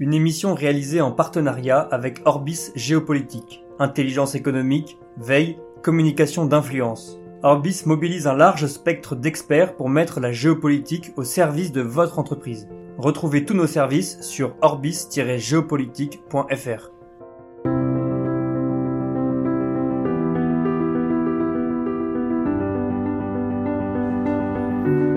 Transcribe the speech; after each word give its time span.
Une 0.00 0.12
émission 0.14 0.54
réalisée 0.54 1.02
en 1.02 1.12
partenariat 1.12 1.78
avec 1.78 2.22
Orbis 2.24 2.70
Géopolitique. 2.74 3.62
Intelligence 3.78 4.34
économique, 4.34 4.98
veille, 5.18 5.58
communication 5.82 6.46
d'influence. 6.46 7.18
Orbis 7.42 7.82
mobilise 7.84 8.26
un 8.26 8.34
large 8.34 8.66
spectre 8.66 9.14
d'experts 9.14 9.76
pour 9.76 9.90
mettre 9.90 10.18
la 10.18 10.32
géopolitique 10.32 11.12
au 11.16 11.24
service 11.24 11.70
de 11.70 11.82
votre 11.82 12.18
entreprise. 12.18 12.66
Retrouvez 12.96 13.44
tous 13.44 13.52
nos 13.52 13.66
services 13.66 14.18
sur 14.22 14.56
orbis-géopolitique.fr. 14.62 16.90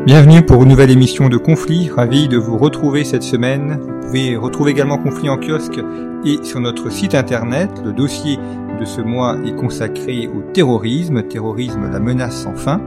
Bienvenue 0.06 0.42
pour 0.42 0.64
une 0.64 0.70
nouvelle 0.70 0.92
émission 0.92 1.30
de 1.30 1.38
Conflit, 1.38 1.90
ravi 1.90 2.28
de 2.28 2.36
vous 2.36 2.58
retrouver 2.58 3.06
cette 3.06 3.24
semaine. 3.24 3.80
Vous 3.80 4.08
pouvez 4.08 4.36
retrouver 4.36 4.72
également 4.72 4.98
Conflit 4.98 5.30
en 5.30 5.38
kiosque 5.38 5.80
et 6.26 6.44
sur 6.44 6.60
notre 6.60 6.92
site 6.92 7.16
internet. 7.16 7.70
Le 7.86 7.94
dossier 7.94 8.38
de 8.78 8.84
ce 8.84 9.00
mois 9.00 9.38
est 9.46 9.56
consacré 9.56 10.28
au 10.28 10.42
terrorisme, 10.52 11.24
terrorisme 11.24 11.90
la 11.90 12.02
menace 12.02 12.36
sans 12.44 12.54
fin. 12.54 12.82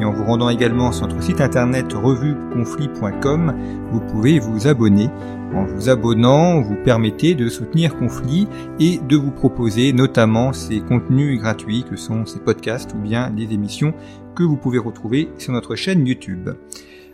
Et 0.00 0.04
en 0.04 0.12
vous 0.12 0.24
rendant 0.24 0.48
également 0.48 0.90
sur 0.90 1.06
notre 1.06 1.22
site 1.22 1.40
internet 1.40 1.92
revueconflit.com, 1.92 3.54
vous 3.92 4.00
pouvez 4.00 4.40
vous 4.40 4.66
abonner. 4.66 5.08
En 5.54 5.66
vous 5.66 5.88
abonnant, 5.88 6.62
vous 6.62 6.74
permettez 6.84 7.36
de 7.36 7.48
soutenir 7.48 7.96
Conflit 7.96 8.48
et 8.80 8.98
de 8.98 9.16
vous 9.16 9.30
proposer 9.30 9.92
notamment 9.92 10.52
ces 10.52 10.80
contenus 10.80 11.40
gratuits 11.40 11.84
que 11.88 11.94
sont 11.94 12.26
ces 12.26 12.40
podcasts 12.40 12.92
ou 12.92 12.98
bien 12.98 13.32
les 13.36 13.54
émissions 13.54 13.94
que 14.36 14.42
vous 14.42 14.56
pouvez 14.56 14.78
retrouver 14.78 15.30
sur 15.38 15.52
notre 15.52 15.74
chaîne 15.74 16.06
YouTube. 16.06 16.50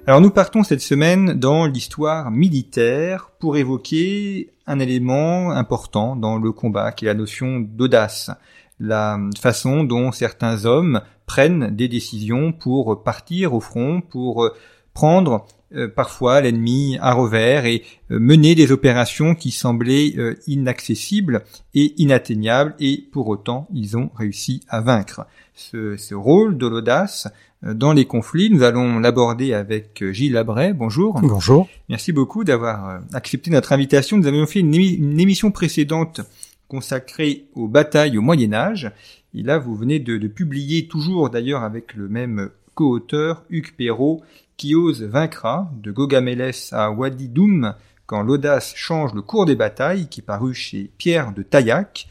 Alors 0.08 0.20
nous 0.20 0.30
partons 0.30 0.64
cette 0.64 0.80
semaine 0.80 1.34
dans 1.34 1.66
l'histoire 1.66 2.32
militaire 2.32 3.30
pour 3.38 3.56
évoquer 3.56 4.50
un 4.66 4.80
élément 4.80 5.52
important 5.52 6.16
dans 6.16 6.36
le 6.38 6.50
combat 6.50 6.90
qui 6.90 7.04
est 7.04 7.08
la 7.08 7.14
notion 7.14 7.60
d'audace, 7.60 8.32
la 8.80 9.20
façon 9.40 9.84
dont 9.84 10.10
certains 10.10 10.64
hommes 10.64 11.00
prennent 11.24 11.74
des 11.74 11.86
décisions 11.86 12.52
pour 12.52 13.04
partir 13.04 13.54
au 13.54 13.60
front, 13.60 14.00
pour 14.00 14.50
prendre 14.92 15.46
parfois 15.94 16.40
l'ennemi 16.40 16.98
à 17.00 17.12
revers 17.14 17.66
et 17.66 17.82
euh, 18.10 18.18
mener 18.18 18.54
des 18.54 18.72
opérations 18.72 19.34
qui 19.34 19.50
semblaient 19.50 20.12
euh, 20.18 20.34
inaccessibles 20.46 21.42
et 21.74 21.94
inatteignables 22.00 22.74
et 22.80 23.04
pour 23.12 23.28
autant 23.28 23.68
ils 23.72 23.96
ont 23.96 24.10
réussi 24.16 24.62
à 24.68 24.80
vaincre. 24.80 25.26
Ce, 25.54 25.96
ce 25.96 26.14
rôle 26.14 26.56
de 26.56 26.66
l'audace 26.66 27.28
dans 27.62 27.92
les 27.92 28.06
conflits, 28.06 28.50
nous 28.50 28.64
allons 28.64 28.98
l'aborder 28.98 29.54
avec 29.54 30.02
Gilles 30.10 30.32
Labray. 30.32 30.72
Bonjour. 30.72 31.20
Bonjour. 31.20 31.68
Merci 31.88 32.10
beaucoup 32.10 32.42
d'avoir 32.42 33.00
accepté 33.12 33.52
notre 33.52 33.72
invitation. 33.72 34.16
Nous 34.16 34.26
avions 34.26 34.46
fait 34.46 34.60
une, 34.60 34.74
une, 34.74 35.20
émission 35.20 35.52
précédente 35.52 36.22
consacrée 36.66 37.44
aux 37.54 37.68
batailles 37.68 38.18
au 38.18 38.22
Moyen 38.22 38.52
Âge. 38.52 38.90
Et 39.34 39.42
là, 39.42 39.58
vous 39.58 39.76
venez 39.76 40.00
de, 40.00 40.18
de 40.18 40.26
publier, 40.26 40.88
toujours 40.88 41.30
d'ailleurs 41.30 41.62
avec 41.62 41.94
le 41.94 42.08
même 42.08 42.50
co-auteur, 42.74 43.44
Hugues 43.50 43.72
Perrault, 43.76 44.22
qui 44.56 44.74
ose 44.74 45.02
vaincra, 45.02 45.70
de 45.82 45.90
Gogamélès 45.90 46.72
à 46.72 46.90
Wadi 46.90 47.28
Doum, 47.28 47.74
quand 48.06 48.22
l'audace 48.22 48.74
change 48.76 49.14
le 49.14 49.22
cours 49.22 49.46
des 49.46 49.56
batailles, 49.56 50.08
qui 50.08 50.20
est 50.20 50.24
paru 50.24 50.54
chez 50.54 50.90
Pierre 50.98 51.32
de 51.32 51.42
Taillac. 51.42 52.08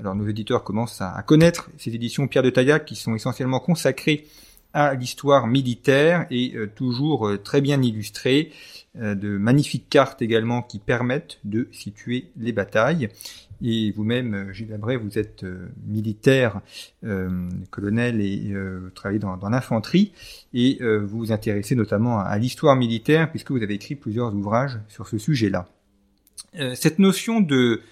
Alors 0.00 0.14
nos 0.14 0.26
éditeurs 0.26 0.64
commencent 0.64 1.00
à, 1.00 1.22
connaître 1.26 1.70
ces 1.78 1.94
éditions 1.94 2.26
Pierre 2.26 2.42
de 2.42 2.50
Taillac 2.50 2.84
qui 2.84 2.96
sont 2.96 3.14
essentiellement 3.14 3.60
consacrées 3.60 4.26
à 4.72 4.94
l'histoire 4.94 5.46
militaire 5.46 6.26
et 6.30 6.54
euh, 6.56 6.66
toujours 6.66 7.28
euh, 7.28 7.38
très 7.38 7.60
bien 7.60 7.82
illustrées, 7.82 8.50
euh, 8.98 9.14
de 9.14 9.36
magnifiques 9.36 9.88
cartes 9.90 10.22
également 10.22 10.62
qui 10.62 10.78
permettent 10.78 11.38
de 11.44 11.68
situer 11.72 12.30
les 12.38 12.52
batailles. 12.52 13.10
Et 13.62 13.92
vous-même, 13.92 14.52
Gilles 14.52 14.70
Labray, 14.70 14.96
vous 14.96 15.18
êtes 15.18 15.44
militaire, 15.86 16.60
colonel 17.70 18.20
et 18.20 18.54
travaillez 18.94 19.20
dans, 19.20 19.36
dans 19.36 19.48
l'infanterie, 19.50 20.12
et 20.52 20.78
vous 20.82 21.18
vous 21.18 21.32
intéressez 21.32 21.74
notamment 21.74 22.18
à, 22.18 22.24
à 22.24 22.38
l'histoire 22.38 22.74
militaire 22.76 23.30
puisque 23.30 23.50
vous 23.52 23.62
avez 23.62 23.74
écrit 23.74 23.94
plusieurs 23.94 24.34
ouvrages 24.34 24.78
sur 24.88 25.06
ce 25.06 25.18
sujet-là. 25.18 25.68
cette 26.74 26.98
notion 26.98 27.40
de 27.40 27.82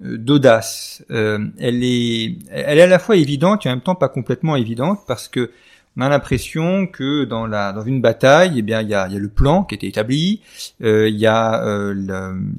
d'audace. 0.00 1.04
Euh, 1.10 1.46
elle 1.58 1.82
est, 1.82 2.36
elle 2.50 2.78
est 2.78 2.82
à 2.82 2.86
la 2.86 2.98
fois 2.98 3.16
évidente 3.16 3.66
et 3.66 3.68
en 3.68 3.72
même 3.72 3.80
temps 3.80 3.94
pas 3.94 4.08
complètement 4.08 4.56
évidente 4.56 5.00
parce 5.06 5.28
que 5.28 5.50
on 5.98 6.02
a 6.02 6.08
l'impression 6.08 6.86
que 6.86 7.24
dans 7.24 7.46
la 7.46 7.72
dans 7.72 7.82
une 7.82 8.00
bataille, 8.00 8.54
eh 8.56 8.62
bien 8.62 8.82
il 8.82 8.88
y 8.88 8.94
a, 8.94 9.08
y 9.08 9.16
a 9.16 9.18
le 9.18 9.28
plan 9.28 9.64
qui 9.64 9.74
été 9.74 9.88
établi, 9.88 10.40
euh, 10.82 11.08
il 11.08 11.16
y 11.16 11.26
a, 11.26 11.64
euh, 11.64 11.92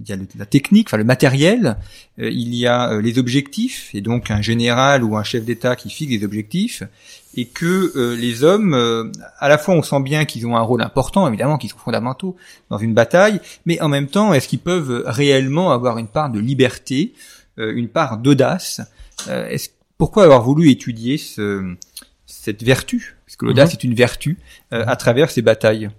y 0.05 0.11
a 0.11 0.17
la 0.37 0.45
technique, 0.45 0.89
enfin 0.89 0.97
le 0.97 1.05
matériel, 1.05 1.77
euh, 2.19 2.29
il 2.29 2.53
y 2.53 2.67
a 2.67 2.91
euh, 2.91 3.01
les 3.01 3.17
objectifs 3.17 3.95
et 3.95 4.01
donc 4.01 4.29
un 4.29 4.41
général 4.41 5.05
ou 5.05 5.15
un 5.15 5.23
chef 5.23 5.45
d'État 5.45 5.77
qui 5.77 5.89
fixe 5.89 6.11
les 6.11 6.25
objectifs 6.25 6.83
et 7.37 7.45
que 7.45 7.93
euh, 7.95 8.17
les 8.17 8.43
hommes, 8.43 8.73
à 9.37 9.47
la 9.47 9.57
fois 9.57 9.73
on 9.73 9.83
sent 9.83 10.01
bien 10.01 10.25
qu'ils 10.25 10.45
ont 10.45 10.57
un 10.57 10.61
rôle 10.61 10.81
important, 10.81 11.25
évidemment 11.25 11.57
qu'ils 11.57 11.69
sont 11.69 11.77
fondamentaux 11.77 12.35
dans 12.69 12.77
une 12.77 12.93
bataille, 12.93 13.39
mais 13.65 13.79
en 13.79 13.87
même 13.87 14.07
temps 14.07 14.33
est-ce 14.33 14.49
qu'ils 14.49 14.59
peuvent 14.59 15.03
réellement 15.05 15.71
avoir 15.71 15.97
une 15.97 16.07
part 16.07 16.29
de 16.29 16.39
liberté, 16.39 17.13
une 17.57 17.87
part 17.87 18.17
d'audace 18.17 18.81
Pourquoi 19.97 20.23
avoir 20.23 20.41
voulu 20.43 20.69
étudier 20.69 21.17
ce, 21.17 21.75
cette 22.25 22.63
vertu? 22.63 23.15
Parce 23.29 23.35
que 23.37 23.45
l'audace 23.45 23.69
Mhm. 23.69 23.77
est 23.79 23.83
une 23.83 23.93
vertu 23.93 24.39
euh, 24.73 24.83
à 24.87 24.95
travers 24.95 25.29
ces 25.29 25.43
batailles. 25.43 25.91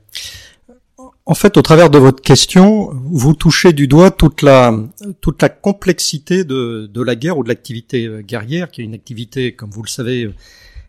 En 1.27 1.35
fait, 1.35 1.57
au 1.57 1.63
travers 1.63 1.89
de 1.89 1.97
votre 1.97 2.21
question, 2.23 2.91
vous 2.93 3.35
touchez 3.35 3.73
du 3.73 3.87
doigt 3.87 4.11
toute 4.11 4.43
la 4.43 4.75
toute 5.21 5.41
la 5.41 5.49
complexité 5.49 6.43
de, 6.43 6.91
de 6.93 7.03
la 7.03 7.15
guerre 7.15 7.39
ou 7.39 7.45
de 7.45 7.49
l'activité 7.49 8.07
euh, 8.07 8.21
guerrière, 8.21 8.73
qui 8.73 8.81
est 8.81 8.85
une 8.85 8.95
activité, 8.95 9.53
comme 9.53 9.71
vous 9.71 9.85
le 9.85 9.89
savez, 9.89 10.29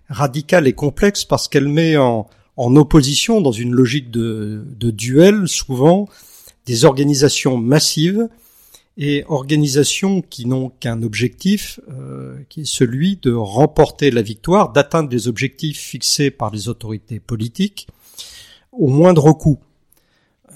radicale 0.10 0.66
et 0.66 0.74
complexe 0.74 1.26
parce 1.26 1.48
qu'elle 1.48 1.68
met 1.68 1.96
en, 1.98 2.28
en 2.58 2.76
opposition, 2.76 3.40
dans 3.40 3.52
une 3.52 3.74
logique 3.74 4.10
de, 4.10 4.66
de 4.66 4.90
duel, 4.90 5.48
souvent 5.48 6.10
des 6.66 6.86
organisations 6.86 7.56
massives 7.58 8.28
et 9.04 9.26
organisations 9.30 10.22
qui 10.22 10.46
n'ont 10.46 10.70
qu'un 10.70 11.02
objectif, 11.02 11.80
euh, 11.90 12.38
qui 12.50 12.62
est 12.62 12.66
celui 12.66 13.18
de 13.18 13.34
remporter 13.34 14.12
la 14.12 14.22
victoire, 14.22 14.72
d'atteindre 14.72 15.10
des 15.10 15.28
objectifs 15.28 15.80
fixés 15.80 16.30
par 16.30 16.52
les 16.52 16.70
autorités 16.70 17.20
politiques 17.20 17.88
au 18.72 18.88
moindre 18.88 19.32
coût. 19.32 19.58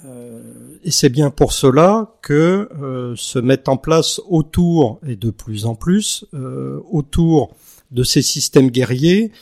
Euh, 0.04 0.78
et 0.84 0.92
c'est 0.92 1.08
bien 1.08 1.30
pour 1.30 1.52
cela 1.52 2.14
que 2.22 2.68
euh, 2.80 3.16
se 3.16 3.40
mettent 3.40 3.68
en 3.68 3.76
place 3.76 4.20
autour, 4.28 5.00
et 5.04 5.16
de 5.16 5.30
plus 5.30 5.66
en 5.66 5.74
plus, 5.74 6.24
autour 6.92 7.52
de 7.90 8.04
ces 8.04 8.22
systèmes 8.22 8.70
guerriers, 8.70 9.32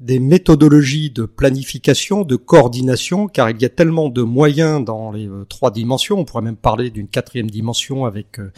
des 0.00 0.18
méthodologies 0.18 1.10
de 1.10 1.24
planification, 1.24 2.22
de 2.22 2.36
coordination, 2.36 3.28
car 3.28 3.50
il 3.50 3.60
y 3.60 3.64
a 3.64 3.70
tellement 3.70 4.08
de 4.08 4.22
moyens 4.22 4.84
dans 4.84 5.10
les 5.10 5.26
euh, 5.26 5.44
trois 5.48 5.70
dimensions, 5.70 6.18
on 6.18 6.24
pourrait 6.24 6.42
même 6.42 6.56
parler 6.56 6.90
d'une 6.90 7.08
quatrième 7.08 7.50
dimension 7.50 8.04
avec 8.04 8.38
euh, 8.38 8.52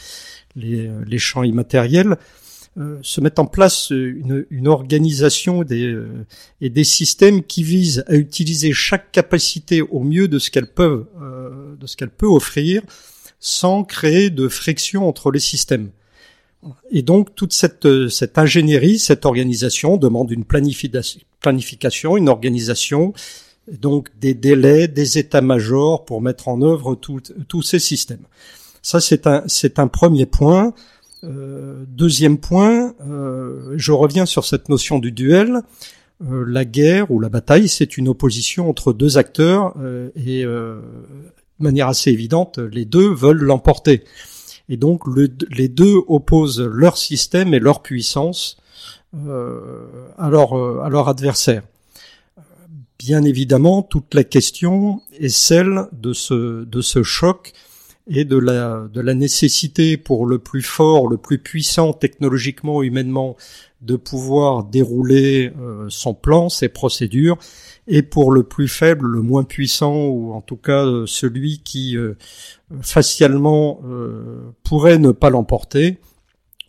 les, 0.56 0.88
euh, 0.88 1.04
les 1.06 1.18
champs 1.18 1.44
immatériels, 1.44 2.16
se 3.02 3.20
mettent 3.20 3.40
en 3.40 3.46
place 3.46 3.90
une, 3.90 4.68
organisation 4.68 5.64
et 5.64 6.70
des 6.70 6.84
systèmes 6.84 7.42
qui 7.42 7.64
visent 7.64 8.04
à 8.06 8.14
utiliser 8.14 8.72
chaque 8.72 9.10
capacité 9.10 9.82
au 9.82 10.04
mieux 10.04 10.28
de 10.28 10.38
ce 10.38 10.52
qu'elle 10.52 10.72
peut, 10.72 11.06
de 11.76 11.86
ce 11.88 11.96
qu'elle 11.96 12.10
peut 12.10 12.28
offrir, 12.28 12.82
sans 13.40 13.82
créer 13.82 14.30
de 14.30 14.46
friction 14.46 15.08
entre 15.08 15.32
les 15.32 15.40
systèmes. 15.40 15.90
Et 16.90 17.02
donc 17.02 17.34
toute 17.34 17.52
cette, 17.52 17.86
euh, 17.86 18.08
cette 18.08 18.38
ingénierie, 18.38 18.98
cette 18.98 19.26
organisation 19.26 19.96
demande 19.96 20.30
une 20.30 20.44
planification, 20.44 22.16
une 22.16 22.28
organisation, 22.28 23.12
donc 23.70 24.08
des 24.18 24.34
délais, 24.34 24.88
des 24.88 25.18
états-majors 25.18 26.04
pour 26.04 26.20
mettre 26.20 26.48
en 26.48 26.62
œuvre 26.62 26.94
tous 26.96 27.62
ces 27.62 27.78
systèmes. 27.78 28.26
Ça, 28.82 29.00
c'est 29.00 29.78
un, 29.78 29.88
premier 29.88 30.26
point. 30.26 30.72
Euh, 31.24 31.84
deuxième 31.88 32.38
point, 32.38 32.94
euh, 33.06 33.74
je 33.76 33.92
reviens 33.92 34.24
sur 34.24 34.44
cette 34.44 34.68
notion 34.68 34.98
du 34.98 35.12
duel. 35.12 35.60
La 36.20 36.64
guerre 36.64 37.10
ou 37.10 37.20
la 37.20 37.28
bataille, 37.28 37.68
c'est 37.68 37.96
une 37.96 38.08
opposition 38.08 38.68
entre 38.68 38.92
deux 38.92 39.18
acteurs 39.18 39.74
et, 40.16 40.44
euh, 40.44 40.80
manière 41.60 41.88
assez 41.88 42.10
évidente, 42.10 42.58
les 42.58 42.84
deux 42.84 43.08
veulent 43.12 43.42
l'emporter. 43.42 44.04
Et 44.68 44.76
donc 44.76 45.02
les 45.50 45.68
deux 45.68 45.96
opposent 46.08 46.60
leur 46.60 46.98
système 46.98 47.54
et 47.54 47.58
leur 47.58 47.82
puissance 47.82 48.58
euh, 49.14 49.86
à, 50.18 50.28
leur, 50.28 50.54
à 50.84 50.88
leur 50.88 51.08
adversaire. 51.08 51.62
Bien 52.98 53.22
évidemment, 53.22 53.82
toute 53.82 54.12
la 54.14 54.24
question 54.24 55.02
est 55.18 55.28
celle 55.28 55.86
de 55.92 56.12
ce, 56.12 56.64
de 56.64 56.80
ce 56.80 57.02
choc 57.02 57.52
et 58.08 58.24
de 58.24 58.36
la, 58.36 59.14
nécessité 59.14 59.96
pour 59.96 60.26
le 60.26 60.38
plus 60.38 60.62
fort, 60.62 61.08
le 61.08 61.18
plus 61.18 61.38
puissant 61.38 61.92
technologiquement, 61.92 62.82
humainement, 62.82 63.36
de 63.82 63.96
pouvoir 63.96 64.64
dérouler 64.64 65.52
euh, 65.60 65.86
son 65.88 66.14
plan, 66.14 66.48
ses 66.48 66.68
procédures, 66.68 67.38
et 67.86 68.02
pour 68.02 68.32
le 68.32 68.42
plus 68.42 68.68
faible, 68.68 69.06
le 69.06 69.22
moins 69.22 69.44
puissant, 69.44 70.06
ou 70.06 70.32
en 70.32 70.40
tout 70.40 70.56
cas 70.56 70.84
euh, 70.84 71.06
celui 71.06 71.60
qui 71.60 71.96
euh, 71.96 72.14
facialement 72.80 73.80
pourrait 74.64 74.98
ne 74.98 75.12
pas 75.12 75.30
l'emporter, 75.30 75.98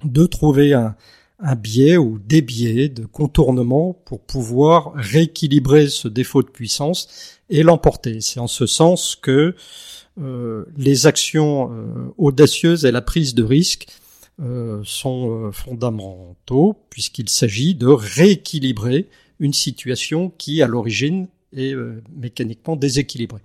de 0.03 0.25
trouver 0.25 0.74
un, 0.74 0.95
un 1.39 1.56
biais 1.56 1.97
ou 1.97 2.19
des 2.19 2.42
biais 2.42 2.89
de 2.89 3.06
contournement 3.06 3.94
pour 4.06 4.21
pouvoir 4.21 4.94
rééquilibrer 4.95 5.88
ce 5.88 6.07
défaut 6.07 6.44
de 6.44 6.50
puissance 6.50 7.39
et 7.50 7.63
l'emporter. 7.63 8.19
C'est 8.21 8.39
en 8.39 8.47
ce 8.47 8.65
sens 8.65 9.15
que 9.15 9.56
les 10.17 11.07
actions 11.07 11.71
audacieuses 12.17 12.85
et 12.85 12.91
la 12.91 13.01
prise 13.01 13.33
de 13.35 13.44
risque 13.44 13.88
euh, 14.41 14.79
sont 14.85 15.47
euh, 15.47 15.51
fondamentaux 15.51 16.77
puisqu'il 16.89 17.27
s'agit 17.27 17.75
de 17.75 17.88
rééquilibrer 17.88 19.07
une 19.41 19.51
situation 19.51 20.31
qui, 20.38 20.61
à 20.61 20.67
l'origine, 20.67 21.27
est 21.53 21.73
euh, 21.73 22.01
mécaniquement 22.15 22.77
déséquilibrée. 22.77 23.41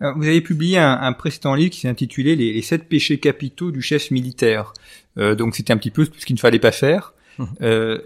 vous 0.00 0.24
avez 0.26 0.40
publié 0.40 0.78
un, 0.78 1.12
précédent 1.12 1.54
livre 1.54 1.70
qui 1.72 1.80
s'est 1.80 1.88
intitulé 1.88 2.34
les, 2.34 2.62
sept 2.62 2.88
péchés 2.88 3.18
capitaux 3.18 3.70
du 3.70 3.82
chef 3.82 4.10
militaire. 4.10 4.72
donc 5.16 5.54
c'était 5.54 5.74
un 5.74 5.76
petit 5.76 5.90
peu 5.90 6.06
ce 6.06 6.24
qu'il 6.24 6.36
ne 6.36 6.40
fallait 6.40 6.58
pas 6.58 6.72
faire. 6.72 7.12
Mmh. 7.36 7.44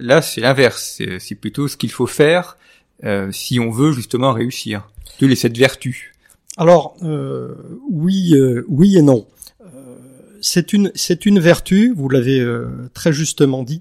là, 0.01 0.21
c'est 0.21 0.41
l'inverse. 0.41 1.01
C'est 1.21 1.35
plutôt 1.37 1.69
ce 1.69 1.77
qu'il 1.77 1.93
faut 1.93 2.09
faire 2.09 2.57
si 3.31 3.61
on 3.61 3.71
veut 3.71 3.93
justement 3.93 4.33
réussir. 4.33 4.89
De 5.21 5.29
les 5.29 5.37
sept 5.37 5.57
vertus. 5.57 6.14
Alors 6.57 6.97
oui, 7.91 8.35
oui 8.69 8.97
et 8.97 9.03
non 9.03 9.27
c'est 10.45 10.75
une 10.75 10.93
c'est 10.95 11.25
une 11.25 11.41
vertu, 11.41 11.95
vous 11.97 12.09
l'avez 12.09 12.39
euh, 12.39 12.91
très 12.93 13.13
justement 13.13 13.63
dit, 13.63 13.81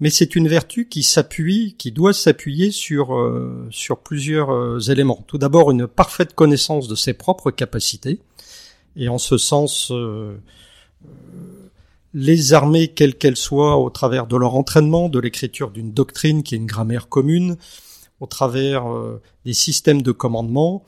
mais 0.00 0.08
c'est 0.08 0.34
une 0.34 0.48
vertu 0.48 0.88
qui 0.88 1.02
s'appuie, 1.02 1.74
qui 1.76 1.92
doit 1.92 2.14
s'appuyer 2.14 2.70
sur 2.70 3.14
euh, 3.14 3.68
sur 3.70 3.98
plusieurs 3.98 4.50
euh, 4.50 4.80
éléments. 4.80 5.22
Tout 5.26 5.36
d'abord, 5.36 5.70
une 5.70 5.86
parfaite 5.86 6.34
connaissance 6.34 6.88
de 6.88 6.94
ses 6.94 7.12
propres 7.12 7.50
capacités, 7.50 8.20
et 8.96 9.08
en 9.08 9.18
ce 9.18 9.36
sens, 9.36 9.92
les 12.14 12.54
armées, 12.54 12.88
quelles 12.88 13.14
qu'elles 13.14 13.36
soient, 13.36 13.76
au 13.76 13.90
travers 13.90 14.26
de 14.26 14.36
leur 14.36 14.54
entraînement, 14.54 15.10
de 15.10 15.18
l'écriture 15.18 15.70
d'une 15.70 15.92
doctrine 15.92 16.42
qui 16.42 16.54
est 16.54 16.58
une 16.58 16.66
grammaire 16.66 17.08
commune, 17.08 17.56
au 18.20 18.26
travers 18.26 18.86
des 19.44 19.52
systèmes 19.52 20.02
de 20.02 20.12
commandement, 20.12 20.82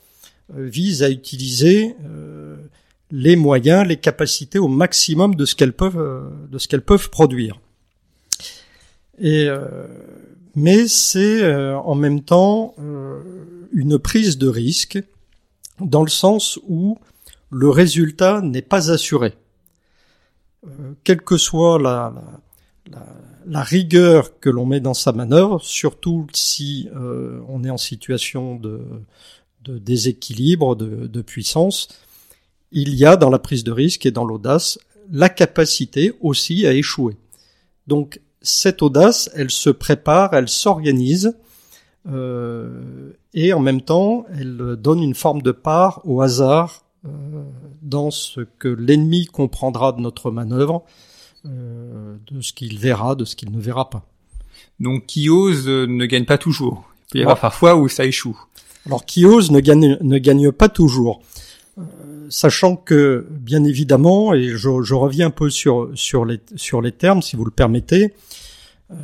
visent 0.57 1.03
à 1.03 1.11
utiliser 1.11 1.95
les 3.13 3.37
moyens, 3.37 3.87
les 3.87 3.99
capacités 3.99 4.59
au 4.59 4.69
maximum 4.69 5.37
de 5.37 5.45
ce 5.45 5.55
qu'elles 5.55 5.75
peuvent, 5.75 5.99
euh, 5.99 6.31
de 6.51 6.59
ce 6.59 6.67
qu'elles 6.67 6.83
peuvent 6.83 7.11
produire. 7.11 7.61
Et 9.19 9.47
euh, 9.49 9.87
mais 10.57 10.89
c'est 10.89 11.43
euh, 11.43 11.79
en 11.79 11.95
même 11.95 12.23
temps 12.23 12.75
une 13.73 13.99
prise 13.99 14.39
de 14.39 14.49
risque 14.49 15.03
dans 15.81 16.03
le 16.03 16.11
sens 16.11 16.59
où 16.67 16.99
le 17.51 17.69
résultat 17.69 18.41
n'est 18.41 18.63
pas 18.63 18.91
assuré. 18.91 19.35
quelle 21.05 21.23
que 21.23 21.37
soit 21.37 21.79
la, 21.79 22.15
la, 22.91 23.07
la, 23.47 23.63
rigueur 23.63 24.39
que 24.41 24.49
l'on 24.49 24.65
met 24.65 24.81
dans 24.81 24.95
sa 24.95 25.13
manœuvre, 25.13 25.61
surtout 25.63 26.27
si 26.33 26.89
on 27.49 27.65
est 27.65 27.71
en 27.71 27.79
situation 27.79 28.57
de, 28.57 28.81
de 29.64 29.79
déséquilibre, 29.79 30.76
de, 30.76 31.06
de 31.06 31.23
puissance, 31.23 31.88
il 32.70 32.94
y 32.94 33.05
a 33.05 33.17
dans 33.17 33.31
la 33.31 33.38
prise 33.38 33.64
de 33.64 33.73
risque 33.73 34.06
et 34.06 34.11
dans 34.11 34.25
l'audace 34.25 34.79
la 35.11 35.29
capacité 35.29 36.12
aussi 36.20 36.67
à 36.67 36.73
échouer. 36.73 37.17
Donc 37.87 38.20
cette 38.41 38.82
audace, 38.82 39.31
elle 39.35 39.50
se 39.50 39.70
prépare, 39.70 40.35
elle 40.35 40.49
s'organise, 40.49 41.37
euh, 42.09 43.12
et 43.35 43.53
en 43.53 43.61
même 43.61 43.82
temps, 43.82 44.26
elle 44.37 44.76
donne 44.76 45.03
une 45.03 45.14
forme 45.14 45.43
de 45.43 45.53
part 45.53 46.00
au 46.05 46.20
hasard 46.20 46.85
euh, 47.05 47.08
dans 47.81 48.11
ce 48.11 48.41
que 48.58 48.69
l'ennemi 48.69 49.26
comprendra 49.26 49.93
de 49.93 50.00
notre 50.00 50.31
manœuvre, 50.31 50.85
euh, 51.47 52.17
de 52.31 52.41
ce 52.41 52.53
qu'il 52.53 52.79
verra, 52.79 53.15
de 53.15 53.25
ce 53.25 53.37
qu'il 53.37 53.53
ne 53.53 53.61
verra 53.61 53.91
pas. 53.91 54.06
Donc 54.81 55.06
qui 55.06 55.29
ose 55.29 55.69
ne 55.69 56.06
gagne 56.06 56.25
pas 56.25 56.38
toujours. 56.38 56.85
Il 57.08 57.12
peut 57.12 57.19
y 57.19 57.23
avoir 57.23 57.41
parfois 57.41 57.76
où 57.76 57.88
ça 57.88 58.05
échoue. 58.05 58.38
Alors 58.87 59.05
qui 59.05 59.25
ose 59.25 59.50
ne 59.50 59.61
gagne, 59.61 59.96
ne 60.00 60.19
gagne 60.19 60.52
pas 60.52 60.69
toujours 60.69 61.23
sachant 62.32 62.76
que, 62.76 63.26
bien 63.31 63.62
évidemment, 63.62 64.34
et 64.34 64.49
je, 64.49 64.94
reviens 64.94 65.26
un 65.26 65.31
peu 65.31 65.50
sur, 65.50 65.90
sur, 65.94 66.25
les, 66.25 66.40
sur 66.56 66.81
les 66.81 66.93
termes, 66.93 67.23
si 67.23 67.37
vous 67.37 67.44
le 67.44 67.50
permettez, 67.50 68.14
euh, 68.90 68.94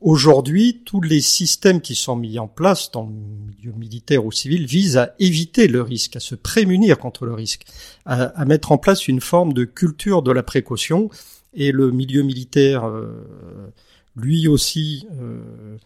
aujourd'hui, 0.00 0.82
tous 0.84 1.00
les 1.00 1.20
systèmes 1.20 1.80
qui 1.80 1.94
sont 1.94 2.16
mis 2.16 2.38
en 2.38 2.48
place 2.48 2.90
dans 2.90 3.04
le 3.04 3.12
milieu 3.12 3.72
militaire 3.78 4.26
ou 4.26 4.32
civil 4.32 4.66
visent 4.66 4.96
à 4.96 5.14
éviter 5.20 5.68
le 5.68 5.82
risque, 5.82 6.16
à 6.16 6.20
se 6.20 6.34
prémunir 6.34 6.98
contre 6.98 7.26
le 7.26 7.34
risque, 7.34 7.64
à, 8.04 8.44
mettre 8.44 8.72
en 8.72 8.78
place 8.78 9.06
une 9.06 9.20
forme 9.20 9.52
de 9.52 9.64
culture 9.64 10.22
de 10.22 10.32
la 10.32 10.42
précaution, 10.42 11.10
et 11.54 11.70
le 11.70 11.92
milieu 11.92 12.22
militaire, 12.22 12.88
euh, 12.88 13.72
lui 14.16 14.48
aussi, 14.48 15.06
euh, 15.20 15.76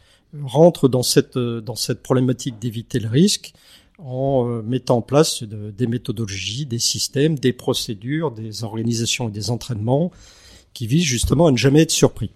rentre 0.45 0.89
dans 0.89 1.03
cette, 1.03 1.39
dans 1.39 1.77
cette 1.77 2.03
problématique 2.03 2.59
d'éviter 2.59 2.99
le 2.99 3.09
risque 3.09 3.55
en 3.99 4.47
euh, 4.49 4.63
mettant 4.63 4.99
en 4.99 5.03
place 5.03 5.43
des 5.43 5.87
méthodologies, 5.87 6.67
des 6.67 6.79
systèmes, 6.79 7.39
des 7.39 7.53
procédures, 7.53 8.31
des 8.31 8.65
organisations 8.65 9.29
et 9.29 9.33
des 9.33 9.51
entraînements 9.51 10.11
qui 10.75 10.87
visent 10.87 11.05
justement 11.05 11.47
à 11.47 11.53
ne 11.53 11.57
jamais 11.57 11.83
être 11.83 11.91
surpris. 11.91 12.31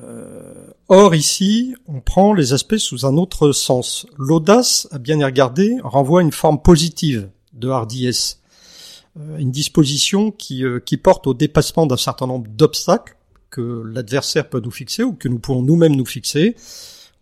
Euh, 0.00 0.68
or 0.88 1.14
ici, 1.14 1.74
on 1.86 2.00
prend 2.00 2.32
les 2.32 2.52
aspects 2.52 2.78
sous 2.78 3.04
un 3.04 3.16
autre 3.16 3.52
sens. 3.52 4.06
L'audace, 4.16 4.88
à 4.90 4.98
bien 4.98 5.18
y 5.18 5.24
regarder, 5.24 5.76
renvoie 5.82 6.20
à 6.20 6.22
une 6.22 6.32
forme 6.32 6.62
positive 6.62 7.28
de 7.52 7.68
hardiesse, 7.68 8.40
euh, 9.18 9.38
une 9.38 9.50
disposition 9.50 10.30
qui, 10.30 10.64
qui 10.86 10.96
porte 10.96 11.26
au 11.26 11.34
dépassement 11.34 11.86
d'un 11.86 11.96
certain 11.96 12.26
nombre 12.26 12.48
d'obstacles 12.48 13.16
que 13.52 13.84
l'adversaire 13.86 14.48
peut 14.48 14.60
nous 14.60 14.72
fixer 14.72 15.04
ou 15.04 15.12
que 15.12 15.28
nous 15.28 15.38
pouvons 15.38 15.62
nous-mêmes 15.62 15.94
nous 15.94 16.06
fixer 16.06 16.56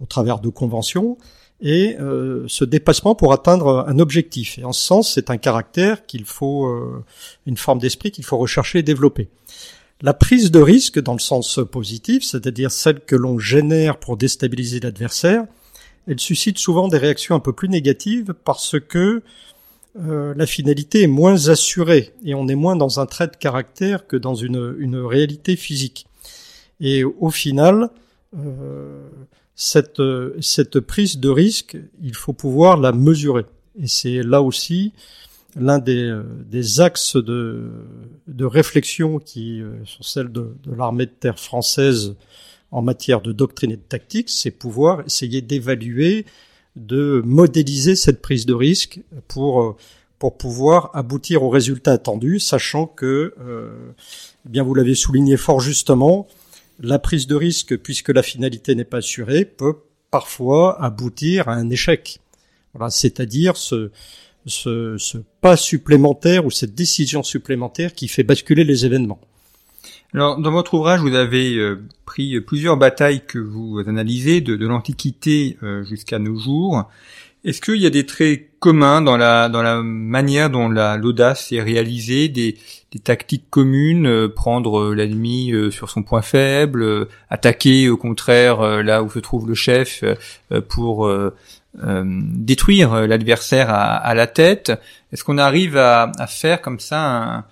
au 0.00 0.06
travers 0.06 0.38
de 0.40 0.48
conventions, 0.48 1.18
et 1.60 1.96
euh, 2.00 2.44
ce 2.48 2.64
dépassement 2.64 3.14
pour 3.14 3.32
atteindre 3.32 3.84
un 3.86 3.98
objectif. 3.98 4.58
Et 4.58 4.64
en 4.64 4.72
ce 4.72 4.82
sens, 4.82 5.12
c'est 5.14 5.30
un 5.30 5.36
caractère 5.36 6.06
qu'il 6.06 6.24
faut, 6.24 6.66
euh, 6.66 7.04
une 7.46 7.56
forme 7.56 7.78
d'esprit 7.78 8.10
qu'il 8.10 8.24
faut 8.24 8.38
rechercher 8.38 8.78
et 8.78 8.82
développer. 8.82 9.28
La 10.00 10.14
prise 10.14 10.50
de 10.50 10.60
risque 10.60 10.98
dans 10.98 11.12
le 11.12 11.18
sens 11.18 11.60
positif, 11.70 12.24
c'est-à-dire 12.24 12.70
celle 12.70 13.00
que 13.00 13.14
l'on 13.14 13.38
génère 13.38 13.98
pour 13.98 14.16
déstabiliser 14.16 14.80
l'adversaire, 14.80 15.44
elle 16.08 16.18
suscite 16.18 16.58
souvent 16.58 16.88
des 16.88 16.96
réactions 16.96 17.34
un 17.34 17.40
peu 17.40 17.52
plus 17.52 17.68
négatives 17.68 18.34
parce 18.44 18.80
que 18.80 19.22
euh, 20.00 20.32
la 20.34 20.46
finalité 20.46 21.02
est 21.02 21.08
moins 21.08 21.48
assurée 21.48 22.14
et 22.24 22.34
on 22.34 22.48
est 22.48 22.54
moins 22.54 22.76
dans 22.76 23.00
un 23.00 23.06
trait 23.06 23.26
de 23.26 23.36
caractère 23.36 24.06
que 24.06 24.16
dans 24.16 24.34
une, 24.34 24.74
une 24.78 24.96
réalité 24.96 25.56
physique. 25.56 26.06
Et 26.80 27.04
au 27.04 27.30
final, 27.30 27.90
euh, 28.36 29.08
cette, 29.54 30.02
cette 30.40 30.80
prise 30.80 31.18
de 31.18 31.28
risque, 31.28 31.76
il 32.02 32.14
faut 32.14 32.32
pouvoir 32.32 32.76
la 32.76 32.92
mesurer. 32.92 33.44
Et 33.80 33.86
c'est 33.86 34.22
là 34.22 34.42
aussi 34.42 34.92
l'un 35.56 35.78
des, 35.78 36.16
des 36.48 36.80
axes 36.80 37.16
de, 37.16 37.70
de 38.28 38.44
réflexion 38.44 39.18
qui 39.18 39.60
euh, 39.60 39.72
sont 39.84 40.02
celles 40.02 40.30
de, 40.30 40.54
de 40.62 40.74
l'armée 40.74 41.06
de 41.06 41.10
terre 41.10 41.38
française 41.38 42.14
en 42.70 42.82
matière 42.82 43.20
de 43.20 43.32
doctrine 43.32 43.72
et 43.72 43.76
de 43.76 43.82
tactique, 43.82 44.30
c'est 44.30 44.52
pouvoir 44.52 45.04
essayer 45.04 45.42
d'évaluer, 45.42 46.24
de 46.76 47.20
modéliser 47.24 47.96
cette 47.96 48.22
prise 48.22 48.46
de 48.46 48.54
risque 48.54 49.00
pour 49.26 49.76
pour 50.20 50.36
pouvoir 50.36 50.90
aboutir 50.92 51.42
au 51.42 51.48
résultat 51.48 51.92
attendu, 51.92 52.40
sachant 52.40 52.86
que, 52.86 53.34
euh, 53.40 53.72
eh 54.44 54.48
bien 54.50 54.62
vous 54.62 54.74
l'avez 54.74 54.94
souligné 54.94 55.38
fort 55.38 55.60
justement, 55.60 56.28
la 56.80 56.98
prise 56.98 57.26
de 57.26 57.34
risque, 57.34 57.76
puisque 57.76 58.08
la 58.08 58.22
finalité 58.22 58.74
n'est 58.74 58.84
pas 58.84 58.98
assurée, 58.98 59.44
peut 59.44 59.76
parfois 60.10 60.82
aboutir 60.82 61.48
à 61.48 61.54
un 61.54 61.70
échec. 61.70 62.20
Voilà, 62.74 62.90
c'est-à-dire 62.90 63.56
ce, 63.56 63.90
ce, 64.46 64.96
ce, 64.98 65.18
pas 65.40 65.56
supplémentaire 65.56 66.46
ou 66.46 66.50
cette 66.50 66.74
décision 66.74 67.22
supplémentaire 67.22 67.94
qui 67.94 68.08
fait 68.08 68.22
basculer 68.22 68.64
les 68.64 68.86
événements. 68.86 69.20
Alors, 70.12 70.38
dans 70.38 70.50
votre 70.50 70.74
ouvrage, 70.74 71.00
vous 71.00 71.14
avez 71.14 71.54
euh, 71.56 71.80
pris 72.04 72.40
plusieurs 72.40 72.76
batailles 72.76 73.24
que 73.26 73.38
vous 73.38 73.78
analysez 73.86 74.40
de, 74.40 74.56
de 74.56 74.66
l'Antiquité 74.66 75.56
euh, 75.62 75.84
jusqu'à 75.84 76.18
nos 76.18 76.36
jours. 76.36 76.88
Est-ce 77.44 77.60
qu'il 77.60 77.76
y 77.76 77.86
a 77.86 77.90
des 77.90 78.06
traits 78.06 78.49
commun 78.60 79.00
dans 79.00 79.16
la 79.16 79.48
dans 79.48 79.62
la 79.62 79.82
manière 79.82 80.50
dont 80.50 80.68
la 80.68 80.96
l'audace 80.96 81.50
est 81.50 81.62
réalisée, 81.62 82.28
des, 82.28 82.56
tactiques 83.02 83.48
communes, 83.50 84.06
euh, 84.06 84.28
prendre 84.28 84.80
euh, 84.80 84.94
l'ennemi 84.94 85.52
euh, 85.52 85.70
sur 85.70 85.88
son 85.90 86.02
point 86.02 86.22
faible, 86.22 87.08
attaquer 87.30 87.88
au 87.88 87.96
contraire 87.96 88.60
là 88.82 89.02
où 89.02 89.10
se 89.10 89.18
trouve 89.18 89.48
le 89.48 89.54
chef 89.54 90.04
pour 90.68 91.10
détruire 91.74 93.06
l'adversaire 93.06 93.70
à, 93.70 94.14
la 94.14 94.26
tête. 94.26 94.72
Est-ce 95.12 95.24
qu'on 95.24 95.38
arrive 95.38 95.76
à, 95.76 96.12
à, 96.18 96.26
faire 96.26 96.60
comme 96.60 96.80
ça 96.80 97.38
un, 97.38 97.44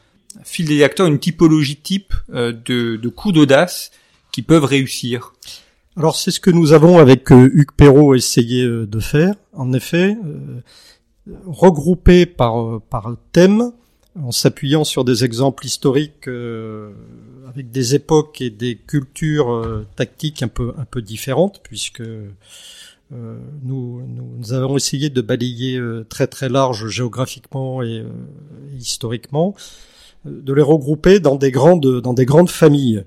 fil 0.44 0.66
des 0.66 0.82
acteurs, 0.82 1.06
une 1.06 1.18
typologie 1.18 1.76
type 1.76 2.12
de, 2.28 2.52
de 2.96 3.08
coups 3.08 3.34
d'audace 3.34 3.90
qui 4.32 4.42
peuvent 4.42 4.64
réussir? 4.64 5.34
Alors 5.96 6.16
c'est 6.16 6.30
ce 6.30 6.40
que 6.40 6.50
nous 6.50 6.72
avons 6.72 6.98
avec 6.98 7.30
Hugues 7.30 7.72
Perrault 7.76 8.14
essayé 8.14 8.66
de 8.66 9.00
faire. 9.00 9.34
En 9.52 9.72
effet, 9.72 10.16
regroupé 11.46 12.26
par, 12.26 12.60
euh, 12.60 12.82
par 12.90 13.16
thème, 13.32 13.72
en 14.20 14.32
s'appuyant 14.32 14.84
sur 14.84 15.04
des 15.04 15.24
exemples 15.24 15.64
historiques 15.66 16.28
euh, 16.28 16.90
avec 17.48 17.70
des 17.70 17.94
époques 17.94 18.40
et 18.40 18.50
des 18.50 18.76
cultures 18.76 19.50
euh, 19.50 19.86
tactiques 19.96 20.42
un 20.42 20.48
peu 20.48 20.72
un 20.76 20.84
peu 20.84 21.02
différentes, 21.02 21.60
puisque 21.62 22.02
nous, 23.62 24.02
nous, 24.02 24.52
avons 24.52 24.76
essayé 24.76 25.08
de 25.08 25.22
balayer 25.22 25.80
très 26.10 26.26
très 26.26 26.50
large 26.50 26.88
géographiquement 26.88 27.82
et, 27.82 28.04
et 28.72 28.76
historiquement, 28.76 29.54
de 30.26 30.52
les 30.52 30.60
regrouper 30.60 31.18
dans 31.18 31.36
des 31.36 31.50
grandes 31.50 32.02
dans 32.02 32.12
des 32.12 32.26
grandes 32.26 32.50
familles. 32.50 33.04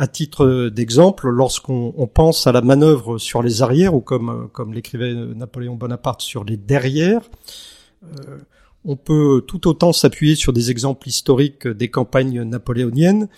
À 0.00 0.06
titre 0.06 0.70
d'exemple, 0.70 1.28
lorsqu'on 1.28 2.08
pense 2.14 2.46
à 2.46 2.52
la 2.52 2.62
manœuvre 2.62 3.18
sur 3.18 3.42
les 3.42 3.60
arrières, 3.60 3.94
ou 3.94 4.00
comme, 4.00 4.48
comme 4.50 4.72
l'écrivait 4.72 5.12
Napoléon 5.12 5.74
Bonaparte 5.74 6.22
sur 6.22 6.42
les 6.42 6.56
derrières, 6.56 7.20
euh, 8.04 8.38
on 8.86 8.96
peut 8.96 9.44
tout 9.46 9.68
autant 9.68 9.92
s'appuyer 9.92 10.36
sur 10.36 10.54
des 10.54 10.70
exemples 10.70 11.06
historiques 11.06 11.68
des 11.68 11.90
campagnes 11.90 12.44
napoléoniennes 12.44 13.28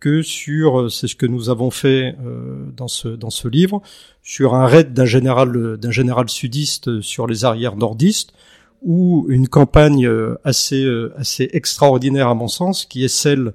que 0.00 0.22
sur, 0.22 0.80
euh, 0.80 0.88
c'est 0.88 1.06
ce 1.06 1.16
que 1.16 1.26
nous 1.26 1.50
avons 1.50 1.70
fait 1.70 2.16
euh, 2.24 2.64
dans 2.74 2.88
ce 2.88 3.08
dans 3.08 3.28
ce 3.28 3.46
livre, 3.46 3.82
sur 4.22 4.54
un 4.54 4.64
raid 4.64 4.94
d'un 4.94 5.04
général 5.04 5.76
général 5.90 6.30
sudiste 6.30 7.02
sur 7.02 7.26
les 7.26 7.44
arrières 7.44 7.76
nordistes, 7.76 8.32
ou 8.80 9.26
une 9.28 9.48
campagne 9.48 10.10
assez 10.44 10.88
assez 11.14 11.50
extraordinaire 11.52 12.28
à 12.28 12.34
mon 12.34 12.48
sens, 12.48 12.86
qui 12.86 13.04
est 13.04 13.08
celle 13.08 13.52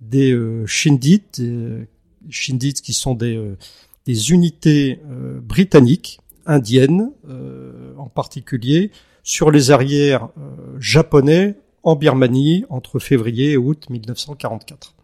des 0.00 0.32
euh, 0.32 0.66
Shindit, 0.66 1.22
Shindit 2.28 2.74
qui 2.74 2.92
sont 2.92 3.14
des, 3.14 3.36
euh, 3.36 3.56
des 4.06 4.30
unités 4.30 5.00
euh, 5.10 5.40
britanniques, 5.40 6.20
indiennes 6.46 7.12
en 7.96 8.08
particulier, 8.08 8.90
sur 9.22 9.50
les 9.50 9.70
arrières 9.70 10.30
japonais 10.80 11.54
en 11.84 11.94
Birmanie 11.94 12.64
entre 12.70 12.98
février 12.98 13.52
et 13.52 13.56
août 13.56 13.88
1944. 13.88 14.94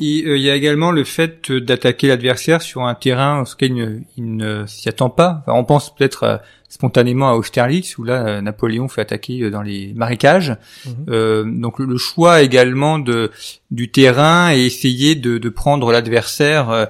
Euh, 0.00 0.36
il 0.36 0.42
y 0.42 0.50
a 0.50 0.56
également 0.56 0.90
le 0.90 1.04
fait 1.04 1.52
d'attaquer 1.52 2.08
l'adversaire 2.08 2.62
sur 2.62 2.82
un 2.82 2.94
terrain 2.94 3.42
auquel 3.42 4.02
il, 4.16 4.36
ne 4.36 4.66
s'y 4.66 4.88
attend 4.88 5.08
pas. 5.08 5.44
on 5.46 5.64
pense 5.64 5.94
peut-être 5.94 6.22
euh, 6.24 6.36
spontanément 6.68 7.30
à 7.30 7.34
Austerlitz, 7.34 7.96
où 7.98 8.04
là 8.04 8.26
euh, 8.26 8.40
Napoléon 8.40 8.88
fait 8.88 9.02
attaquer 9.02 9.50
dans 9.50 9.62
les 9.62 9.92
marécages. 9.94 10.56
Mhm. 10.86 11.60
donc 11.60 11.78
le, 11.78 11.96
choix 11.96 12.42
également 12.42 12.98
de 12.98 13.30
du 13.70 13.90
terrain 13.90 14.52
et 14.52 14.64
essayer 14.64 15.14
de, 15.14 15.38
de 15.38 15.48
prendre 15.48 15.92
l'adversaire 15.92 16.88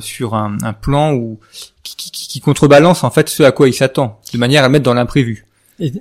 sur 0.00 0.34
un, 0.34 0.56
un, 0.62 0.72
plan 0.72 1.14
où 1.14 1.38
qui, 1.82 1.96
qui, 1.96 2.10
qui, 2.10 2.40
contrebalance 2.40 3.04
en 3.04 3.10
fait 3.10 3.28
ce 3.28 3.44
à 3.44 3.52
quoi 3.52 3.68
il 3.68 3.74
s'attend, 3.74 4.20
de 4.32 4.38
manière 4.38 4.64
à 4.64 4.66
le 4.66 4.72
mettre 4.72 4.84
dans 4.84 4.94
l'imprévu. 4.94 5.46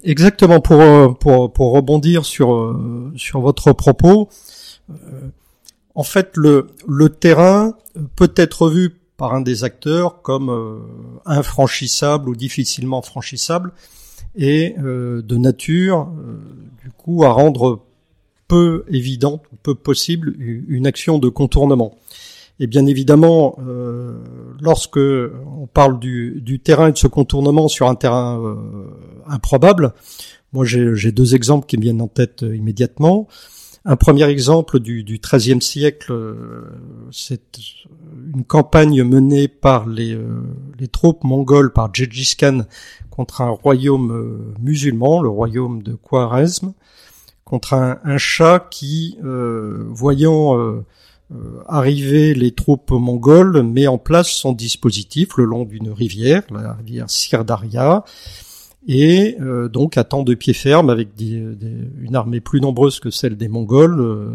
Exactement 0.04 0.60
pour 0.60 1.18
pour 1.20 1.54
pour 1.54 1.72
rebondir 1.74 2.26
sur 2.26 2.76
sur 3.16 3.40
votre 3.40 3.74
propos. 3.74 4.30
En 5.98 6.04
fait, 6.04 6.38
le, 6.38 6.68
le 6.88 7.10
terrain 7.10 7.74
peut 8.16 8.32
être 8.36 8.70
vu 8.70 8.94
par 9.18 9.34
un 9.34 9.42
des 9.42 9.64
acteurs 9.64 10.22
comme 10.22 10.52
euh, 10.52 10.78
infranchissable 11.26 12.30
ou 12.30 12.36
difficilement 12.36 13.02
franchissable 13.02 13.74
et 14.36 14.76
euh, 14.78 15.24
de 15.24 15.38
nature, 15.38 16.08
euh, 16.20 16.38
du 16.84 16.92
coup, 16.92 17.24
à 17.24 17.32
rendre 17.32 17.82
peu 18.48 18.86
évidente, 18.90 19.42
peu 19.64 19.74
possible 19.74 20.36
une 20.38 20.86
action 20.86 21.18
de 21.18 21.30
contournement. 21.30 21.98
Et 22.60 22.68
bien 22.68 22.86
évidemment, 22.86 23.58
lorsque 24.62 24.98
on 24.98 25.68
parle 25.72 26.00
du, 26.00 26.42
du, 26.42 26.60
terrain 26.60 26.88
et 26.88 26.92
de 26.92 26.98
ce 26.98 27.08
contournement 27.08 27.68
sur 27.68 27.90
un 27.90 27.96
terrain 27.96 28.58
improbable, 29.28 29.94
moi 30.54 30.64
j'ai 30.66 31.12
deux 31.12 31.36
exemples 31.36 31.68
qui 31.68 31.78
me 31.78 31.82
viennent 31.84 32.02
en 32.02 32.08
tête 32.08 32.42
immédiatement. 32.42 33.28
Un 33.90 33.96
premier 33.96 34.26
exemple 34.26 34.82
du, 34.82 35.02
XIIIe 35.06 35.62
siècle, 35.62 36.12
euh, 36.12 36.66
c'est 37.10 37.58
une 38.36 38.44
campagne 38.44 39.02
menée 39.04 39.48
par 39.48 39.88
les, 39.88 40.14
euh, 40.14 40.42
troupes 40.92 41.24
mongoles 41.24 41.72
par 41.72 41.90
Gengis 41.94 42.36
Khan 42.38 42.66
contre 43.10 43.40
un 43.40 43.50
royaume 43.50 44.12
euh, 44.12 44.54
musulman, 44.60 45.22
le 45.22 45.30
royaume 45.30 45.84
de 45.84 45.94
Khwarezm, 45.94 46.74
contre 47.46 47.76
un, 47.76 48.00
un 48.04 48.18
chat 48.18 48.68
qui, 48.70 49.18
voyant 49.24 50.84
arriver 51.66 52.34
les 52.34 52.52
troupes 52.52 52.92
mongoles, 52.92 53.64
met 53.64 53.88
en 53.88 53.98
place 53.98 54.28
son 54.28 54.52
dispositif 54.52 55.38
le 55.38 55.46
long 55.46 55.64
d'une 55.64 55.92
rivière, 55.92 56.44
la 56.52 56.74
rivière 56.74 57.10
Sirdaria, 57.10 58.04
et 58.86 59.38
euh, 59.42 59.68
donc 59.68 59.98
attend 59.98 60.24
de 60.24 60.34
pied 60.34 60.54
ferme 60.54 60.90
avec 60.90 61.10
une 61.20 62.16
armée 62.16 62.40
plus 62.40 62.62
nombreuse 62.62 63.00
que 63.00 63.10
celle 63.10 63.36
des 63.36 63.48
Mongols 63.48 64.00
euh, 64.00 64.30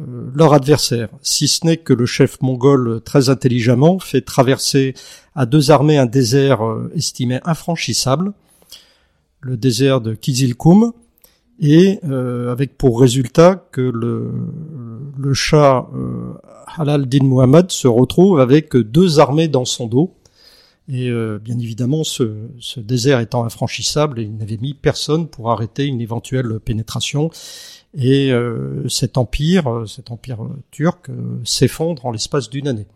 euh, 0.00 0.30
leur 0.34 0.54
adversaire. 0.54 1.08
Si 1.22 1.46
ce 1.46 1.66
n'est 1.66 1.76
que 1.76 1.92
le 1.92 2.06
chef 2.06 2.40
mongol 2.40 3.00
très 3.04 3.28
intelligemment 3.28 3.98
fait 3.98 4.22
traverser 4.22 4.94
à 5.34 5.46
deux 5.46 5.70
armées 5.70 5.98
un 5.98 6.06
désert 6.06 6.62
estimé 6.96 7.38
infranchissable, 7.44 8.32
le 9.40 9.56
désert 9.56 10.00
de 10.00 10.14
Kizilkoum, 10.14 10.92
et 11.60 12.00
avec 12.02 12.76
pour 12.76 13.00
résultat 13.00 13.64
que 13.70 13.80
le, 13.80 14.32
le 15.16 15.34
Shah 15.34 15.86
Halal 16.76 17.06
din 17.06 17.24
Muhammad 17.24 17.70
se 17.70 17.86
retrouve 17.86 18.40
avec 18.40 18.76
deux 18.76 19.20
armées 19.20 19.46
dans 19.46 19.64
son 19.64 19.86
dos, 19.86 20.12
et 20.88 21.08
euh, 21.08 21.38
bien 21.42 21.58
évidemment, 21.58 22.04
ce, 22.04 22.48
ce, 22.58 22.78
désert 22.78 23.20
étant 23.20 23.44
infranchissable, 23.44 24.20
il 24.20 24.36
n'avait 24.36 24.58
mis 24.58 24.74
personne 24.74 25.28
pour 25.28 25.50
arrêter 25.50 25.86
une 25.86 26.00
éventuelle 26.00 26.60
pénétration. 26.60 27.30
Et 27.96 28.32
euh, 28.32 28.86
cet 28.88 29.16
empire, 29.16 29.70
euh, 29.70 29.86
cet 29.86 30.10
empire 30.10 30.40
turc, 30.70 31.10
s'effondre 31.44 32.04
en 32.04 32.10
l'espace 32.10 32.50
d'une 32.50 32.68
année. 32.68 32.86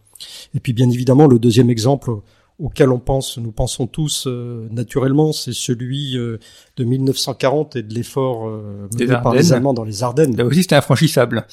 Et 0.55 0.61
puis 0.61 0.75
bien 0.75 0.91
évidemment, 0.91 1.27
le 1.27 1.39
deuxième 1.39 1.71
exemple 1.71 2.11
auquel 2.59 2.91
on 2.91 2.99
pense, 2.99 3.39
nous 3.39 3.53
pensons 3.53 3.87
tous 3.87 4.27
naturellement, 4.27 5.33
c'est 5.33 5.53
celui 5.53 6.15
de 6.15 6.85
1940 6.85 7.77
et 7.77 7.85
de 7.85 7.95
l'effort 7.95 8.51
mené 8.99 9.07
par 9.23 9.33
les 9.33 9.53
Allemands 9.53 9.75
dans 9.75 9.85
les 9.85 10.03
Ardennes. 10.03 10.37
Là 10.37 10.45
aussi, 10.45 10.63
c'était 10.63 10.75
infranchissable. 10.75 11.47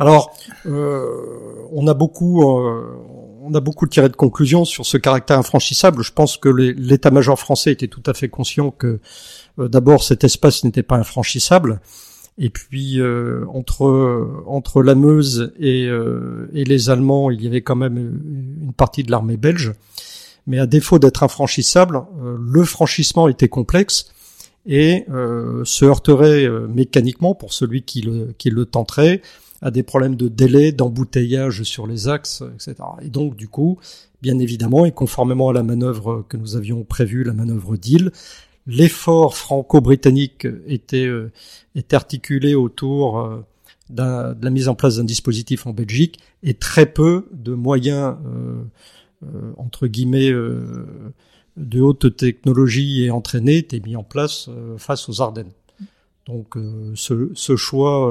Alors, 0.00 0.36
on 0.64 1.86
a 1.86 1.94
beaucoup, 1.94 2.42
on 3.46 3.54
a 3.54 3.60
beaucoup 3.60 3.86
tiré 3.86 4.08
de 4.08 4.16
conclusions 4.16 4.64
sur 4.64 4.86
ce 4.86 4.96
caractère 4.96 5.38
infranchissable. 5.38 6.02
Je 6.02 6.12
pense 6.12 6.38
que 6.38 6.48
l'état-major 6.48 7.38
français 7.38 7.72
était 7.72 7.88
tout 7.88 8.02
à 8.06 8.14
fait 8.14 8.28
conscient 8.28 8.70
que 8.70 9.00
euh, 9.58 9.68
d'abord 9.68 10.02
cet 10.02 10.24
espace 10.24 10.64
n'était 10.64 10.82
pas 10.82 10.96
infranchissable. 10.96 11.80
Et 12.38 12.50
puis 12.50 13.00
euh, 13.00 13.44
entre 13.52 14.42
entre 14.46 14.82
la 14.82 14.96
Meuse 14.96 15.52
et, 15.58 15.86
euh, 15.86 16.50
et 16.52 16.64
les 16.64 16.90
Allemands, 16.90 17.30
il 17.30 17.42
y 17.42 17.46
avait 17.46 17.60
quand 17.60 17.76
même 17.76 17.96
une 17.96 18.72
partie 18.72 19.02
de 19.02 19.10
l'armée 19.10 19.36
belge. 19.36 19.72
Mais 20.46 20.58
à 20.58 20.66
défaut 20.66 20.98
d'être 20.98 21.22
infranchissable, 21.22 22.02
le 22.38 22.64
franchissement 22.64 23.28
était 23.28 23.48
complexe 23.48 24.12
et 24.66 25.06
se 25.08 25.84
heurterait 25.86 26.46
mécaniquement 26.68 27.34
pour 27.34 27.54
celui 27.54 27.82
qui 27.82 28.02
le, 28.02 28.34
qui 28.36 28.50
le 28.50 28.66
tenterait 28.66 29.22
à 29.64 29.70
des 29.70 29.82
problèmes 29.82 30.14
de 30.14 30.28
délai, 30.28 30.72
d'embouteillage 30.72 31.62
sur 31.62 31.86
les 31.86 32.06
axes, 32.06 32.44
etc. 32.54 32.74
Et 33.00 33.08
donc, 33.08 33.34
du 33.34 33.48
coup, 33.48 33.78
bien 34.20 34.38
évidemment, 34.38 34.84
et 34.84 34.92
conformément 34.92 35.48
à 35.48 35.52
la 35.54 35.62
manœuvre 35.62 36.24
que 36.28 36.36
nous 36.36 36.54
avions 36.54 36.84
prévue, 36.84 37.24
la 37.24 37.32
manœuvre 37.32 37.78
d'île, 37.78 38.12
l'effort 38.66 39.38
franco-britannique 39.38 40.46
était, 40.66 41.06
euh, 41.06 41.32
était 41.74 41.96
articulé 41.96 42.54
autour 42.54 43.18
euh, 43.18 43.42
de 43.88 44.44
la 44.44 44.50
mise 44.50 44.68
en 44.68 44.74
place 44.74 44.96
d'un 44.96 45.04
dispositif 45.04 45.66
en 45.66 45.72
Belgique 45.72 46.20
et 46.42 46.52
très 46.52 46.84
peu 46.84 47.26
de 47.32 47.54
moyens, 47.54 48.16
euh, 48.26 48.62
entre 49.56 49.86
guillemets, 49.86 50.30
de 51.56 51.80
haute 51.80 52.16
technologie 52.16 53.04
et 53.04 53.10
entraînés 53.10 53.58
étaient 53.58 53.80
mis 53.80 53.96
en 53.96 54.02
place 54.02 54.50
face 54.76 55.08
aux 55.08 55.22
Ardennes. 55.22 55.52
Donc 56.26 56.56
ce, 56.94 57.30
ce, 57.34 57.56
choix 57.56 58.10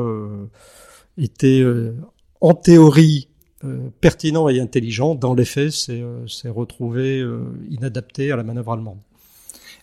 était 1.17 1.61
euh, 1.61 1.95
en 2.41 2.53
théorie 2.53 3.27
euh, 3.63 3.89
pertinent 4.01 4.49
et 4.49 4.59
intelligent. 4.59 5.15
Dans 5.15 5.33
les 5.33 5.45
faits, 5.45 5.71
c'est 5.71 6.01
euh, 6.01 6.25
retrouvé 6.45 7.23
inadapté 7.69 8.31
à 8.31 8.35
la 8.35 8.43
manœuvre 8.43 8.73
allemande. 8.73 8.99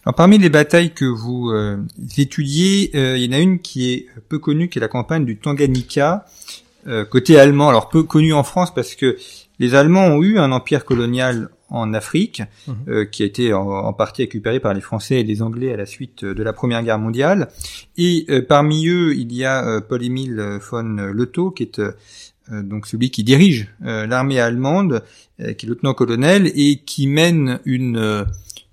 Alors 0.07 0.15
parmi 0.15 0.39
les 0.39 0.49
batailles 0.49 0.95
que 0.95 1.05
vous 1.05 1.51
euh, 1.51 1.77
étudiez, 2.17 2.91
euh, 2.95 3.19
il 3.19 3.25
y 3.25 3.35
en 3.35 3.39
a 3.39 3.41
une 3.41 3.59
qui 3.59 3.93
est 3.93 4.07
peu 4.31 4.39
connue, 4.39 4.71
qui 4.71 4.79
est 4.79 4.81
la 4.81 4.89
campagne 4.89 5.27
du 5.27 5.37
Tanganyika, 5.37 6.25
euh, 6.87 7.05
côté 7.05 7.39
allemand. 7.39 7.69
Alors 7.69 7.91
peu 7.91 8.03
connue 8.03 8.33
en 8.33 8.43
France 8.43 8.73
parce 8.75 8.95
que 8.95 9.19
les 9.59 9.75
Allemands 9.75 10.07
ont 10.07 10.23
eu 10.23 10.39
un 10.39 10.53
empire 10.53 10.87
colonial 10.87 11.51
en 11.71 11.95
Afrique, 11.95 12.43
Mhm. 12.67 13.07
qui 13.11 13.23
a 13.23 13.27
été 13.27 13.53
en, 13.53 13.67
en 13.69 13.93
partie 13.93 14.23
récupéré 14.23 14.61
par 14.61 14.75
les 14.75 14.81
Français 14.81 15.21
et 15.21 15.25
les 15.25 15.41
Anglais 15.43 15.73
à 15.73 15.77
la 15.77 15.87
suite 15.87 16.25
de 16.25 16.43
la 16.43 16.53
Première 16.53 16.83
Guerre 16.83 16.99
mondiale. 16.99 17.49
Et 17.97 18.27
parmi 18.49 18.87
eux, 18.89 19.15
il 19.17 19.33
y 19.33 19.45
a 19.45 19.81
Paul-Émile 19.81 20.59
von 20.71 21.11
Leto, 21.13 21.51
qui 21.51 21.63
est 21.65 21.81
euh, 22.53 22.63
donc 22.63 22.87
celui 22.87 23.11
qui 23.11 23.23
dirige 23.23 23.69
euh, 23.85 24.07
l'armée 24.07 24.41
allemande, 24.41 25.05
euh, 25.41 25.53
qui 25.53 25.67
est 25.67 25.69
lieutenant-colonel 25.69 26.51
et 26.55 26.79
qui 26.85 27.07
mène 27.07 27.61
une 27.65 27.97
euh, 27.97 28.25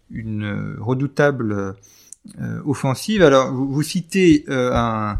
une 0.09 0.75
redoutable 0.79 1.75
euh, 2.39 2.59
offensive. 2.65 3.21
Alors 3.21 3.53
vous, 3.53 3.67
vous 3.71 3.83
citez 3.83 4.45
euh, 4.49 4.71
un 4.73 5.19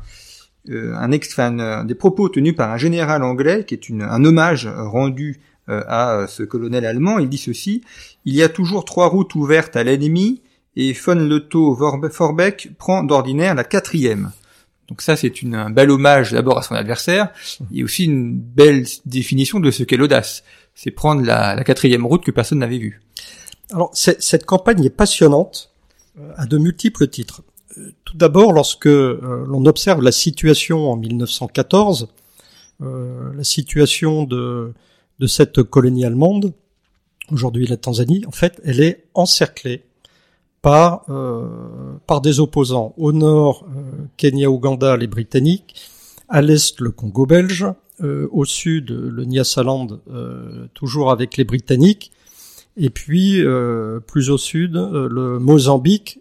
euh, 0.69 0.93
un, 0.95 1.11
ex, 1.11 1.37
un 1.39 1.85
des 1.85 1.95
propos 1.95 2.29
tenus 2.29 2.55
par 2.55 2.71
un 2.71 2.77
général 2.77 3.23
anglais, 3.23 3.63
qui 3.65 3.73
est 3.73 3.89
une, 3.89 4.01
un 4.01 4.23
hommage 4.25 4.67
rendu 4.67 5.37
euh, 5.37 5.41
à 5.67 6.25
ce 6.27 6.43
colonel 6.43 6.85
allemand. 6.85 7.19
Il 7.19 7.29
dit 7.29 7.37
ceci 7.37 7.81
il 8.27 8.35
y 8.35 8.43
a 8.43 8.49
toujours 8.49 8.83
trois 8.83 9.07
routes 9.07 9.35
ouvertes 9.35 9.77
à 9.77 9.85
l'ennemi, 9.85 10.41
et 10.75 10.91
von 10.91 11.15
Leto 11.15 11.77
Forbeck 12.11 12.71
prend 12.77 13.03
d'ordinaire 13.03 13.55
la 13.55 13.63
quatrième. 13.63 14.31
Donc 14.89 15.01
ça, 15.01 15.15
c'est 15.15 15.33
un 15.53 15.69
bel 15.69 15.89
hommage 15.89 16.33
d'abord 16.33 16.57
à 16.57 16.61
son 16.61 16.75
adversaire, 16.75 17.29
et 17.73 17.85
aussi 17.85 18.03
une 18.03 18.37
belle 18.37 18.85
définition 19.05 19.61
de 19.61 19.71
ce 19.71 19.83
qu'est 19.83 19.95
l'audace. 19.95 20.43
C'est 20.75 20.91
prendre 20.91 21.23
la, 21.23 21.63
quatrième 21.63 22.05
route 22.05 22.25
que 22.25 22.31
personne 22.31 22.59
n'avait 22.59 22.79
vue. 22.79 23.01
Alors, 23.71 23.91
cette 23.93 24.45
campagne 24.45 24.83
est 24.83 24.89
passionnante 24.89 25.71
euh, 26.19 26.31
à 26.35 26.45
de 26.45 26.57
multiples 26.57 27.07
titres. 27.07 27.43
Euh, 27.77 27.91
Tout 28.03 28.17
d'abord, 28.17 28.51
lorsque 28.51 28.87
euh, 28.87 29.45
l'on 29.47 29.65
observe 29.65 30.01
la 30.01 30.11
situation 30.11 30.91
en 30.91 30.97
1914, 30.97 32.09
euh, 32.81 33.33
la 33.35 33.43
situation 33.45 34.25
de, 34.25 34.73
de 35.19 35.27
cette 35.27 35.63
colonie 35.63 36.05
allemande, 36.05 36.53
aujourd'hui 37.31 37.67
la 37.67 37.77
Tanzanie, 37.77 38.23
en 38.27 38.31
fait, 38.31 38.61
elle 38.63 38.81
est 38.81 39.05
encerclée 39.13 39.83
par, 40.61 41.05
euh, 41.09 41.47
par 42.07 42.21
des 42.21 42.39
opposants. 42.39 42.93
Au 42.97 43.11
nord, 43.11 43.65
euh, 43.65 44.05
Kenya, 44.17 44.49
Ouganda, 44.49 44.97
les 44.97 45.07
Britanniques. 45.07 45.75
À 46.29 46.41
l'est, 46.41 46.79
le 46.81 46.91
Congo 46.91 47.25
belge. 47.25 47.65
Euh, 48.01 48.27
au 48.31 48.45
sud, 48.45 48.91
le 48.91 49.25
Nyasaland, 49.25 49.87
toujours 50.73 51.11
avec 51.11 51.37
les 51.37 51.43
Britanniques. 51.43 52.11
Et 52.75 52.91
puis, 52.91 53.41
plus 54.05 54.29
au 54.29 54.37
sud, 54.37 54.73
le 54.75 55.39
Mozambique, 55.39 56.19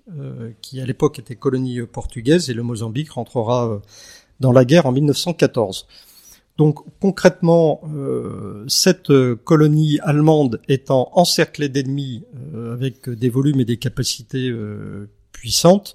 qui 0.62 0.81
à 0.81 0.87
l'époque 0.87 1.19
était 1.19 1.35
colonie 1.35 1.83
portugaise, 1.83 2.49
et 2.49 2.55
le 2.55 2.62
Mozambique 2.62 3.11
rentrera 3.11 3.83
dans 4.41 4.53
la 4.53 4.65
guerre 4.65 4.87
en 4.87 4.93
1914. 4.93 5.87
Donc 6.59 6.79
concrètement, 7.01 7.83
euh, 7.95 8.65
cette 8.67 9.13
colonie 9.45 9.99
allemande 10.03 10.61
étant 10.69 11.11
encerclée 11.13 11.69
d'ennemis 11.69 12.25
euh, 12.55 12.73
avec 12.73 13.11
des 13.11 13.29
volumes 13.29 13.61
et 13.61 13.67
des 13.67 13.77
capacités 13.77 14.49
euh, 14.49 15.09
puissantes, 15.33 15.95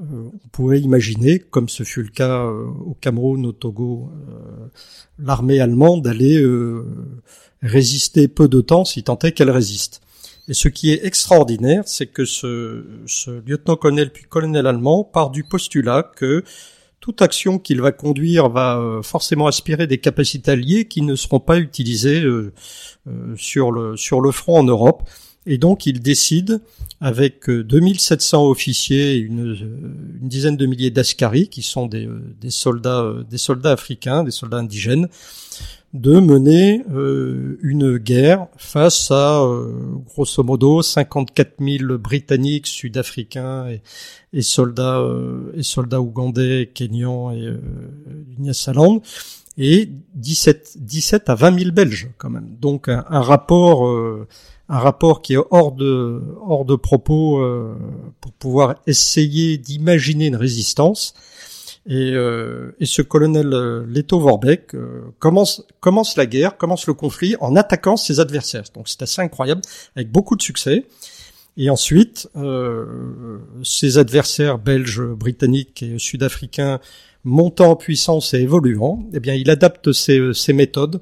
euh, 0.00 0.30
on 0.32 0.48
pouvait 0.52 0.80
imaginer, 0.80 1.38
comme 1.38 1.68
ce 1.68 1.82
fut 1.82 2.02
le 2.02 2.10
cas 2.10 2.44
euh, 2.44 2.66
au 2.86 2.96
Cameroun, 3.00 3.46
au 3.46 3.52
Togo, 3.52 4.10
euh, 4.28 4.66
l'armée 5.18 5.58
allemande 5.60 6.06
allait 6.06 6.40
euh, 6.40 6.84
résister 7.62 8.28
peu 8.28 8.46
de 8.46 8.60
temps, 8.60 8.84
si 8.84 9.02
tant 9.02 9.18
est 9.20 9.32
qu'elle 9.32 9.50
résiste. 9.50 10.00
Et 10.48 10.54
ce 10.54 10.68
qui 10.68 10.90
est 10.92 11.04
extraordinaire, 11.04 11.82
c'est 11.86 12.06
que 12.06 12.24
ce, 12.24 12.84
ce 13.06 13.42
lieutenant-colonel 13.46 14.12
puis 14.12 14.24
colonel 14.24 14.66
allemand 14.66 15.04
part 15.04 15.30
du 15.30 15.44
postulat 15.44 16.10
que 16.16 16.44
toute 17.08 17.22
action 17.22 17.58
qu'il 17.58 17.80
va 17.80 17.90
conduire 17.90 18.50
va 18.50 18.76
euh, 18.76 19.00
forcément 19.00 19.46
aspirer 19.46 19.86
des 19.86 19.96
capacités 19.96 20.50
alliées 20.50 20.84
qui 20.84 21.00
ne 21.00 21.16
seront 21.16 21.40
pas 21.40 21.58
utilisées 21.58 22.20
euh, 22.20 22.52
euh, 23.06 23.34
sur 23.34 23.72
le 23.72 23.96
sur 23.96 24.20
le 24.20 24.30
front 24.30 24.58
en 24.58 24.62
Europe. 24.62 25.08
Et 25.46 25.56
donc 25.56 25.86
il 25.86 26.00
décide, 26.00 26.60
avec 27.00 27.48
2700 27.48 28.46
officiers 28.46 29.14
et 29.14 29.16
une, 29.16 29.56
une 30.20 30.28
dizaine 30.28 30.58
de 30.58 30.66
milliers 30.66 30.90
d'ascaris, 30.90 31.48
qui 31.48 31.62
sont 31.62 31.86
des, 31.86 32.06
des 32.38 32.50
soldats 32.50 33.10
des 33.30 33.38
soldats 33.38 33.72
africains, 33.72 34.22
des 34.22 34.30
soldats 34.30 34.58
indigènes, 34.58 35.08
de 35.98 36.20
mener 36.20 36.84
euh, 36.92 37.58
une 37.62 37.98
guerre 37.98 38.46
face 38.56 39.10
à 39.10 39.42
euh, 39.42 39.72
grosso 40.06 40.42
modo 40.44 40.80
54 40.80 41.54
000 41.58 41.98
Britanniques, 41.98 42.68
Sud-Africains 42.68 43.68
et, 43.68 43.82
et 44.32 44.42
soldats 44.42 45.00
euh, 45.00 45.52
et 45.56 45.64
soldats 45.64 46.00
ougandais, 46.00 46.70
kenyans 46.72 47.32
et 47.32 47.46
euh, 47.46 47.60
Nyasaland 48.38 49.02
et 49.56 49.90
17 50.14 50.76
17 50.80 51.30
à 51.30 51.34
20 51.34 51.58
000 51.58 51.70
Belges 51.72 52.10
quand 52.16 52.30
même. 52.30 52.56
Donc 52.60 52.88
un, 52.88 53.04
un 53.08 53.20
rapport 53.20 53.88
euh, 53.88 54.28
un 54.68 54.78
rapport 54.78 55.20
qui 55.20 55.34
est 55.34 55.42
hors 55.50 55.72
de 55.72 56.22
hors 56.46 56.64
de 56.64 56.76
propos 56.76 57.40
euh, 57.40 57.74
pour 58.20 58.32
pouvoir 58.32 58.76
essayer 58.86 59.58
d'imaginer 59.58 60.26
une 60.26 60.36
résistance. 60.36 61.14
Et, 61.90 62.12
euh, 62.12 62.76
et, 62.80 62.84
ce 62.86 63.00
colonel 63.00 63.54
euh, 63.54 63.82
Leto 63.88 64.20
Vorbeck 64.20 64.74
euh, 64.74 65.04
commence 65.18 65.64
commence 65.80 66.16
la 66.16 66.26
guerre, 66.26 66.58
commence 66.58 66.86
le 66.86 66.92
conflit 66.92 67.34
en 67.40 67.56
attaquant 67.56 67.96
ses 67.96 68.20
adversaires. 68.20 68.64
Donc 68.74 68.88
c'est 68.88 69.00
assez 69.00 69.22
incroyable, 69.22 69.62
avec 69.96 70.12
beaucoup 70.12 70.36
de 70.36 70.42
succès. 70.42 70.84
Et 71.56 71.70
ensuite, 71.70 72.28
euh, 72.36 73.38
ses 73.64 73.96
adversaires 73.96 74.58
belges, 74.58 75.02
britanniques 75.02 75.82
et 75.82 75.98
sud-africains 75.98 76.78
montant 77.24 77.70
en 77.70 77.76
puissance 77.76 78.34
et 78.34 78.40
évoluant, 78.40 79.02
eh 79.14 79.18
bien, 79.18 79.34
il 79.34 79.48
adapte 79.48 79.92
ses, 79.92 80.34
ses 80.34 80.52
méthodes 80.52 81.00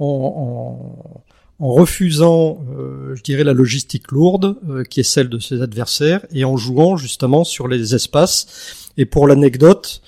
en, 0.00 0.04
en, 0.04 1.24
en 1.60 1.74
refusant, 1.74 2.58
euh, 2.72 3.14
je 3.14 3.22
dirais, 3.22 3.44
la 3.44 3.52
logistique 3.52 4.10
lourde, 4.10 4.56
euh, 4.68 4.82
qui 4.82 5.00
est 5.00 5.04
celle 5.04 5.28
de 5.28 5.38
ses 5.38 5.60
adversaires, 5.60 6.24
et 6.32 6.44
en 6.44 6.56
jouant 6.56 6.96
justement 6.96 7.44
sur 7.44 7.68
les 7.68 7.94
espaces. 7.94 8.89
Et 8.96 9.06
pour 9.06 9.26
l'anecdote, 9.26 10.02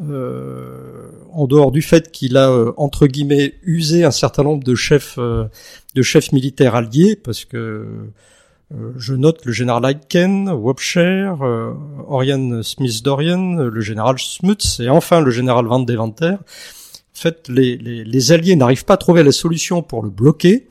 euh, 0.00 1.10
en 1.32 1.46
dehors 1.46 1.72
du 1.72 1.82
fait 1.82 2.10
qu'il 2.12 2.36
a 2.36 2.50
euh, 2.50 2.72
entre 2.76 3.06
guillemets 3.06 3.54
usé 3.64 4.04
un 4.04 4.12
certain 4.12 4.44
nombre 4.44 4.62
de 4.62 4.74
chefs 4.74 5.16
euh, 5.18 5.46
de 5.94 6.02
chefs 6.02 6.30
militaires 6.32 6.76
alliés, 6.76 7.16
parce 7.16 7.44
que 7.44 7.56
euh, 7.58 8.92
je 8.96 9.14
note 9.14 9.44
le 9.44 9.52
général 9.52 9.84
Aitken, 9.86 10.50
Wobsher, 10.50 11.32
euh, 11.42 11.72
Orion 12.06 12.62
Smith-Dorian, 12.62 13.54
le 13.56 13.80
général 13.80 14.18
Smuts 14.18 14.80
et 14.80 14.88
enfin 14.88 15.20
le 15.20 15.30
général 15.30 15.66
Van 15.66 15.80
Deventer. 15.80 16.34
En 16.34 17.20
fait, 17.20 17.48
les, 17.48 17.76
les, 17.76 18.04
les 18.04 18.32
alliés 18.32 18.54
n'arrivent 18.54 18.84
pas 18.84 18.94
à 18.94 18.98
trouver 18.98 19.24
la 19.24 19.32
solution 19.32 19.82
pour 19.82 20.04
le 20.04 20.10
bloquer. 20.10 20.68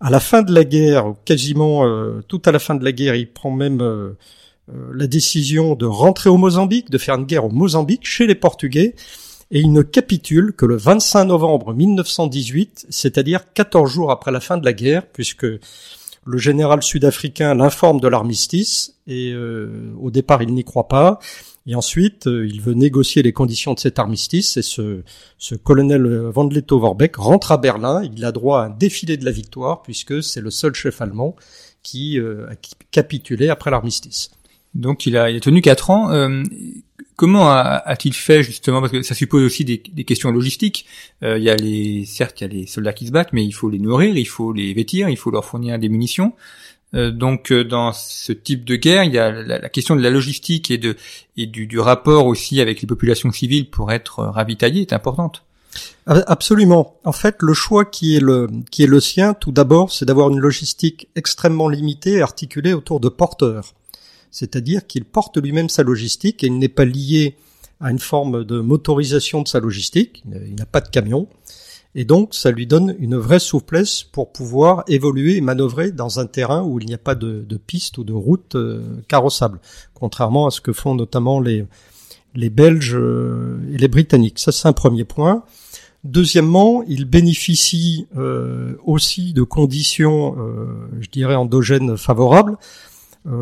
À 0.00 0.10
la 0.10 0.20
fin 0.20 0.42
de 0.42 0.54
la 0.54 0.64
guerre, 0.64 1.14
quasiment 1.24 1.84
euh, 1.86 2.22
tout 2.26 2.40
à 2.46 2.52
la 2.52 2.58
fin 2.58 2.74
de 2.74 2.84
la 2.84 2.92
guerre, 2.92 3.14
il 3.14 3.30
prend 3.30 3.50
même 3.50 3.82
la 4.68 5.06
décision 5.06 5.74
de 5.74 5.86
rentrer 5.86 6.30
au 6.30 6.36
Mozambique, 6.36 6.90
de 6.90 6.98
faire 6.98 7.16
une 7.16 7.24
guerre 7.24 7.44
au 7.44 7.50
Mozambique 7.50 8.06
chez 8.06 8.26
les 8.26 8.34
Portugais, 8.34 8.94
et 9.50 9.60
il 9.60 9.72
ne 9.72 9.82
capitule 9.82 10.52
que 10.52 10.66
le 10.66 10.76
25 10.76 11.24
novembre 11.24 11.74
1918, 11.74 12.86
c'est-à-dire 12.88 13.52
14 13.52 13.90
jours 13.90 14.10
après 14.10 14.32
la 14.32 14.40
fin 14.40 14.56
de 14.56 14.64
la 14.64 14.72
guerre, 14.72 15.06
puisque 15.06 15.46
le 16.26 16.38
général 16.38 16.82
sud-africain 16.82 17.54
l'informe 17.54 18.00
de 18.00 18.08
l'armistice, 18.08 18.94
et 19.06 19.32
euh, 19.32 19.92
au 20.00 20.10
départ 20.10 20.42
il 20.42 20.54
n'y 20.54 20.64
croit 20.64 20.88
pas, 20.88 21.18
et 21.66 21.74
ensuite 21.74 22.26
euh, 22.26 22.46
il 22.46 22.60
veut 22.62 22.72
négocier 22.72 23.22
les 23.22 23.32
conditions 23.32 23.74
de 23.74 23.78
cet 23.78 23.98
armistice, 23.98 24.56
et 24.56 24.62
ce, 24.62 25.02
ce 25.38 25.54
colonel 25.54 26.06
Van 26.06 26.48
Vorbeck 26.70 27.16
rentre 27.16 27.52
à 27.52 27.58
Berlin, 27.58 28.02
il 28.02 28.24
a 28.24 28.32
droit 28.32 28.62
à 28.62 28.64
un 28.64 28.70
défilé 28.70 29.18
de 29.18 29.24
la 29.24 29.30
victoire, 29.30 29.82
puisque 29.82 30.22
c'est 30.22 30.40
le 30.40 30.50
seul 30.50 30.74
chef 30.74 31.02
allemand 31.02 31.36
qui 31.82 32.18
euh, 32.18 32.48
a 32.48 32.54
capitulé 32.90 33.50
après 33.50 33.70
l'armistice. 33.70 34.30
Donc 34.74 35.06
il 35.06 35.16
a, 35.16 35.30
il 35.30 35.36
a 35.36 35.40
tenu 35.40 35.60
quatre 35.60 35.90
ans. 35.90 36.10
Euh, 36.10 36.42
comment 37.16 37.50
a-t-il 37.50 38.14
fait 38.14 38.42
justement? 38.42 38.80
Parce 38.80 38.92
que 38.92 39.02
ça 39.02 39.14
suppose 39.14 39.42
aussi 39.44 39.64
des, 39.64 39.78
questions 39.78 40.30
logistiques. 40.30 40.86
Euh, 41.22 41.38
il 41.38 41.44
y 41.44 41.50
a 41.50 41.56
les, 41.56 42.04
certes, 42.04 42.40
il 42.40 42.44
y 42.44 42.46
a 42.46 42.48
les 42.48 42.66
soldats 42.66 42.92
qui 42.92 43.06
se 43.06 43.12
battent, 43.12 43.32
mais 43.32 43.44
il 43.44 43.52
faut 43.52 43.70
les 43.70 43.78
nourrir, 43.78 44.16
il 44.16 44.26
faut 44.26 44.52
les 44.52 44.72
vêtir, 44.74 45.08
il 45.08 45.16
faut 45.16 45.30
leur 45.30 45.44
fournir 45.44 45.78
des 45.78 45.88
munitions. 45.88 46.32
Euh, 46.94 47.10
donc 47.10 47.52
dans 47.52 47.92
ce 47.92 48.32
type 48.32 48.64
de 48.64 48.76
guerre, 48.76 49.04
il 49.04 49.12
y 49.12 49.18
a 49.18 49.30
la, 49.30 49.68
question 49.68 49.96
de 49.96 50.02
la 50.02 50.10
logistique 50.10 50.70
et 50.70 50.78
de 50.78 50.96
et 51.36 51.46
du, 51.46 51.78
rapport 51.78 52.26
aussi 52.26 52.60
avec 52.60 52.80
les 52.80 52.86
populations 52.86 53.30
civiles 53.30 53.70
pour 53.70 53.92
être 53.92 54.24
ravitaillées 54.24 54.82
est 54.82 54.92
importante. 54.92 55.44
Absolument. 56.06 57.00
En 57.04 57.10
fait, 57.10 57.36
le 57.40 57.52
choix 57.52 57.84
qui 57.84 58.14
est 58.16 58.20
le 58.20 58.48
qui 58.70 58.84
est 58.84 58.88
le 58.88 59.00
sien, 59.00 59.34
tout 59.34 59.50
d'abord, 59.50 59.90
c'est 59.90 60.04
d'avoir 60.04 60.30
une 60.30 60.38
logistique 60.38 61.08
extrêmement 61.16 61.68
limitée, 61.68 62.22
articulée 62.22 62.74
autour 62.74 63.00
de 63.00 63.08
porteurs 63.08 63.74
c'est-à-dire 64.34 64.88
qu'il 64.88 65.04
porte 65.04 65.36
lui-même 65.36 65.68
sa 65.68 65.84
logistique 65.84 66.42
et 66.42 66.48
il 66.48 66.58
n'est 66.58 66.66
pas 66.66 66.84
lié 66.84 67.36
à 67.80 67.92
une 67.92 68.00
forme 68.00 68.42
de 68.42 68.58
motorisation 68.58 69.42
de 69.42 69.46
sa 69.46 69.60
logistique, 69.60 70.24
il 70.26 70.56
n'a 70.56 70.66
pas 70.66 70.80
de 70.80 70.88
camion, 70.88 71.28
Et 71.94 72.04
donc, 72.04 72.34
ça 72.34 72.50
lui 72.50 72.66
donne 72.66 72.96
une 72.98 73.16
vraie 73.16 73.38
souplesse 73.38 74.02
pour 74.02 74.32
pouvoir 74.32 74.82
évoluer 74.88 75.36
et 75.36 75.40
manœuvrer 75.40 75.92
dans 75.92 76.18
un 76.18 76.26
terrain 76.26 76.64
où 76.64 76.80
il 76.80 76.86
n'y 76.86 76.94
a 76.94 76.98
pas 76.98 77.14
de, 77.14 77.44
de 77.48 77.56
piste 77.56 77.96
ou 77.98 78.02
de 78.02 78.12
route 78.12 78.56
euh, 78.56 78.82
carrossable, 79.06 79.60
contrairement 79.94 80.48
à 80.48 80.50
ce 80.50 80.60
que 80.60 80.72
font 80.72 80.96
notamment 80.96 81.38
les, 81.38 81.64
les 82.34 82.50
Belges 82.50 82.96
euh, 82.96 83.60
et 83.72 83.78
les 83.78 83.86
Britanniques. 83.86 84.40
Ça, 84.40 84.50
c'est 84.50 84.66
un 84.66 84.72
premier 84.72 85.04
point. 85.04 85.44
Deuxièmement, 86.02 86.82
il 86.88 87.04
bénéficie 87.04 88.08
euh, 88.16 88.74
aussi 88.84 89.32
de 89.32 89.44
conditions, 89.44 90.36
je 91.00 91.08
dirais, 91.08 91.36
endogènes 91.36 91.96
favorables. 91.96 92.58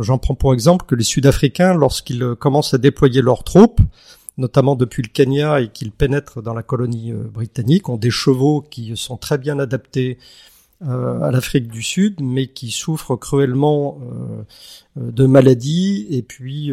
J'en 0.00 0.18
prends 0.18 0.34
pour 0.34 0.54
exemple 0.54 0.86
que 0.86 0.94
les 0.94 1.04
Sud-Africains, 1.04 1.74
lorsqu'ils 1.74 2.36
commencent 2.38 2.72
à 2.72 2.78
déployer 2.78 3.20
leurs 3.20 3.42
troupes, 3.42 3.80
notamment 4.38 4.76
depuis 4.76 5.02
le 5.02 5.08
Kenya 5.08 5.60
et 5.60 5.68
qu'ils 5.68 5.92
pénètrent 5.92 6.42
dans 6.42 6.54
la 6.54 6.62
colonie 6.62 7.12
euh, 7.12 7.24
britannique, 7.24 7.88
ont 7.88 7.96
des 7.96 8.10
chevaux 8.10 8.62
qui 8.62 8.96
sont 8.96 9.16
très 9.16 9.38
bien 9.38 9.58
adaptés 9.58 10.18
euh, 10.86 11.20
à 11.20 11.30
l'Afrique 11.30 11.68
du 11.68 11.82
Sud, 11.82 12.20
mais 12.20 12.48
qui 12.48 12.70
souffrent 12.70 13.16
cruellement 13.16 13.98
euh, 14.02 14.42
de 14.96 15.26
maladies 15.26 16.06
et 16.10 16.22
puis 16.22 16.70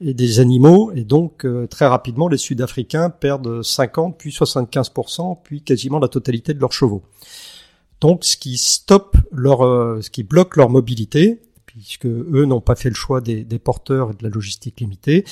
et 0.00 0.12
des 0.12 0.40
animaux, 0.40 0.90
et 0.94 1.04
donc 1.04 1.46
très 1.70 1.86
rapidement 1.86 2.28
les 2.28 2.36
Sud-Africains 2.36 3.10
perdent 3.10 3.62
50 3.62 4.18
puis 4.18 4.30
75% 4.30 5.38
puis 5.42 5.62
quasiment 5.62 5.98
la 5.98 6.08
totalité 6.08 6.52
de 6.52 6.60
leurs 6.60 6.72
chevaux. 6.72 7.02
Donc 8.00 8.24
ce 8.24 8.36
qui 8.36 8.56
stoppe 8.56 9.16
leur, 9.32 9.60
ce 10.02 10.10
qui 10.10 10.22
bloque 10.22 10.56
leur 10.56 10.68
mobilité, 10.68 11.40
puisque 11.66 12.06
eux 12.06 12.44
n'ont 12.46 12.60
pas 12.60 12.76
fait 12.76 12.88
le 12.88 12.94
choix 12.94 13.20
des, 13.20 13.44
des 13.44 13.58
porteurs 13.58 14.10
et 14.10 14.14
de 14.14 14.22
la 14.22 14.28
logistique 14.28 14.80
limitée. 14.80 15.24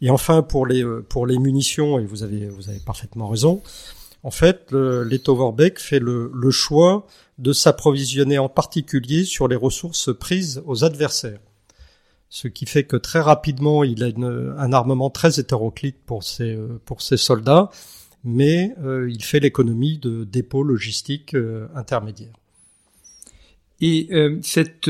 Et 0.00 0.10
enfin, 0.10 0.42
pour 0.42 0.66
les, 0.66 0.84
euh, 0.84 1.04
pour 1.08 1.26
les 1.26 1.38
munitions, 1.38 1.98
et 1.98 2.04
vous 2.04 2.22
avez, 2.22 2.48
vous 2.48 2.68
avez 2.68 2.78
parfaitement 2.78 3.28
raison, 3.28 3.62
en 4.22 4.30
fait, 4.30 4.72
l'État 4.72 5.32
Vorbeck 5.32 5.78
fait 5.78 6.00
le, 6.00 6.30
le 6.34 6.50
choix 6.50 7.06
de 7.38 7.52
s'approvisionner 7.52 8.38
en 8.38 8.48
particulier 8.48 9.24
sur 9.24 9.46
les 9.46 9.56
ressources 9.56 10.16
prises 10.16 10.62
aux 10.66 10.84
adversaires. 10.84 11.38
Ce 12.28 12.48
qui 12.48 12.66
fait 12.66 12.84
que 12.84 12.96
très 12.96 13.20
rapidement, 13.20 13.84
il 13.84 14.02
a 14.02 14.08
une, 14.08 14.54
un 14.58 14.72
armement 14.72 15.08
très 15.08 15.40
hétéroclite 15.40 15.96
pour 16.04 16.24
ses, 16.24 16.54
euh, 16.54 16.80
pour 16.84 17.00
ses 17.00 17.16
soldats, 17.16 17.70
mais 18.28 18.74
euh, 18.84 19.10
il 19.10 19.22
fait 19.24 19.40
l'économie 19.40 19.98
de 19.98 20.24
dépôts 20.24 20.62
logistiques 20.62 21.36
intermédiaires. 21.74 22.34
Et 23.80 24.08
cette 24.42 24.88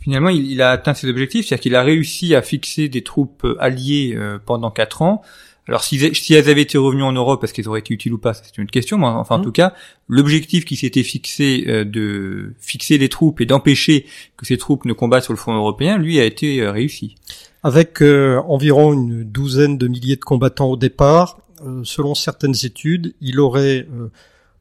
finalement, 0.00 0.30
il, 0.30 0.60
a 0.62 0.70
atteint 0.70 0.94
ses 0.94 1.08
objectifs, 1.08 1.46
c'est-à-dire 1.46 1.62
qu'il 1.62 1.74
a 1.74 1.82
réussi 1.82 2.34
à 2.34 2.42
fixer 2.42 2.88
des 2.88 3.02
troupes 3.02 3.44
euh, 3.44 3.56
alliées 3.60 4.14
euh, 4.16 4.38
pendant 4.44 4.70
quatre 4.70 5.02
ans. 5.02 5.22
Alors 5.68 5.84
si, 5.84 5.98
si, 6.14 6.34
elles 6.34 6.48
avaient 6.48 6.62
été 6.62 6.78
revenues 6.78 7.04
en 7.04 7.12
Europe, 7.12 7.44
est-ce 7.44 7.54
qu'elles 7.54 7.68
auraient 7.68 7.80
été 7.80 7.94
utiles 7.94 8.12
ou 8.12 8.18
pas? 8.18 8.34
C'est 8.34 8.58
une 8.58 8.66
question, 8.66 8.98
mais 8.98 9.06
enfin 9.06 9.36
en 9.36 9.38
mmh. 9.38 9.44
tout 9.44 9.52
cas, 9.52 9.74
l'objectif 10.08 10.64
qui 10.64 10.74
s'était 10.74 11.04
fixé 11.04 11.64
euh, 11.68 11.84
de 11.84 12.54
fixer 12.58 12.98
les 12.98 13.08
troupes 13.08 13.40
et 13.40 13.46
d'empêcher 13.46 14.06
que 14.36 14.46
ces 14.46 14.56
troupes 14.56 14.84
ne 14.84 14.92
combattent 14.92 15.24
sur 15.24 15.32
le 15.32 15.38
front 15.38 15.54
européen, 15.54 15.98
lui 15.98 16.18
a 16.18 16.24
été 16.24 16.66
réussi. 16.66 17.14
Avec 17.62 18.00
environ 18.00 18.94
une 18.94 19.22
douzaine 19.22 19.76
de 19.76 19.86
milliers 19.86 20.16
de 20.16 20.24
combattants 20.24 20.70
au 20.70 20.76
départ, 20.78 21.42
selon 21.84 22.14
certaines 22.14 22.54
études, 22.64 23.14
il 23.20 23.40
aurait 23.40 23.86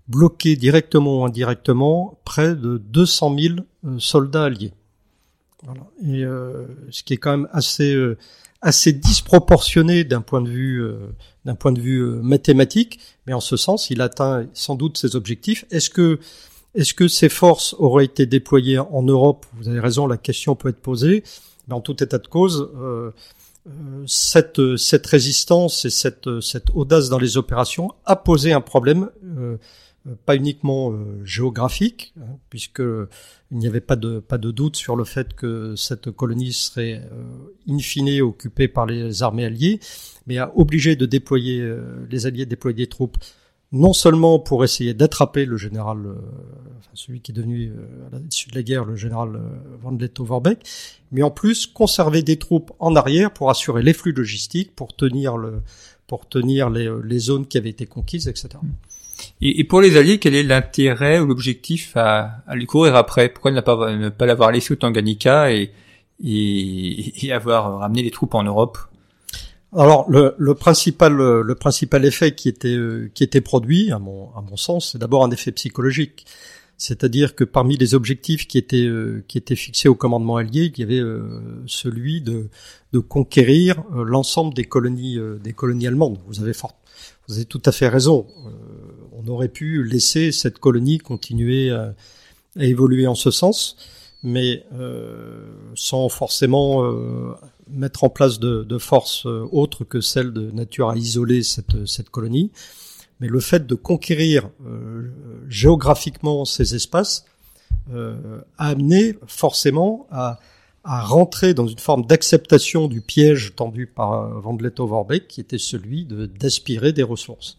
bloqué 0.09 0.55
directement 0.55 1.21
ou 1.21 1.25
indirectement 1.25 2.19
près 2.25 2.55
de 2.55 2.77
200 2.77 3.35
000 3.83 3.99
soldats 3.99 4.45
alliés. 4.45 4.73
Et 6.03 6.23
euh, 6.23 6.65
ce 6.89 7.03
qui 7.03 7.13
est 7.13 7.17
quand 7.17 7.31
même 7.31 7.49
assez 7.51 7.93
euh, 7.93 8.17
assez 8.62 8.93
disproportionné 8.93 10.03
d'un 10.03 10.21
point 10.21 10.41
de 10.41 10.49
vue 10.49 10.81
euh, 10.81 11.09
d'un 11.45 11.55
point 11.55 11.71
de 11.71 11.81
vue 11.81 12.01
mathématique, 12.21 12.99
mais 13.27 13.33
en 13.33 13.39
ce 13.39 13.57
sens, 13.57 13.89
il 13.89 14.01
atteint 14.01 14.47
sans 14.53 14.75
doute 14.75 14.97
ses 14.97 15.15
objectifs. 15.15 15.65
Est-ce 15.69 15.89
que 15.89 16.19
est-ce 16.75 16.93
que 16.93 17.07
ces 17.07 17.29
forces 17.29 17.75
auraient 17.77 18.05
été 18.05 18.25
déployées 18.25 18.79
en 18.79 19.03
Europe? 19.03 19.45
Vous 19.53 19.67
avez 19.67 19.79
raison, 19.79 20.07
la 20.07 20.17
question 20.17 20.55
peut 20.55 20.69
être 20.69 20.81
posée. 20.81 21.23
Mais 21.67 21.75
en 21.75 21.81
tout 21.81 22.03
état 22.03 22.17
de 22.17 22.27
cause, 22.27 22.69
euh, 22.77 23.12
cette, 24.08 25.05
résistance 25.05 25.86
et 25.86 25.89
cette, 25.89 26.27
audace 26.73 27.10
dans 27.10 27.19
les 27.19 27.38
opérations 27.38 27.93
a 28.05 28.15
posé 28.15 28.53
un 28.53 28.62
problème 28.62 29.10
euh, 29.23 29.58
euh, 30.08 30.15
pas 30.25 30.36
uniquement 30.36 30.91
euh, 30.91 31.21
géographique, 31.25 32.13
hein, 32.19 32.38
puisque 32.49 32.79
il 32.79 33.58
n'y 33.58 33.67
avait 33.67 33.82
pas 33.82 33.95
de 33.95 34.51
doute 34.51 34.77
sur 34.77 34.95
le 34.95 35.03
fait 35.03 35.34
que 35.34 35.75
cette 35.75 36.12
colonie 36.12 36.53
serait 36.53 37.01
euh, 37.12 37.53
in 37.69 37.79
fine 37.79 38.21
occupée 38.21 38.69
par 38.69 38.86
les 38.86 39.23
armées 39.23 39.45
alliées, 39.45 39.79
mais 40.25 40.38
a 40.38 40.51
obligé 40.55 40.95
de 40.95 41.05
déployer 41.05 41.67
les 42.10 42.25
alliés 42.25 42.45
déployer 42.45 42.75
des 42.77 42.88
troupes 42.88 43.17
non 43.71 43.93
seulement 43.93 44.39
pour 44.39 44.63
essayer 44.63 44.93
d'attraper 44.93 45.45
le 45.45 45.58
général, 45.58 45.99
enfin 46.79 46.91
celui 46.93 47.21
qui 47.21 47.32
est 47.32 47.36
devenu 47.36 47.71
à 48.12 48.17
l'issue 48.17 48.49
de 48.49 48.55
la 48.55 48.63
guerre 48.63 48.84
le 48.84 48.95
général 48.95 49.39
Van 49.82 49.91
Lettow-Vorbeck, 49.91 50.60
mais 51.12 51.21
en 51.21 51.29
plus 51.32 51.67
conserver 51.67 52.23
des 52.23 52.38
troupes 52.38 52.71
en 52.79 52.95
arrière 52.95 53.32
pour 53.32 53.49
assurer 53.49 53.84
les 53.84 53.93
flux 53.93 54.12
logistiques, 54.12 54.75
pour 54.75 54.95
tenir 54.95 55.38
le 55.38 55.62
pour 56.08 56.27
tenir 56.27 56.71
les, 56.71 56.89
les 57.03 57.19
zones 57.19 57.45
qui 57.45 57.58
avaient 57.60 57.69
été 57.69 57.86
conquises, 57.86 58.27
etc. 58.27 58.49
Et, 59.41 59.60
et, 59.60 59.63
pour 59.63 59.79
les 59.79 59.95
Alliés, 59.95 60.17
quel 60.17 60.36
est 60.36 60.43
l'intérêt 60.43 61.19
ou 61.19 61.25
l'objectif 61.25 61.95
à, 61.95 62.41
à 62.47 62.55
lui 62.55 62.65
courir 62.65 62.95
après? 62.95 63.29
Pourquoi 63.29 63.51
ne 63.51 63.62
pas, 63.62 63.95
ne 63.95 64.10
pas 64.10 64.25
l'avoir 64.25 64.51
laissé 64.51 64.73
au 64.73 64.75
Tanganyika 64.75 65.51
et, 65.53 65.71
et, 66.23 67.25
et, 67.25 67.32
avoir 67.32 67.79
ramené 67.79 68.01
les 68.01 68.12
troupes 68.12 68.34
en 68.34 68.43
Europe? 68.43 68.77
Alors 69.75 70.10
le, 70.10 70.36
le, 70.38 70.55
principal 70.55 71.13
le 71.13 71.55
principal 71.55 72.05
effet 72.05 72.34
qui 72.34 72.49
était 72.49 72.77
qui 73.13 73.23
était 73.23 73.41
produit 73.41 73.91
à 73.91 73.99
mon 73.99 74.29
à 74.36 74.41
mon 74.41 74.58
sens 74.58 74.91
c'est 74.91 74.97
d'abord 74.97 75.23
un 75.23 75.32
effet 75.32 75.51
psychologique. 75.51 76.25
C'est-à-dire 76.82 77.36
que 77.36 77.43
parmi 77.43 77.75
les 77.75 77.93
objectifs 77.93 78.47
qui 78.47 78.58
étaient 78.58 78.89
qui 79.27 79.38
étaient 79.38 79.55
fixés 79.55 79.89
au 79.89 79.95
commandement 79.95 80.38
allié 80.38 80.71
il 80.73 80.79
y 80.79 80.84
avait 80.84 80.99
euh, 80.99 81.63
celui 81.67 82.21
de 82.21 82.49
de 82.93 82.99
conquérir 82.99 83.84
euh, 83.95 84.03
l'ensemble 84.03 84.53
des 84.53 84.63
colonies 84.63 85.17
euh, 85.17 85.38
des 85.43 85.53
colonies 85.53 85.88
allemandes. 85.88 86.19
Vous 86.27 86.41
avez 86.41 86.53
fort 86.53 86.75
vous 87.27 87.36
avez 87.36 87.45
tout 87.45 87.62
à 87.65 87.71
fait 87.71 87.88
raison. 87.88 88.25
On 89.13 89.27
aurait 89.27 89.49
pu 89.49 89.84
laisser 89.84 90.32
cette 90.32 90.58
colonie 90.58 90.97
continuer 90.97 91.69
à, 91.69 91.93
évoluer 92.58 93.08
en 93.08 93.15
ce 93.15 93.32
sens, 93.32 93.77
mais 94.23 94.65
euh, 94.73 95.45
sans 95.75 96.10
forcément 96.10 96.84
euh, 96.84 97.34
mettre 97.71 98.03
en 98.03 98.10
place 98.10 98.39
de, 98.39 98.77
forces 98.77 99.25
euh, 99.25 99.47
autres 99.51 99.84
que 99.84 100.01
celle 100.01 100.34
de 100.34 100.51
nature 100.51 100.89
à 100.89 100.97
isoler 100.97 101.43
cette, 101.43 101.86
cette 101.86 102.10
colonie. 102.10 102.51
Mais 103.19 103.27
le 103.27 103.39
fait 103.39 103.67
de 103.67 103.75
conquérir 103.75 104.49
géographiquement 105.49 106.45
ces 106.45 106.73
espaces 106.73 107.25
a 107.91 108.32
amené 108.58 109.15
forcément 109.27 110.08
à, 110.10 110.39
rentrer 110.86 111.53
dans 111.53 111.67
une 111.67 111.79
forme 111.79 112.05
d'acceptation 112.05 112.88
du 112.88 113.01
piège 113.01 113.55
tendu 113.58 113.88
par 113.88 114.39
Van 114.39 114.58
Vorbeck, 114.77 115.27
qui 115.27 115.41
était 115.41 115.58
celui 115.58 116.05
d'aspirer 116.05 116.93
des 116.93 117.03
ressources. 117.03 117.58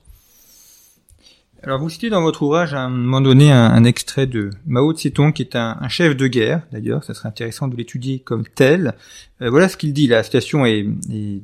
Alors 1.62 1.78
vous 1.78 1.90
citez 1.90 2.08
dans 2.08 2.22
votre 2.22 2.40
ouvrage 2.40 2.72
à 2.72 2.80
un 2.80 2.88
moment 2.88 3.20
donné 3.20 3.52
un, 3.52 3.84
extrait 3.84 4.26
de 4.26 4.48
Mao 4.66 4.94
Tse-tung 4.94 5.34
qui 5.34 5.42
est 5.42 5.56
un, 5.56 5.76
chef 5.88 6.16
de 6.16 6.26
guerre 6.26 6.62
d'ailleurs, 6.72 7.04
ça 7.04 7.12
serait 7.12 7.28
intéressant 7.28 7.68
de 7.68 7.76
l'étudier 7.76 8.20
comme 8.20 8.44
tel. 8.46 8.94
Euh, 9.42 9.50
voilà 9.50 9.68
ce 9.68 9.76
qu'il 9.76 9.92
dit, 9.92 10.06
la 10.06 10.22
citation 10.22 10.64
est, 10.64 10.86
euh, 10.86 11.38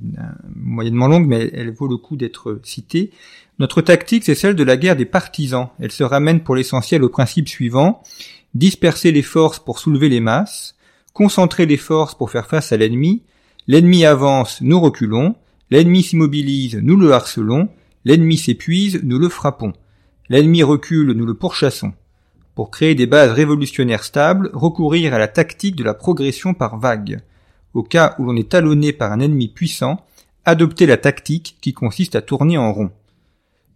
moyennement 0.55 1.09
longue 1.09 1.27
mais 1.27 1.51
elle 1.53 1.71
vaut 1.71 1.87
le 1.87 1.99
coup 1.99 2.17
d'être 2.17 2.59
citée. 2.63 3.11
Notre 3.59 3.83
tactique 3.83 4.25
c'est 4.25 4.35
celle 4.35 4.55
de 4.55 4.65
la 4.65 4.79
guerre 4.79 4.97
des 4.97 5.05
partisans. 5.05 5.69
Elle 5.81 5.93
se 5.93 6.03
ramène 6.03 6.41
pour 6.41 6.57
l'essentiel 6.57 7.05
au 7.05 7.11
principe 7.11 7.47
suivant, 7.47 8.03
disperser 8.55 9.13
les 9.13 9.21
forces 9.21 9.59
pour 9.59 9.79
soulever 9.79 10.09
les 10.09 10.21
masses, 10.21 10.77
concentrer 11.13 11.67
les 11.67 11.77
forces 11.77 12.15
pour 12.15 12.31
faire 12.31 12.47
face 12.47 12.73
à 12.73 12.79
l'ennemi, 12.79 13.23
l'ennemi 13.67 14.07
avance, 14.07 14.63
nous 14.63 14.81
reculons, 14.81 15.35
l'ennemi 15.71 16.03
s'immobilise, 16.03 16.77
nous 16.83 16.97
le 16.97 17.13
harcelons, 17.13 17.69
l'ennemi 18.07 18.39
s'épuise, 18.39 19.03
nous 19.03 19.19
le 19.19 19.29
frappons. 19.29 19.75
L'ennemi 20.29 20.63
recule, 20.63 21.13
nous 21.13 21.27
le 21.27 21.35
pourchassons. 21.35 21.93
Pour 22.55 22.71
créer 22.71 22.95
des 22.95 23.07
bases 23.07 23.33
révolutionnaires 23.33 24.05
stables, 24.05 24.51
recourir 24.53 25.15
à 25.15 25.19
la 25.19 25.29
tactique 25.29 25.77
de 25.77 25.85
la 25.85 25.95
progression 25.95 26.55
par 26.55 26.79
vagues. 26.79 27.21
Au 27.75 27.83
cas 27.83 28.15
où 28.19 28.25
l'on 28.25 28.37
est 28.37 28.49
talonné 28.49 28.93
par 28.93 29.13
un 29.13 29.21
ennemi 29.21 29.49
puissant, 29.49 30.05
adopter 30.45 30.87
la 30.87 30.97
tactique 30.97 31.57
qui 31.61 31.75
consiste 31.75 32.17
à 32.17 32.23
tourner 32.23 32.57
en 32.57 32.73
rond. 32.73 32.91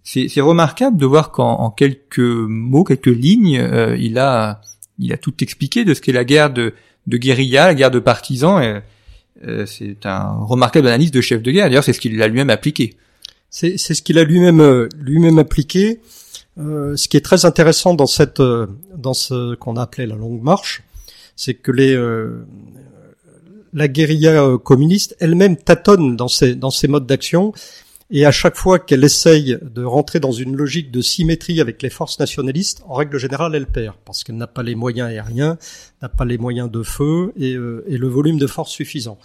C'est 0.02 0.40
remarquable 0.40 0.96
de 0.96 1.04
voir 1.06 1.30
qu'en 1.30 1.70
quelques 1.70 2.18
mots, 2.18 2.84
quelques 2.84 3.06
lignes, 3.06 3.58
euh, 3.58 3.96
il 3.98 4.18
a 4.18 4.62
il 4.98 5.12
a 5.12 5.16
tout 5.16 5.34
expliqué 5.42 5.84
de 5.84 5.94
ce 5.94 6.00
qu'est 6.00 6.12
la 6.12 6.24
guerre 6.24 6.50
de, 6.50 6.74
de 7.06 7.16
guérilla, 7.16 7.66
la 7.66 7.74
guerre 7.74 7.90
de 7.90 7.98
partisans. 7.98 8.82
Euh, 9.46 9.66
c'est 9.66 10.04
un 10.04 10.32
remarquable 10.44 10.86
analyse 10.86 11.10
de 11.10 11.20
chef 11.20 11.42
de 11.42 11.50
guerre. 11.50 11.68
D'ailleurs, 11.68 11.84
c'est 11.84 11.92
ce 11.92 12.00
qu'il 12.00 12.20
a 12.22 12.28
lui-même 12.28 12.50
appliqué. 12.50 12.96
C'est 13.48 13.78
ce 13.78 14.02
qu'il 14.02 14.18
a 14.18 14.24
lui-même 14.24 14.60
euh, 14.60 14.88
lui-même 14.98 15.38
appliqué. 15.38 16.00
Euh, 16.58 16.96
ce 16.96 17.08
qui 17.08 17.16
est 17.16 17.24
très 17.24 17.44
intéressant 17.44 17.94
dans 17.94 18.06
cette 18.06 18.40
euh, 18.40 18.66
dans 18.96 19.14
ce 19.14 19.54
qu'on 19.54 19.76
a 19.76 19.82
appelé 19.82 20.06
la 20.06 20.16
longue 20.16 20.42
marche, 20.42 20.82
c'est 21.36 21.54
que 21.54 21.70
euh, 21.70 22.44
la 23.72 23.88
guérilla 23.88 24.58
communiste 24.62 25.16
elle-même 25.20 25.56
tâtonne 25.56 26.16
dans 26.16 26.28
ses 26.28 26.54
dans 26.56 26.70
ses 26.70 26.88
modes 26.88 27.06
d'action 27.06 27.52
Et 28.10 28.26
à 28.26 28.32
chaque 28.32 28.56
fois 28.56 28.80
qu'elle 28.80 29.04
essaye 29.04 29.58
de 29.62 29.84
rentrer 29.84 30.18
dans 30.18 30.32
une 30.32 30.56
logique 30.56 30.90
de 30.90 31.00
symétrie 31.00 31.60
avec 31.60 31.80
les 31.82 31.90
forces 31.90 32.18
nationalistes, 32.18 32.82
en 32.88 32.94
règle 32.94 33.18
générale, 33.18 33.54
elle 33.54 33.68
perd, 33.68 33.94
parce 34.04 34.24
qu'elle 34.24 34.36
n'a 34.36 34.48
pas 34.48 34.64
les 34.64 34.74
moyens 34.74 35.08
aériens, 35.08 35.56
n'a 36.02 36.08
pas 36.08 36.24
les 36.24 36.36
moyens 36.36 36.68
de 36.68 36.82
feu 36.82 37.32
et, 37.36 37.54
le 37.54 38.08
volume 38.08 38.38
de 38.38 38.48
force 38.48 38.72
suffisant. 38.72 39.18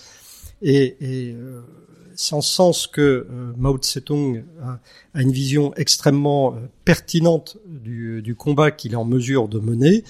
C'est 2.15 2.35
en 2.35 2.41
ce 2.41 2.53
sens 2.53 2.87
que 2.87 3.01
euh, 3.29 3.53
Mao 3.57 3.77
Tse-tung 3.77 4.43
a, 4.61 4.79
une 5.21 5.31
vision 5.31 5.73
extrêmement 5.75 6.53
euh, 6.53 6.59
pertinente 6.83 7.57
du, 7.67 8.35
combat 8.37 8.71
qu'il 8.71 8.93
est 8.93 8.97
en 8.97 9.05
mesure 9.05 9.47
de 9.47 9.59
mener, 9.59 10.03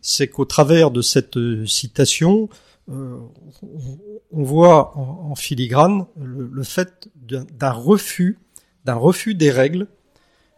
c'est 0.00 0.28
qu'au 0.28 0.44
travers 0.44 0.90
de 0.90 1.02
cette 1.02 1.38
citation, 1.66 2.48
euh, 2.90 3.18
on 4.32 4.42
voit 4.42 4.96
en, 4.96 5.34
filigrane 5.34 6.06
le, 6.16 6.62
fait 6.62 7.08
d'un 7.16 7.72
refus, 7.72 8.38
d'un 8.84 8.94
refus 8.94 9.34
des 9.34 9.50
règles, 9.50 9.86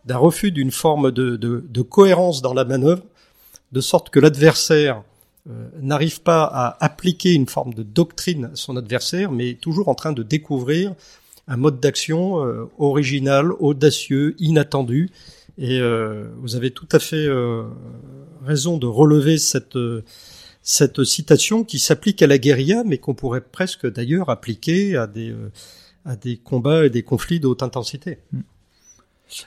d'un 0.05 0.19
refus 0.19 0.53
d'une 0.53 0.71
forme 0.71 1.11
de, 1.11 1.83
cohérence 1.83 2.43
dans 2.43 2.55
la 2.55 2.65
manœuvre, 2.65 3.03
de 3.73 3.81
sorte 3.81 4.11
que 4.11 4.21
l'adversaire 4.21 5.03
n'arrive 5.81 6.23
pas 6.23 6.45
à 6.45 6.85
appliquer 6.85 7.35
une 7.35 7.47
forme 7.47 7.75
de 7.75 7.83
doctrine 7.83 8.47
à 8.47 8.57
son 8.57 8.77
adversaire, 8.77 9.33
mais 9.33 9.51
est 9.51 9.61
toujours 9.61 9.89
en 9.89 9.95
train 9.95 10.13
de 10.13 10.23
découvrir 10.23 10.95
un 11.49 11.57
mode 11.57 11.81
d'action 11.81 12.45
euh, 12.45 12.71
original, 12.79 13.53
audacieux, 13.59 14.37
inattendu. 14.39 15.11
Et 15.59 15.81
euh, 15.81 16.29
vous 16.39 16.57
avez 16.57 16.71
tout 16.71 16.89
à 16.93 16.99
fait 16.99 17.29
raison 18.45 18.79
de 18.79 18.87
relever 18.87 19.37
cette 19.39 19.77
cette 20.63 21.05
citation 21.05 21.65
qui 21.65 21.79
s'applique 21.79 22.23
à 22.23 22.27
la 22.27 22.39
guérilla, 22.39 22.85
mais 22.85 22.99
qu'on 22.99 23.15
pourrait 23.15 23.41
presque 23.41 23.91
d'ailleurs 23.91 24.29
appliquer 24.29 24.97
à 24.97 25.07
des, 25.07 25.31
euh, 25.31 25.51
à 26.05 26.17
des 26.17 26.37
combats 26.37 26.87
et 26.87 26.91
des 26.91 27.03
conflits 27.03 27.41
de 27.41 27.47
haute 27.47 27.63
intensité. 27.63 28.19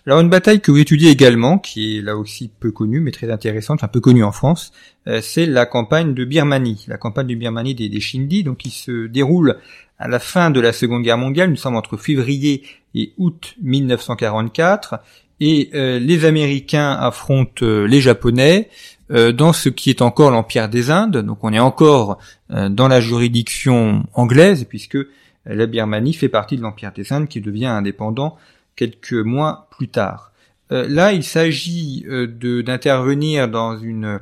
Alors 0.06 0.20
une 0.20 0.30
bataille 0.30 0.62
que 0.62 0.72
vous 0.72 0.80
étudiez 0.80 1.12
également, 1.12 1.58
qui 1.58 1.98
est 1.98 2.02
là 2.02 2.18
aussi 2.18 2.50
peu 2.60 2.72
connue, 2.72 3.00
mais 3.00 3.12
très 3.12 3.32
intéressante, 3.32 3.80
enfin 3.80 3.88
peu 3.88 4.00
connue 4.00 4.24
en 4.24 4.32
France, 4.32 4.72
euh, 5.08 5.20
c'est 5.22 5.46
la 5.46 5.66
campagne 5.66 6.14
de 6.14 6.26
Birmanie, 6.26 6.86
la 6.88 6.98
campagne 6.98 7.28
de 7.28 7.36
Birmanie 7.36 7.76
des, 7.76 7.90
des 7.90 8.44
donc 8.44 8.58
qui 8.58 8.70
se 8.70 9.08
déroule 9.08 9.58
à 10.00 10.08
la 10.08 10.20
fin 10.20 10.52
de 10.52 10.60
la 10.60 10.74
Seconde 10.74 11.04
Guerre 11.04 11.18
mondiale, 11.18 11.50
nous 11.50 11.56
sommes 11.56 11.76
entre 11.76 11.98
février 11.98 12.64
et 12.96 13.14
août 13.18 13.56
1944, 13.62 15.00
et 15.40 15.70
euh, 15.74 16.00
les 16.00 16.26
Américains 16.26 16.92
affrontent 16.92 17.66
les 17.66 18.02
Japonais, 18.02 18.70
euh, 19.12 19.32
dans 19.32 19.54
ce 19.54 19.70
qui 19.70 19.90
est 19.90 20.02
encore 20.02 20.32
l'Empire 20.32 20.70
des 20.70 20.90
Indes. 20.90 21.18
Donc 21.18 21.44
on 21.44 21.54
est 21.54 21.60
encore 21.60 22.18
euh, 22.52 22.70
dans 22.70 22.88
la 22.88 23.02
juridiction 23.02 24.04
anglaise, 24.14 24.66
puisque 24.68 24.98
la 25.46 25.66
Birmanie 25.66 26.14
fait 26.14 26.30
partie 26.30 26.56
de 26.56 26.62
l'Empire 26.62 26.94
des 26.96 27.12
Indes 27.12 27.28
qui 27.28 27.42
devient 27.42 27.66
indépendant 27.66 28.38
quelques 28.76 29.14
mois 29.14 29.68
plus 29.72 29.88
tard. 29.88 30.32
Euh, 30.72 30.88
là, 30.88 31.14
il 31.14 31.24
s'agit 31.24 32.06
d'intervenir 32.08 33.48
dans 33.48 33.78
une, 33.78 34.20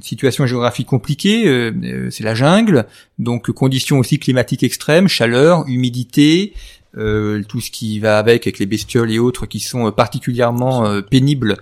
situation 0.00 0.46
géographique 0.46 0.86
compliquée, 0.86 1.72
c'est 2.10 2.22
la 2.22 2.34
jungle, 2.34 2.86
donc 3.18 3.50
conditions 3.50 3.98
aussi 3.98 4.20
climatiques 4.20 4.62
extrêmes, 4.62 5.08
chaleur, 5.08 5.64
humidité, 5.66 6.54
euh, 6.96 7.42
tout 7.48 7.60
ce 7.60 7.72
qui 7.72 7.98
va 7.98 8.18
avec, 8.18 8.46
avec 8.46 8.60
les 8.60 8.66
bestioles 8.66 9.10
et 9.10 9.18
autres 9.18 9.44
qui 9.44 9.58
sont 9.58 9.90
particulièrement 9.90 11.02
pénibles 11.10 11.56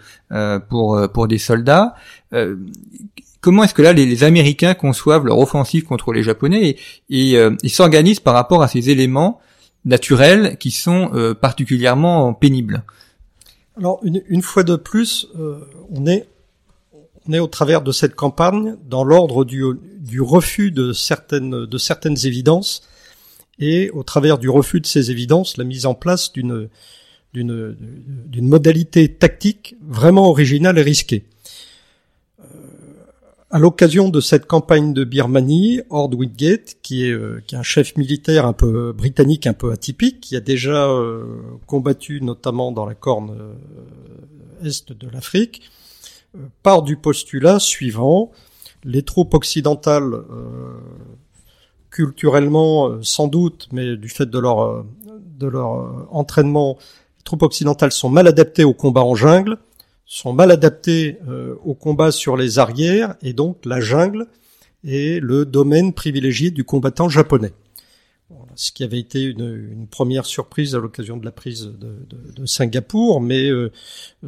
pour 0.68 1.00
pour 1.12 1.28
des 1.28 1.38
soldats. 1.38 1.94
Euh, 2.34 2.56
comment 3.40 3.64
est-ce 3.64 3.74
que 3.74 3.82
là 3.82 3.92
les, 3.92 4.24
Américains 4.24 4.74
conçoivent 4.74 5.26
leur 5.26 5.38
offensive 5.38 5.84
contre 5.84 6.12
les 6.12 6.22
Japonais 6.22 6.76
et, 7.08 7.36
euh, 7.36 7.54
ils 7.62 7.70
s'organisent 7.70 8.20
par 8.20 8.34
rapport 8.34 8.62
à 8.62 8.68
ces 8.68 8.90
éléments 8.90 9.40
naturels 9.84 10.56
qui 10.58 10.70
sont 10.70 11.10
euh, 11.14 11.34
particulièrement 11.34 12.34
pénibles 12.34 12.84
Alors 13.76 14.00
une, 14.02 14.42
fois 14.42 14.62
de 14.62 14.76
plus, 14.76 15.26
on 15.90 16.06
est 16.06 16.28
on 17.28 17.32
est 17.32 17.38
au 17.38 17.46
travers 17.46 17.82
de 17.82 17.92
cette 17.92 18.14
campagne 18.14 18.76
dans 18.88 19.04
l'ordre 19.04 19.44
du, 19.44 19.64
du 19.98 20.20
refus 20.20 20.70
de 20.70 20.92
certaines 20.92 21.66
de 21.66 21.78
certaines 21.78 22.26
évidences 22.26 22.82
et 23.58 23.90
au 23.90 24.02
travers 24.02 24.38
du 24.38 24.48
refus 24.48 24.80
de 24.80 24.86
ces 24.86 25.10
évidences, 25.10 25.56
la 25.56 25.64
mise 25.64 25.86
en 25.86 25.94
place 25.94 26.32
d'une 26.32 26.68
d'une 27.32 28.48
modalité 28.48 29.08
tactique 29.08 29.76
vraiment 29.80 30.28
originale 30.28 30.78
et 30.78 30.82
risquée. 30.82 31.24
À 33.52 33.58
l'occasion 33.58 34.10
de 34.10 34.20
cette 34.20 34.46
campagne 34.46 34.94
de 34.94 35.02
Birmanie, 35.02 35.80
Ord 35.90 36.10
Whitgate, 36.14 36.76
qui 36.82 37.04
est, 37.04 37.10
euh, 37.10 37.42
qui 37.48 37.56
est 37.56 37.58
un 37.58 37.64
chef 37.64 37.96
militaire 37.96 38.46
un 38.46 38.52
peu 38.52 38.92
britannique, 38.92 39.48
un 39.48 39.54
peu 39.54 39.72
atypique, 39.72 40.20
qui 40.20 40.36
a 40.36 40.40
déjà 40.40 40.86
euh, 40.86 41.24
combattu 41.66 42.20
notamment 42.22 42.70
dans 42.70 42.86
la 42.86 42.94
corne 42.94 43.36
euh, 44.62 44.68
est 44.68 44.92
de 44.92 45.08
l'Afrique, 45.08 45.62
part 46.62 46.82
du 46.82 46.96
postulat 46.96 47.58
suivant. 47.58 48.30
Les 48.84 49.02
troupes 49.02 49.34
occidentales, 49.34 50.12
culturellement 51.90 53.02
sans 53.02 53.26
doute, 53.26 53.68
mais 53.72 53.96
du 53.96 54.08
fait 54.08 54.26
de 54.26 54.38
leur 54.38 54.84
de 55.38 55.46
leur 55.46 56.06
entraînement, 56.14 56.78
les 57.18 57.24
troupes 57.24 57.42
occidentales 57.42 57.92
sont 57.92 58.10
mal 58.10 58.28
adaptées 58.28 58.64
au 58.64 58.74
combat 58.74 59.02
en 59.02 59.14
jungle 59.14 59.58
sont 60.12 60.32
mal 60.32 60.50
adaptés 60.50 61.18
euh, 61.28 61.54
au 61.64 61.74
combat 61.74 62.10
sur 62.10 62.36
les 62.36 62.58
arrières 62.58 63.14
et 63.22 63.32
donc 63.32 63.64
la 63.64 63.80
jungle 63.80 64.26
est 64.84 65.22
le 65.22 65.44
domaine 65.44 65.92
privilégié 65.92 66.50
du 66.50 66.64
combattant 66.64 67.08
japonais. 67.08 67.52
ce 68.56 68.72
qui 68.72 68.82
avait 68.82 68.98
été 68.98 69.22
une, 69.22 69.86
première 69.88 70.26
surprise 70.26 70.74
à 70.74 70.80
l'occasion 70.80 71.16
de 71.16 71.24
la 71.24 71.30
prise 71.30 71.66
de, 71.66 71.94
de, 72.08 72.32
de 72.32 72.44
Singapour, 72.44 73.20
mais 73.20 73.50
euh, 73.50 73.70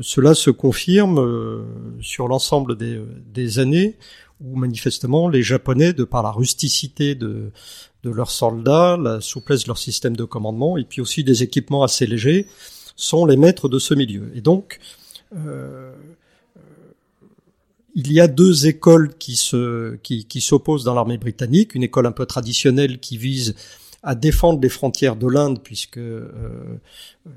cela 0.01 0.35
se 0.35 0.51
confirme 0.51 1.19
euh, 1.19 1.65
sur 2.01 2.29
l'ensemble 2.29 2.77
des, 2.77 3.01
des, 3.35 3.59
années 3.59 3.97
où 4.41 4.55
manifestement 4.55 5.29
les 5.29 5.43
Japonais, 5.43 5.93
de 5.93 6.05
par 6.05 6.23
la 6.23 6.31
rusticité 6.31 7.17
de, 7.17 7.51
de 8.05 8.11
leurs 8.11 8.31
soldats, 8.31 8.97
la 8.97 9.21
souplesse 9.21 9.65
de 9.65 9.69
leur 9.69 9.79
système 9.79 10.15
de 10.15 10.25
commandement, 10.25 10.77
et 10.77 10.85
puis 10.85 11.01
aussi 11.01 11.25
des 11.25 11.43
équipements 11.43 11.83
assez 11.83 12.07
légers, 12.07 12.47
sont 12.95 13.27
les 13.27 13.37
maîtres 13.37 13.69
de 13.69 13.81
ce 13.81 13.95
milieu. 13.95 14.31
Et 14.37 14.41
donc, 14.41 14.79
euh, 14.81 15.02
il 17.95 18.13
y 18.13 18.21
a 18.21 18.29
deux 18.29 18.67
écoles 18.67 19.15
qui 19.19 19.37
se 19.37 19.97
qui, 19.97 20.25
qui 20.25 20.41
s'opposent 20.41 20.85
dans 20.85 20.95
l'armée 20.95 21.19
britannique, 21.19 21.75
une 21.75 21.83
école 21.83 22.07
un 22.07 22.13
peu 22.13 22.27
traditionnelle 22.27 22.99
qui 22.99 23.17
vise 23.17 23.55
à 24.03 24.15
défendre 24.15 24.61
les 24.61 24.69
frontières 24.69 25.15
de 25.15 25.29
l'Inde, 25.29 25.61
puisque 25.63 25.99
euh, 25.99 26.81
euh, 27.27 27.31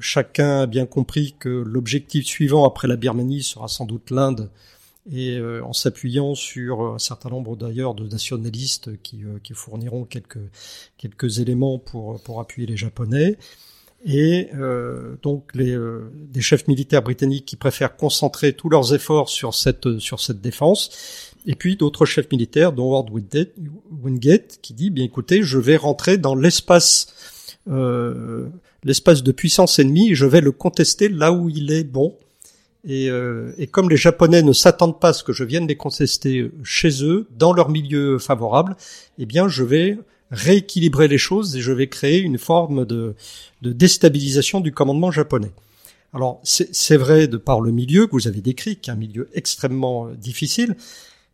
chacun 0.00 0.60
a 0.62 0.66
bien 0.66 0.86
compris 0.86 1.34
que 1.38 1.48
l'objectif 1.48 2.24
suivant 2.24 2.64
après 2.64 2.88
la 2.88 2.96
Birmanie 2.96 3.42
sera 3.42 3.68
sans 3.68 3.84
doute 3.84 4.10
l'Inde, 4.10 4.50
et 5.12 5.40
en 5.62 5.72
s'appuyant 5.72 6.34
sur 6.34 6.94
un 6.94 6.98
certain 6.98 7.28
nombre 7.28 7.54
d'ailleurs 7.54 7.94
de 7.94 8.08
nationalistes 8.08 9.00
qui, 9.02 9.22
qui 9.44 9.54
fourniront 9.54 10.04
quelques 10.04 10.40
quelques 10.98 11.38
éléments 11.38 11.78
pour 11.78 12.20
pour 12.22 12.40
appuyer 12.40 12.66
les 12.66 12.76
Japonais 12.76 13.38
et 14.04 14.48
euh, 14.54 15.16
donc 15.22 15.50
les 15.54 15.72
euh, 15.72 16.10
des 16.14 16.40
chefs 16.40 16.68
militaires 16.68 17.02
britanniques 17.02 17.46
qui 17.46 17.56
préfèrent 17.56 17.96
concentrer 17.96 18.52
tous 18.52 18.68
leurs 18.68 18.94
efforts 18.94 19.28
sur 19.28 19.54
cette 19.54 19.98
sur 19.98 20.20
cette 20.20 20.40
défense. 20.40 21.32
Et 21.46 21.54
puis 21.54 21.76
d'autres 21.76 22.04
chefs 22.04 22.30
militaires 22.30 22.72
dont 22.72 22.90
Ward 22.90 23.10
Wingate 23.10 24.58
qui 24.60 24.74
dit 24.74 24.90
bien 24.90 25.04
écoutez 25.04 25.42
je 25.42 25.58
vais 25.58 25.76
rentrer 25.76 26.18
dans 26.18 26.34
l'espace 26.34 27.08
euh, 27.68 28.48
l'espace 28.84 29.22
de 29.22 29.32
puissance 29.32 29.78
ennemie 29.78 30.14
je 30.14 30.26
vais 30.26 30.40
le 30.40 30.52
contester 30.52 31.08
là 31.08 31.32
où 31.32 31.48
il 31.48 31.72
est 31.72 31.84
bon. 31.84 32.16
Et, 32.88 33.10
euh, 33.10 33.52
et 33.58 33.66
comme 33.66 33.90
les 33.90 33.96
Japonais 33.96 34.42
ne 34.42 34.52
s'attendent 34.52 35.00
pas 35.00 35.08
à 35.08 35.12
ce 35.12 35.24
que 35.24 35.32
je 35.32 35.42
vienne 35.42 35.66
les 35.66 35.76
contester 35.76 36.48
chez 36.62 37.02
eux 37.02 37.26
dans 37.36 37.52
leur 37.52 37.68
milieu 37.68 38.20
favorable 38.20 38.76
eh 39.18 39.26
bien 39.26 39.48
je 39.48 39.64
vais 39.64 39.98
rééquilibrer 40.30 41.08
les 41.08 41.18
choses 41.18 41.56
et 41.56 41.60
je 41.60 41.72
vais 41.72 41.88
créer 41.88 42.20
une 42.20 42.38
forme 42.38 42.84
de, 42.84 43.14
de 43.62 43.72
déstabilisation 43.72 44.60
du 44.60 44.72
commandement 44.72 45.10
japonais. 45.10 45.52
Alors 46.12 46.40
c'est 46.44 46.96
vrai 46.96 47.28
de 47.28 47.36
par 47.36 47.60
le 47.60 47.72
milieu 47.72 48.06
que 48.06 48.12
vous 48.12 48.28
avez 48.28 48.40
décrit, 48.40 48.76
qui 48.76 48.90
est 48.90 48.92
un 48.92 48.96
milieu 48.96 49.28
extrêmement 49.34 50.06
euh, 50.06 50.14
difficile, 50.14 50.76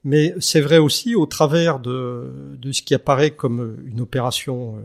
mais 0.05 0.35
c'est 0.41 0.61
vrai 0.61 0.79
aussi 0.79 1.15
au 1.15 1.27
travers 1.27 1.79
de, 1.79 2.57
de 2.61 2.73
ce 2.73 2.83
qui 2.83 2.95
apparaît 2.95 3.31
comme 3.31 3.77
une 3.87 4.01
opération 4.01 4.77
euh, 4.77 4.81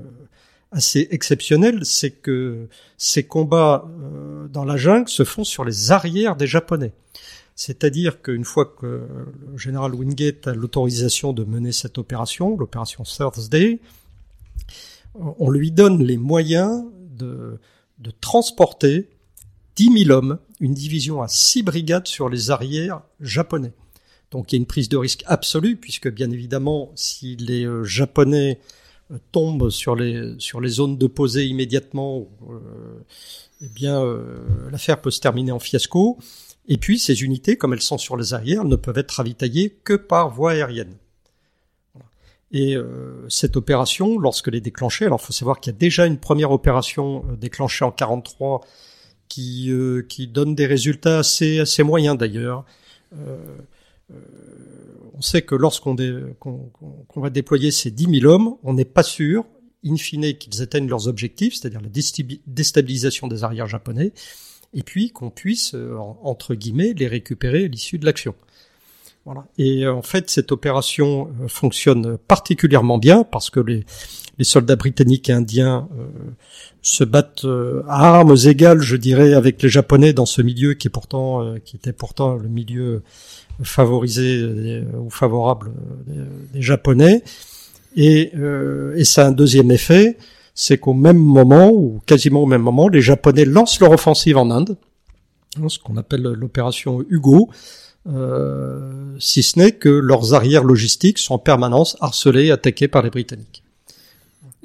assez 0.72 1.08
exceptionnelle, 1.12 1.80
c'est 1.84 2.12
que 2.12 2.67
ces 2.98 3.24
combats 3.24 3.86
euh, 3.88 4.48
dans 4.48 4.65
la 4.65 4.78
jungle 4.78 5.10
se 5.10 5.24
font 5.24 5.43
sur 5.43 5.63
les 5.63 5.91
arrières 5.91 6.36
des 6.36 6.48
Japonais. 6.48 6.91
C'est-à-dire 7.58 8.22
qu'une 8.22 8.46
fois 8.46 8.65
que 8.65 8.86
le 9.52 9.58
général 9.58 9.96
Wingate 9.96 10.48
a 10.48 10.54
l'autorisation 10.54 11.34
de 11.34 11.43
mener 11.43 11.72
cette 11.72 11.98
opération, 11.98 12.56
l'opération 12.56 13.04
Thursday, 13.04 13.80
on 15.15 15.50
lui 15.50 15.72
donne 15.72 16.04
les 16.04 16.17
moyens 16.17 16.86
de, 17.17 17.60
de 17.98 18.12
transporter 18.22 19.10
10 19.76 20.06
000 20.06 20.12
hommes, 20.12 20.38
une 20.60 20.76
division 20.76 21.24
à 21.24 21.28
6 21.28 21.63
brigades 21.63 22.08
sur 22.08 22.30
les 22.30 22.52
arrières 22.52 23.02
japonais. 23.20 23.74
Donc 24.30 24.52
il 24.52 24.56
y 24.56 24.58
a 24.58 24.60
une 24.60 24.67
prise 24.67 24.88
de 24.88 24.98
risque 24.98 25.24
absolue, 25.26 25.78
puisque 25.78 26.12
bien 26.12 26.30
évidemment, 26.30 26.91
si 26.93 27.36
les 27.38 27.65
euh, 27.65 27.84
Japonais 27.84 28.60
euh, 29.12 29.17
tombent 29.32 29.72
sur 29.72 29.96
les, 29.96 30.36
sur 30.38 30.62
les 30.62 30.70
zones 30.70 30.98
de 30.98 31.08
posée 31.08 31.48
immédiatement, 31.48 32.28
euh, 32.52 32.60
eh 33.62 33.70
bien, 33.70 34.04
l'affaire 34.72 35.02
peut 35.02 35.10
se 35.10 35.20
terminer 35.20 35.52
en 35.52 35.58
fiasco. 35.58 36.20
Et 36.68 36.78
puis, 36.78 37.00
ces 37.00 37.24
unités, 37.24 37.58
comme 37.58 37.74
elles 37.74 37.82
sont 37.82 37.98
sur 37.98 38.18
les 38.18 38.34
arrières, 38.34 38.66
ne 38.66 38.76
peuvent 38.76 38.98
être 38.98 39.12
ravitaillées 39.12 39.78
que 39.84 39.94
par 39.94 40.30
voie 40.30 40.52
aérienne. 40.52 40.98
Et 42.52 42.76
euh, 42.76 43.28
cette 43.30 43.58
opération, 43.58 44.20
lorsqu'elle 44.20 44.56
est 44.56 44.62
déclenchée, 44.62 45.06
alors 45.06 45.20
il 45.22 45.26
faut 45.26 45.34
savoir 45.34 45.60
qu'il 45.60 45.74
y 45.74 45.76
a 45.76 45.78
déjà 45.78 46.06
une 46.06 46.18
première 46.18 46.52
opération 46.52 47.26
euh, 47.30 47.36
déclenchée 47.36 47.84
en 47.84 47.92
43 47.92 48.62
qui 49.28 49.70
euh, 49.70 50.02
qui 50.04 50.28
donne 50.28 50.56
des 50.56 50.66
résultats 50.66 51.20
assez 51.20 51.60
assez 51.60 51.84
moyens 51.84 52.18
d'ailleurs. 52.18 52.64
on 55.14 55.22
sait 55.22 55.42
que 55.42 55.56
lorsqu'on 55.56 55.98
qu'on 56.40 57.20
va 57.22 57.30
déployer 57.30 57.72
ces 57.72 57.92
10 57.92 58.22
000 58.22 58.34
hommes, 58.34 58.56
on 58.64 58.74
n'est 58.74 58.86
pas 58.86 59.04
sûr, 59.04 59.44
in 59.86 59.98
fine, 59.98 60.38
qu'ils 60.38 60.62
atteignent 60.62 60.88
leurs 60.88 61.10
objectifs, 61.10 61.56
c'est-à-dire 61.56 61.82
la 61.82 61.90
déstabilisation 61.90 63.28
des 63.28 63.44
arrières 63.44 63.68
japonais, 63.68 64.14
et 64.78 64.84
puis 64.84 65.12
qu'on 65.12 65.30
puisse 65.30 65.76
entre 66.24 66.56
guillemets 66.56 66.94
les 66.94 67.08
récupérer 67.08 67.66
à 67.66 67.68
l'issue 67.68 67.98
de 67.98 68.06
l'action. 68.06 68.34
Et 69.58 69.86
euh, 69.86 69.94
en 69.94 70.02
fait, 70.02 70.30
cette 70.30 70.52
opération 70.52 71.30
euh, 71.42 71.48
fonctionne 71.48 72.18
particulièrement 72.28 72.98
bien 72.98 73.24
parce 73.24 73.50
que 73.50 73.60
les, 73.60 73.86
les 74.38 74.46
soldats 74.46 74.76
britanniques 74.76 75.30
et 75.30 75.34
indiens 75.34 75.88
euh, 75.98 76.06
se 76.82 77.04
battent 77.04 77.46
à 77.88 78.18
armes 78.18 78.36
égales, 78.46 78.80
je 78.80 78.96
dirais, 78.96 79.34
avec 79.34 79.62
les 79.62 79.70
Japonais 79.70 80.13
dans 80.13 80.26
ce 80.26 80.42
milieu 80.42 80.74
qui 80.74 80.88
est 80.88 80.92
pourtant, 80.92 81.56
qui 81.66 81.76
était 81.76 81.94
pourtant 81.94 82.36
le 82.36 82.48
milieu 82.48 83.04
favorisé 83.62 84.84
ou 84.98 85.10
favorable 85.10 85.72
des, 86.54 86.62
Japonais. 86.62 87.24
Et, 87.98 88.32
et 88.96 89.04
ça 89.04 89.26
a 89.26 89.28
un 89.28 89.32
deuxième 89.32 89.72
effet, 89.72 90.18
c'est 90.60 90.80
qu'au 90.80 90.96
même 90.96 91.20
moment, 91.20 91.70
ou 91.70 92.02
quasiment 92.08 92.41
au 92.41 92.48
même 92.48 92.63
moment, 92.63 92.88
les 92.88 93.00
Japonais 93.00 93.46
lancent 93.46 93.80
leur 93.80 93.91
offensive 93.91 94.38
en 94.38 94.50
Inde, 94.50 94.76
hein, 95.56 95.70
ce 95.70 95.78
qu'on 95.78 95.98
appelle 95.98 96.24
l'opération 96.24 97.06
Hugo, 97.10 97.52
euh, 98.10 99.15
si 99.20 99.43
ce 99.43 99.60
n'est 99.60 99.74
que 99.74 99.88
leurs 99.88 100.34
arrières 100.34 100.63
logistiques 100.63 101.20
sont 101.20 101.36
en 101.36 101.38
permanence 101.38 101.96
harcelés, 102.02 102.50
attaqués 102.50 102.88
par 102.88 103.04
les 103.04 103.12
Britanniques. 103.12 103.62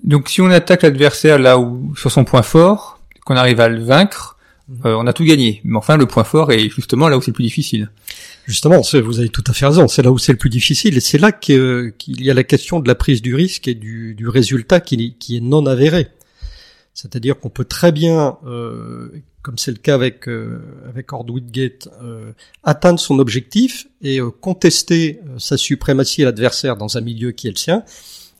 Donc 0.02 0.30
si 0.30 0.40
on 0.40 0.46
attaque 0.46 0.80
l'adversaire 0.80 1.38
là 1.38 1.58
où 1.58 1.94
sur 1.94 2.10
son 2.10 2.24
point 2.24 2.42
fort, 2.42 2.98
qu'on 3.26 3.36
arrive 3.36 3.60
à 3.60 3.68
le 3.68 3.82
vaincre. 3.82 4.31
Euh, 4.84 4.94
on 4.94 5.06
a 5.06 5.12
tout 5.12 5.24
gagné. 5.24 5.60
Mais 5.64 5.76
enfin, 5.76 5.96
le 5.96 6.06
point 6.06 6.24
fort 6.24 6.52
est 6.52 6.68
justement 6.68 7.08
là 7.08 7.16
où 7.16 7.22
c'est 7.22 7.30
le 7.30 7.34
plus 7.34 7.44
difficile. 7.44 7.90
Justement, 8.46 8.80
vous 8.80 9.20
avez 9.20 9.28
tout 9.28 9.44
à 9.46 9.52
fait 9.52 9.66
raison. 9.66 9.86
C'est 9.88 10.02
là 10.02 10.10
où 10.10 10.18
c'est 10.18 10.32
le 10.32 10.38
plus 10.38 10.50
difficile, 10.50 11.00
c'est 11.00 11.18
là 11.18 11.30
qu'il 11.32 11.92
y 12.08 12.30
a 12.30 12.34
la 12.34 12.44
question 12.44 12.80
de 12.80 12.88
la 12.88 12.94
prise 12.94 13.22
du 13.22 13.34
risque 13.34 13.68
et 13.68 13.74
du, 13.74 14.28
résultat 14.28 14.80
qui, 14.80 15.16
est 15.30 15.40
non 15.40 15.66
avéré. 15.66 16.08
C'est-à-dire 16.94 17.38
qu'on 17.38 17.50
peut 17.50 17.64
très 17.64 17.92
bien 17.92 18.36
euh, 18.46 19.08
comme 19.42 19.58
c'est 19.58 19.72
le 19.72 19.76
cas 19.76 19.94
avec 19.94 20.28
euh, 20.28 20.60
avec 20.88 21.08
euh, 21.12 22.32
atteindre 22.62 23.00
son 23.00 23.18
objectif 23.18 23.88
et 24.00 24.20
euh, 24.20 24.30
contester 24.30 25.20
euh, 25.26 25.38
sa 25.38 25.56
suprématie 25.56 26.22
à 26.22 26.26
l'adversaire 26.26 26.76
dans 26.76 26.96
un 26.96 27.00
milieu 27.00 27.32
qui 27.32 27.48
est 27.48 27.50
le 27.50 27.56
sien. 27.56 27.84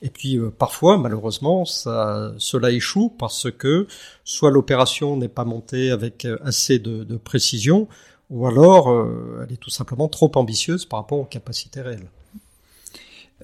Et 0.02 0.10
puis 0.10 0.38
parfois, 0.58 0.98
malheureusement, 0.98 1.64
ça, 1.64 2.32
cela 2.38 2.70
échoue 2.70 3.08
parce 3.08 3.50
que 3.50 3.86
soit 4.24 4.50
l'opération 4.50 5.16
n'est 5.16 5.28
pas 5.28 5.44
montée 5.44 5.90
avec 5.90 6.26
assez 6.44 6.78
de, 6.78 7.04
de 7.04 7.16
précision, 7.16 7.86
ou 8.28 8.46
alors 8.46 9.08
elle 9.42 9.52
est 9.52 9.58
tout 9.58 9.70
simplement 9.70 10.08
trop 10.08 10.32
ambitieuse 10.34 10.86
par 10.86 11.00
rapport 11.00 11.20
aux 11.20 11.24
capacités 11.24 11.80
réelles. 11.80 12.08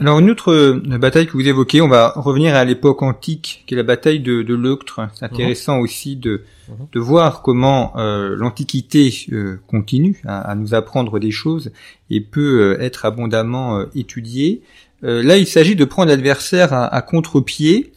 Alors 0.01 0.21
une 0.21 0.31
autre 0.31 0.53
euh, 0.53 0.99
bataille 0.99 1.27
que 1.27 1.33
vous 1.33 1.49
évoquez, 1.49 1.81
on 1.81 1.89
va 1.89 2.13
revenir 2.15 2.55
à 2.55 2.65
l'époque 2.65 3.03
antique, 3.03 3.65
qui 3.67 3.75
est 3.75 3.77
la 3.77 3.83
bataille 3.83 4.21
de, 4.21 4.43
de 4.43 4.55
Leuctre. 4.55 5.01
C'est 5.15 5.25
intéressant 5.25 5.77
mhm. 5.77 5.83
aussi 5.83 6.15
de, 6.15 6.45
mhm. 6.69 6.87
de 6.93 7.01
voir 7.01 7.43
comment 7.43 7.97
euh, 7.97 8.37
l'Antiquité 8.37 9.13
euh, 9.33 9.61
continue 9.67 10.23
à, 10.25 10.55
nous 10.55 10.75
apprendre 10.75 11.19
des 11.19 11.33
choses 11.33 11.73
et 12.11 12.21
peut 12.21 12.81
être 12.81 13.07
abondamment 13.07 13.85
étudiée. 13.97 14.63
Là, 15.03 15.37
il 15.37 15.47
s'agit 15.47 15.77
de 15.77 15.85
prendre 15.85 16.09
l'adversaire 16.09 16.73
à, 16.73 16.87
à 16.87 17.03
contre-pied 17.03 17.93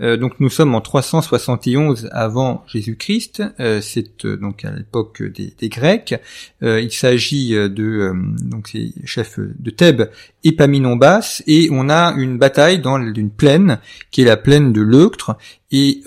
euh, 0.00 0.16
donc 0.16 0.40
nous 0.40 0.50
sommes 0.50 0.74
en 0.74 0.80
371 0.80 2.08
avant 2.12 2.64
Jésus-Christ. 2.66 3.42
Euh, 3.60 3.80
c'est 3.80 4.24
euh, 4.24 4.36
donc 4.36 4.64
à 4.64 4.72
l'époque 4.72 5.22
des, 5.22 5.68
Grecs. 5.68 6.14
il 6.62 6.92
s'agit 6.92 7.52
de 7.54 8.12
donc 8.42 8.68
ces 8.68 8.92
chefs 9.04 9.38
de 9.38 9.70
Thèbes, 9.70 10.10
Épaminondas, 10.42 11.42
et 11.46 11.68
on 11.72 11.88
a 11.88 12.12
une 12.16 12.38
bataille 12.38 12.80
dans 12.80 13.00
une 13.00 13.30
plaine 13.30 13.78
qui 14.10 14.22
est 14.22 14.26
la 14.26 14.36
plaine 14.36 14.72
de 14.72 14.82
Leuctre. 14.82 15.36
Et 15.72 16.02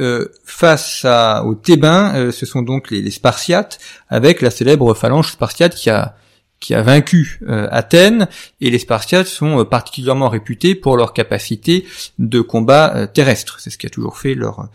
face 0.45 1.05
aux 1.43 1.55
Thébains, 1.55 2.31
ce 2.31 2.45
sont 2.45 2.61
donc 2.61 2.91
les, 2.91 3.01
les 3.01 3.11
Spartiates 3.11 3.79
avec 4.09 4.41
la 4.41 4.51
célèbre 4.51 4.93
phalange 4.93 5.33
spartiate 5.33 5.75
qui 5.75 5.89
a 5.89 6.15
qui 6.59 6.73
a 6.73 6.81
vaincu 6.81 7.39
euh, 7.47 7.67
Athènes, 7.71 8.27
et 8.61 8.69
les 8.69 8.79
Spartiates 8.79 9.27
sont 9.27 9.59
euh, 9.59 9.63
particulièrement 9.63 10.29
réputés 10.29 10.75
pour 10.75 10.97
leur 10.97 11.13
capacité 11.13 11.85
de 12.19 12.41
combat 12.41 12.93
euh, 12.95 13.07
terrestre. 13.07 13.59
C'est 13.59 13.69
ce 13.69 13.77
qui 13.77 13.85
a 13.85 13.89
toujours 13.89 14.17
fait 14.17 14.33
leur, 14.33 14.69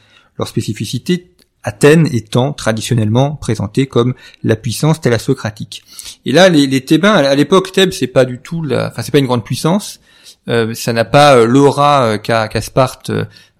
spécificité, 0.46 1.28
Athènes 1.64 2.08
étant 2.12 2.52
traditionnellement 2.52 3.36
présentée 3.36 3.86
comme 3.86 4.14
la 4.42 4.56
puissance 4.56 5.00
thalassocratique. 5.00 5.84
Et 6.24 6.32
là, 6.32 6.48
les, 6.48 6.84
Thébains, 6.84 7.12
à 7.12 7.34
l'époque, 7.36 7.70
Thèbes, 7.70 7.92
c'est 7.92 8.08
pas 8.08 8.24
du 8.24 8.40
tout 8.40 8.64
la, 8.64 8.88
enfin, 8.88 9.02
c'est 9.02 9.12
pas 9.12 9.20
une 9.20 9.26
grande 9.26 9.44
puissance. 9.44 10.00
ça 10.48 10.92
n'a 10.92 11.04
pas 11.04 11.44
l'aura 11.44 12.18
qu'a 12.18 12.60
Sparte 12.60 13.12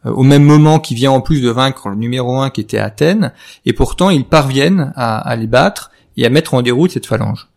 au 0.05 0.25
même 0.25 0.43
moment 0.43 0.81
qui 0.81 0.97
vient 0.97 1.13
en 1.13 1.21
plus 1.21 1.41
de 1.41 1.51
vaincre 1.51 1.91
le 1.91 1.95
numéro 1.95 2.41
un 2.41 2.51
qui 2.51 2.61
était 2.61 2.79
Athènes, 2.79 3.33
et 3.67 3.73
pourtant 3.73 4.11
ils 4.11 4.25
parviennent 4.25 4.93
à 4.97 5.37
les 5.37 5.47
battre 5.47 5.93
et 6.17 6.27
à 6.27 6.29
mettre 6.29 6.55
en 6.55 6.63
déroute 6.63 6.91
cette 6.91 7.07
phalange. 7.07 7.52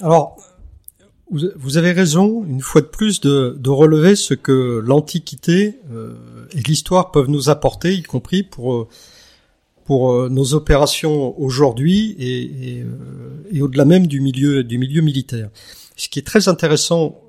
Alors, 0.00 0.36
vous 1.30 1.78
avez 1.78 1.92
raison, 1.92 2.44
une 2.44 2.60
fois 2.60 2.80
de 2.80 2.86
plus, 2.86 3.20
de, 3.20 3.68
relever 3.68 4.14
ce 4.14 4.34
que 4.34 4.82
l'Antiquité 4.84 5.80
euh, 5.90 6.14
et 6.52 6.60
l'histoire 6.60 7.10
peuvent 7.10 7.28
nous 7.28 7.48
apporter, 7.48 7.94
y 7.94 8.02
compris 8.02 8.42
pour 8.42 8.74
euh, 8.74 8.88
pour 9.84 10.12
euh, 10.12 10.28
nos 10.30 10.54
opérations 10.54 11.38
aujourd'hui 11.38 12.16
et, 12.18 12.84
et, 13.52 13.60
au-delà 13.60 13.84
même 13.84 14.06
du 14.06 14.20
milieu 14.20 14.64
du 14.64 14.78
milieu 14.78 15.02
militaire. 15.02 15.50
Ce 15.96 16.08
qui 16.08 16.18
est 16.18 16.26
très 16.26 16.48
intéressant 16.48 17.20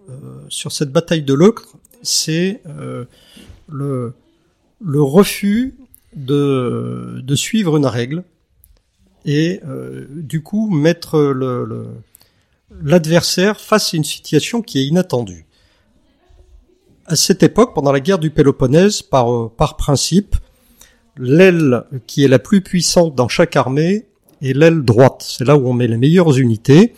sur 0.50 0.72
cette 0.72 0.92
bataille 0.92 1.24
de 1.24 1.34
l'Ocre, 1.34 1.78
c'est 2.02 2.62
le 3.68 4.14
le 4.84 5.02
refus 5.02 5.76
de 6.16 7.22
de 7.22 7.36
suivre 7.36 7.78
une 7.78 7.86
règle 7.86 8.24
et 9.26 9.60
du 10.10 10.42
coup 10.42 10.70
mettre 10.70 11.20
le, 11.20 11.66
le 11.66 11.88
l'adversaire 12.70 13.60
face 13.60 13.94
à 13.94 13.98
une 13.98 14.04
situation 14.04 14.62
qui 14.62 14.80
est 14.80 14.86
inattendue. 14.86 15.46
À 17.06 17.16
cette 17.16 17.44
époque, 17.44 17.76
pendant 17.76 17.92
la 17.92 18.00
guerre 18.00 18.20
du 18.20 18.32
Péloponnèse, 18.32 19.02
par, 19.02 19.32
euh, 19.32 19.52
par 19.56 19.78
principe, 19.78 20.36
l'aile 21.18 21.84
qui 22.08 22.24
est 22.24 22.28
la 22.28 22.40
plus 22.40 22.62
puissante 22.62 23.16
dans 23.16 23.28
chaque 23.28 23.56
armée 23.56 24.08
est 24.42 24.54
l'aile 24.54 24.82
droite. 24.82 25.24
C'est 25.28 25.46
là 25.46 25.56
où 25.56 25.68
on 25.68 25.74
met 25.74 25.88
les 25.88 25.98
meilleures 25.98 26.38
unités. 26.38 26.94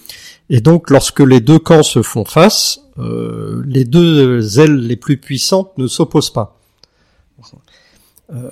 Et 0.49 0.61
donc, 0.61 0.89
lorsque 0.89 1.19
les 1.19 1.41
deux 1.41 1.59
camps 1.59 1.83
se 1.83 2.01
font 2.01 2.25
face, 2.25 2.79
euh, 2.99 3.61
les 3.65 3.83
deux 3.83 4.59
ailes 4.59 4.77
les 4.77 4.95
plus 4.95 5.17
puissantes 5.17 5.77
ne 5.77 5.87
s'opposent 5.87 6.31
pas. 6.31 6.59
Euh, 8.33 8.49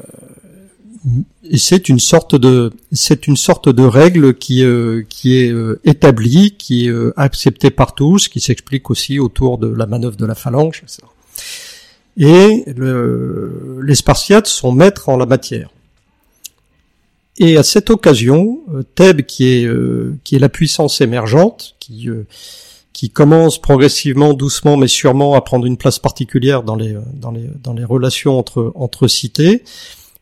c'est 1.55 1.89
une 1.89 1.99
sorte 1.99 2.35
de 2.35 2.71
c'est 2.91 3.27
une 3.27 3.35
sorte 3.35 3.69
de 3.69 3.83
règle 3.83 4.35
qui 4.35 4.63
euh, 4.63 5.03
qui 5.07 5.37
est 5.37 5.51
euh, 5.51 5.79
établie, 5.83 6.55
qui 6.57 6.87
est 6.87 6.89
euh, 6.89 7.13
acceptée 7.15 7.69
par 7.69 7.93
tous, 7.93 8.27
qui 8.27 8.39
s'explique 8.39 8.89
aussi 8.89 9.19
autour 9.19 9.57
de 9.57 9.67
la 9.67 9.85
manœuvre 9.85 10.17
de 10.17 10.25
la 10.25 10.35
phalange. 10.35 10.81
Etc. 10.83 11.03
Et 12.17 12.63
le, 12.75 13.81
les 13.83 13.95
Spartiates 13.95 14.47
sont 14.47 14.71
maîtres 14.71 15.09
en 15.09 15.17
la 15.17 15.25
matière. 15.25 15.69
Et 17.37 17.57
à 17.57 17.63
cette 17.63 17.89
occasion, 17.89 18.61
Thèbes, 18.95 19.23
qui 19.23 19.47
est 19.47 19.69
qui 20.23 20.37
est 20.37 20.39
la 20.39 20.49
puissance 20.49 21.01
émergente, 21.01 21.75
qui 21.79 22.09
qui 22.93 23.09
commence 23.09 23.61
progressivement, 23.61 24.33
doucement, 24.33 24.77
mais 24.77 24.87
sûrement 24.87 25.35
à 25.35 25.41
prendre 25.41 25.65
une 25.65 25.75
place 25.75 25.99
particulière 25.99 26.63
dans 26.63 26.77
les 26.77 26.95
dans 27.13 27.31
les 27.31 27.49
dans 27.61 27.73
les 27.73 27.83
relations 27.83 28.39
entre 28.39 28.71
entre 28.75 29.09
cités, 29.09 29.63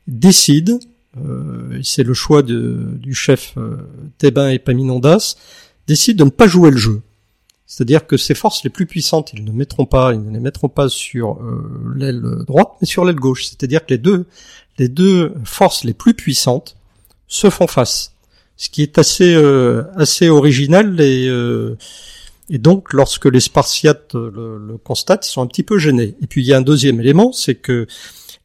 décide, 0.07 0.79
euh, 1.17 1.79
c'est 1.83 2.03
le 2.03 2.13
choix 2.13 2.41
de, 2.41 2.89
du 2.93 3.13
chef 3.13 3.53
euh, 3.57 3.77
Thébain 4.17 4.49
et 4.49 4.59
Paminondas, 4.59 5.35
décide 5.87 6.17
de 6.17 6.23
ne 6.23 6.29
pas 6.29 6.47
jouer 6.47 6.71
le 6.71 6.77
jeu. 6.77 7.01
C'est-à-dire 7.65 8.05
que 8.05 8.17
ses 8.17 8.35
forces 8.35 8.63
les 8.63 8.69
plus 8.69 8.85
puissantes, 8.85 9.31
ils 9.33 9.43
ne 9.43 9.51
mettront 9.51 9.87
pas, 9.87 10.13
ils 10.13 10.23
ne 10.23 10.31
les 10.31 10.39
mettront 10.39 10.69
pas 10.69 10.89
sur 10.89 11.41
euh, 11.41 11.93
l'aile 11.95 12.21
droite, 12.45 12.69
mais 12.79 12.85
sur 12.85 13.03
l'aile 13.03 13.15
gauche. 13.15 13.45
C'est-à-dire 13.45 13.83
que 13.85 13.91
les 13.93 13.97
deux, 13.97 14.25
les 14.77 14.89
deux 14.89 15.33
forces 15.43 15.83
les 15.83 15.93
plus 15.93 16.13
puissantes 16.13 16.75
se 17.27 17.49
font 17.49 17.65
face. 17.65 18.13
Ce 18.57 18.69
qui 18.69 18.83
est 18.83 18.99
assez, 18.99 19.33
euh, 19.33 19.83
assez 19.95 20.29
original 20.29 21.01
et, 21.01 21.27
euh, 21.27 21.75
et 22.49 22.59
donc 22.59 22.93
lorsque 22.93 23.25
les 23.25 23.39
Spartiates 23.39 24.13
le, 24.13 24.59
le, 24.59 24.77
constatent, 24.77 25.25
ils 25.25 25.31
sont 25.31 25.41
un 25.41 25.47
petit 25.47 25.63
peu 25.63 25.79
gênés. 25.79 26.15
Et 26.21 26.27
puis 26.27 26.43
il 26.43 26.45
y 26.45 26.53
a 26.53 26.57
un 26.57 26.61
deuxième 26.61 26.99
élément, 26.99 27.31
c'est 27.31 27.55
que 27.55 27.87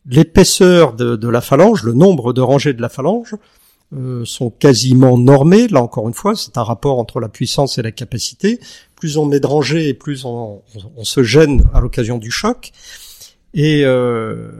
L'épaisseur 0.06 0.94
de, 0.94 1.28
la 1.28 1.40
phalange, 1.40 1.82
le 1.82 1.92
nombre 1.92 2.32
de 2.32 2.40
rangées 2.40 2.72
de 2.72 2.80
la 2.80 2.88
phalange, 2.88 3.34
euh, 3.94 4.24
sont 4.24 4.50
quasiment 4.50 5.16
normés. 5.16 5.66
Là 5.68 5.82
encore 5.82 6.08
une 6.08 6.14
fois, 6.14 6.34
c'est 6.36 6.58
un 6.58 6.62
rapport 6.62 6.98
entre 6.98 7.20
la 7.20 7.28
puissance 7.28 7.78
et 7.78 7.82
la 7.82 7.92
capacité. 7.92 8.60
Plus 8.96 9.16
on 9.16 9.26
met 9.26 9.40
de 9.40 9.46
rangées, 9.46 9.94
plus 9.94 10.24
on, 10.24 10.62
se 11.02 11.22
gêne 11.22 11.64
à 11.72 11.80
l'occasion 11.80 12.18
du 12.18 12.30
choc. 12.30 12.72
Et, 13.54 13.82
euh, 13.84 14.50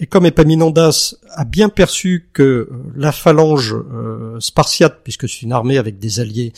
et 0.00 0.06
comme 0.06 0.24
Epaminondas 0.24 1.14
a 1.30 1.44
bien 1.44 1.68
perçu 1.68 2.30
que 2.32 2.70
la 2.96 3.12
phalange 3.12 3.74
euh, 3.74 4.40
spartiate, 4.40 5.00
puisque 5.04 5.28
c'est 5.28 5.42
une 5.42 5.52
armée 5.52 5.76
avec 5.76 5.98
des 5.98 6.20
alliés, 6.20 6.52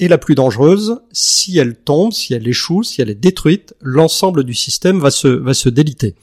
est 0.00 0.08
la 0.08 0.18
plus 0.18 0.34
dangereuse, 0.34 1.00
si 1.12 1.58
elle 1.58 1.76
tombe, 1.76 2.12
si 2.12 2.34
elle 2.34 2.48
échoue, 2.48 2.82
si 2.82 3.00
elle 3.00 3.10
est 3.10 3.14
détruite, 3.14 3.74
l'ensemble 3.80 4.44
du 4.44 4.54
système 4.54 4.98
va 4.98 5.10
se 5.10 5.68
déliter. 5.68 6.14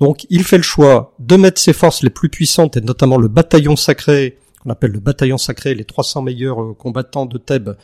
Donc 0.00 0.26
il 0.30 0.44
fait 0.44 0.56
le 0.56 0.62
choix 0.62 1.14
de 1.18 1.36
mettre 1.36 1.60
ses 1.60 1.72
forces 1.72 2.02
les 2.02 2.10
plus 2.10 2.28
puissantes, 2.28 2.76
et 2.76 2.80
notamment 2.80 3.16
le 3.16 3.28
bataillon 3.28 3.76
sacré, 3.76 4.38
qu'on 4.62 4.70
appelle 4.70 4.92
le 4.92 5.00
bataillon 5.00 5.38
sacré, 5.38 5.74
les 5.74 5.84
300 5.84 6.22
meilleurs 6.22 6.62
euh, 6.62 6.74
combattants 6.74 7.26
de 7.26 7.38
Thèbes, 7.38 7.76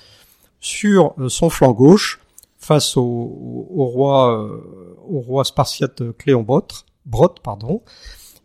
sur 0.60 1.14
euh, 1.18 1.28
son 1.28 1.50
flanc 1.50 1.72
gauche, 1.72 2.20
face 2.58 2.96
au, 2.96 3.02
roi, 3.02 4.38
euh, 4.38 4.96
au 5.08 5.20
roi 5.20 5.44
spartiate 5.44 6.02
Cléombrote, 6.18 6.84
Brote, 7.06 7.40
pardon. 7.42 7.82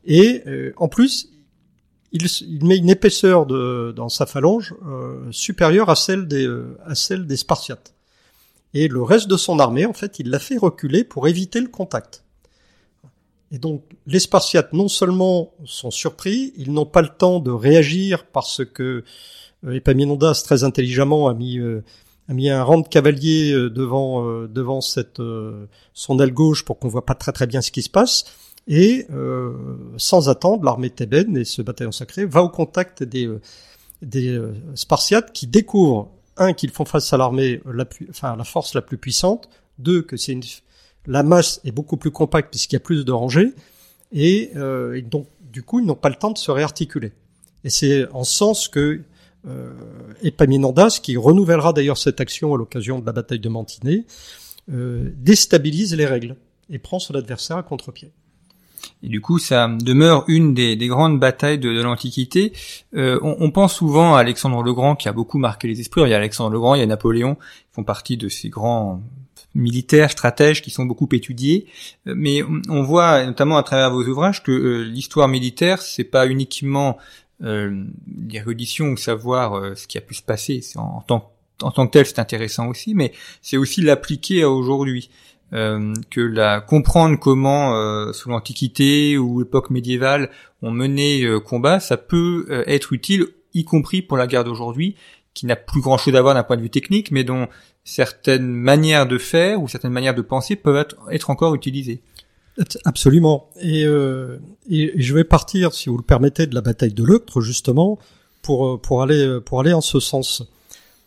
Et 0.05 0.43
en 0.77 0.87
plus, 0.87 1.29
il, 2.13 2.23
met 2.63 2.77
une 2.77 2.91
épaisseur 2.91 3.47
de, 3.47 3.91
dans 3.95 4.07
sa 4.07 4.27
phalange 4.27 4.75
supérieure 5.31 5.89
à 5.89 5.95
celle 5.95 6.27
des 6.27 7.37
Spartiates. 7.37 7.95
Et 8.75 8.87
le 8.87 9.01
reste 9.01 9.27
de 9.27 9.35
son 9.35 9.59
armée, 9.59 9.85
en 9.85 9.93
fait, 9.93 10.19
il 10.19 10.29
l'a 10.29 10.37
fait 10.37 10.57
reculer 10.57 11.03
pour 11.03 11.27
éviter 11.27 11.59
le 11.59 11.67
contact. 11.67 12.24
Et 13.55 13.57
donc 13.57 13.83
les 14.05 14.19
Spartiates 14.19 14.73
non 14.73 14.89
seulement 14.89 15.53
sont 15.63 15.89
surpris, 15.89 16.51
ils 16.57 16.73
n'ont 16.73 16.85
pas 16.85 17.01
le 17.01 17.07
temps 17.07 17.39
de 17.39 17.51
réagir 17.51 18.25
parce 18.25 18.65
que 18.65 19.05
euh, 19.65 19.71
Epaminondas 19.71 20.41
très 20.43 20.65
intelligemment 20.65 21.29
a 21.29 21.33
mis 21.33 21.59
euh, 21.59 21.81
a 22.27 22.33
mis 22.33 22.49
un 22.49 22.61
rang 22.63 22.79
de 22.79 22.87
cavaliers 22.89 23.53
euh, 23.53 23.69
devant 23.69 24.27
euh, 24.27 24.49
devant 24.49 24.81
cette 24.81 25.21
son 25.93 26.19
aile 26.19 26.33
gauche 26.33 26.65
pour 26.65 26.79
qu'on 26.79 26.89
voit 26.89 27.05
pas 27.05 27.15
très 27.15 27.31
très 27.31 27.47
bien 27.47 27.61
ce 27.61 27.71
qui 27.71 27.81
se 27.81 27.89
passe. 27.89 28.25
Et 28.67 29.07
sans 29.97 30.27
attendre, 30.27 30.65
l'armée 30.65 30.89
thébaine 30.89 31.37
et 31.37 31.45
ce 31.45 31.61
bataillon 31.61 31.91
sacré 31.91 32.25
va 32.25 32.41
au 32.41 32.49
contact 32.49 33.03
des 33.03 33.29
des 34.01 34.37
Spartiates 34.73 35.31
qui 35.31 35.47
découvrent 35.47 36.09
un 36.35 36.51
qu'ils 36.53 36.71
font 36.71 36.83
face 36.83 37.13
à 37.13 37.17
l'armée 37.17 37.61
la 37.71 37.85
enfin 38.09 38.35
la 38.35 38.43
force 38.43 38.73
la 38.73 38.81
plus 38.81 38.97
puissante, 38.97 39.47
deux 39.77 40.01
que 40.01 40.17
c'est 40.17 40.33
une 40.33 40.41
la 41.07 41.23
masse 41.23 41.61
est 41.63 41.71
beaucoup 41.71 41.97
plus 41.97 42.11
compacte 42.11 42.49
puisqu'il 42.49 42.75
y 42.75 42.77
a 42.77 42.81
plus 42.81 43.05
de 43.05 43.11
rangées, 43.11 43.53
et, 44.11 44.51
euh, 44.55 45.01
donc 45.01 45.27
du 45.51 45.63
coup 45.63 45.79
ils 45.79 45.85
n'ont 45.85 45.95
pas 45.95 46.09
le 46.09 46.15
temps 46.15 46.31
de 46.31 46.37
se 46.37 46.51
réarticuler. 46.51 47.11
Et 47.63 47.69
c'est 47.69 48.07
en 48.11 48.23
sens 48.23 48.67
que 48.67 49.01
euh, 49.47 49.73
Epaminondas, 50.23 50.99
qui 51.01 51.17
renouvellera 51.17 51.73
d'ailleurs 51.73 51.97
cette 51.97 52.19
action 52.19 52.53
à 52.53 52.57
l'occasion 52.57 52.99
de 52.99 53.05
la 53.05 53.11
bataille 53.11 53.39
de 53.39 53.49
Mantinée, 53.49 54.05
euh, 54.71 55.11
déstabilise 55.17 55.93
les 55.95 56.05
règles 56.05 56.35
et 56.69 56.79
prend 56.79 56.97
son 56.97 57.13
adversaire 57.13 57.57
à 57.57 57.63
contre-pied. 57.63 58.11
Et 59.03 59.07
du 59.07 59.21
coup, 59.21 59.37
ça 59.37 59.67
demeure 59.67 60.25
une 60.27 60.53
des, 60.53 60.77
grandes 60.87 61.19
batailles 61.19 61.59
de, 61.59 61.69
l'Antiquité. 61.69 62.53
Euh, 62.95 63.19
on, 63.21 63.35
on, 63.39 63.51
pense 63.51 63.75
souvent 63.75 64.15
à 64.15 64.19
Alexandre 64.19 64.63
le 64.63 64.73
Grand 64.73 64.95
qui 64.95 65.07
a 65.07 65.13
beaucoup 65.13 65.37
marqué 65.37 65.67
les 65.67 65.79
esprits. 65.79 66.01
Il 66.01 66.09
y 66.09 66.13
a 66.13 66.17
Alexandre 66.17 66.51
le 66.51 66.59
Grand, 66.59 66.75
il 66.75 66.79
y 66.79 66.83
a 66.83 66.87
Napoléon, 66.87 67.35
qui 67.35 67.73
font 67.73 67.83
partie 67.83 68.17
de 68.17 68.29
ces 68.29 68.49
grands 68.49 69.01
militaires, 69.55 70.11
stratèges 70.11 70.61
qui 70.61 70.69
sont 70.69 70.85
beaucoup 70.85 71.07
étudiés, 71.13 71.65
euh, 72.07 72.13
mais 72.15 72.43
on 72.69 72.83
voit 72.83 73.25
notamment 73.25 73.57
à 73.57 73.63
travers 73.63 73.89
vos 73.89 74.03
ouvrages 74.03 74.43
que 74.43 74.51
euh, 74.51 74.83
l'histoire 74.83 75.27
militaire, 75.27 75.81
c'est 75.81 76.03
pas 76.03 76.27
uniquement 76.27 76.97
euh, 77.43 77.83
l'érudition 78.29 78.87
ou 78.89 78.97
savoir 78.97 79.77
ce 79.77 79.87
qui 79.87 79.97
a 79.97 80.01
pu 80.01 80.13
se 80.13 80.21
passer. 80.21 80.61
En, 80.75 81.01
tant, 81.01 81.31
en 81.61 81.71
tant 81.71 81.87
que 81.87 81.91
tel, 81.91 82.05
c'est 82.05 82.19
intéressant 82.19 82.67
aussi, 82.67 82.93
mais 82.93 83.13
c'est 83.41 83.57
aussi 83.57 83.81
l'appliquer 83.81 84.43
à 84.43 84.49
aujourd'hui. 84.49 85.09
que 85.51 86.21
la 86.21 86.59
comprendre 86.59 87.17
comment 87.19 87.71
sous 88.13 88.29
l'Antiquité 88.29 89.17
ou 89.17 89.39
l'époque 89.39 89.69
médiévale 89.69 90.29
on 90.61 90.71
menait 90.71 91.23
combat, 91.45 91.79
ça 91.79 91.97
peut 91.97 92.45
être 92.67 92.93
utile, 92.93 93.27
y 93.53 93.63
compris 93.63 94.01
pour 94.01 94.17
la 94.17 94.27
guerre 94.27 94.43
d'aujourd'hui, 94.43 94.95
qui 95.35 95.45
n'a 95.45 95.55
plus 95.55 95.81
grand 95.81 95.97
chose 95.99 96.15
à 96.15 96.21
voir 96.21 96.33
d'un 96.33 96.41
point 96.41 96.57
de 96.57 96.63
vue 96.63 96.71
technique, 96.71 97.11
mais 97.11 97.23
dont 97.23 97.47
certaines 97.83 98.47
manières 98.47 99.05
de 99.05 99.19
faire 99.19 99.61
ou 99.61 99.67
certaines 99.67 99.91
manières 99.91 100.15
de 100.15 100.23
penser 100.23 100.55
peuvent 100.55 100.83
être, 101.11 101.29
encore 101.29 101.53
utilisées. 101.53 102.01
Absolument. 102.85 103.49
Et, 103.61 103.85
euh, 103.85 104.39
je 104.69 105.13
vais 105.13 105.25
partir, 105.25 105.73
si 105.73 105.89
vous 105.89 105.97
le 105.97 106.03
permettez, 106.03 106.47
de 106.47 106.55
la 106.55 106.61
bataille 106.61 106.93
de 106.93 107.03
Leuctre 107.03 107.41
justement 107.41 107.99
pour 108.41 108.65
euh, 108.65 108.77
pour 108.77 109.03
aller 109.03 109.39
pour 109.45 109.59
aller 109.59 109.73
en 109.73 109.81
ce 109.81 109.99
sens. 109.99 110.43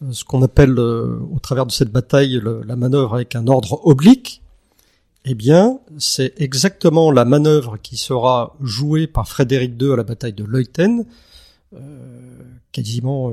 Euh, 0.02 0.12
ce 0.12 0.24
qu'on 0.24 0.42
appelle 0.42 0.78
euh, 0.78 1.18
au 1.34 1.38
travers 1.40 1.66
de 1.66 1.72
cette 1.72 1.90
bataille 1.90 2.40
la 2.66 2.76
manœuvre 2.76 3.14
avec 3.14 3.34
un 3.34 3.46
ordre 3.46 3.80
oblique. 3.84 4.42
Eh 5.24 5.34
bien, 5.34 5.80
c'est 5.98 6.32
exactement 6.38 7.10
la 7.10 7.24
manœuvre 7.24 7.76
qui 7.76 7.96
sera 7.96 8.56
jouée 8.62 9.06
par 9.06 9.28
Frédéric 9.28 9.74
II 9.80 9.92
à 9.92 9.96
la 9.96 10.04
bataille 10.04 10.32
de 10.32 10.44
Leuthen, 10.44 11.00
euh, 11.00 11.04
quasiment 12.72 13.32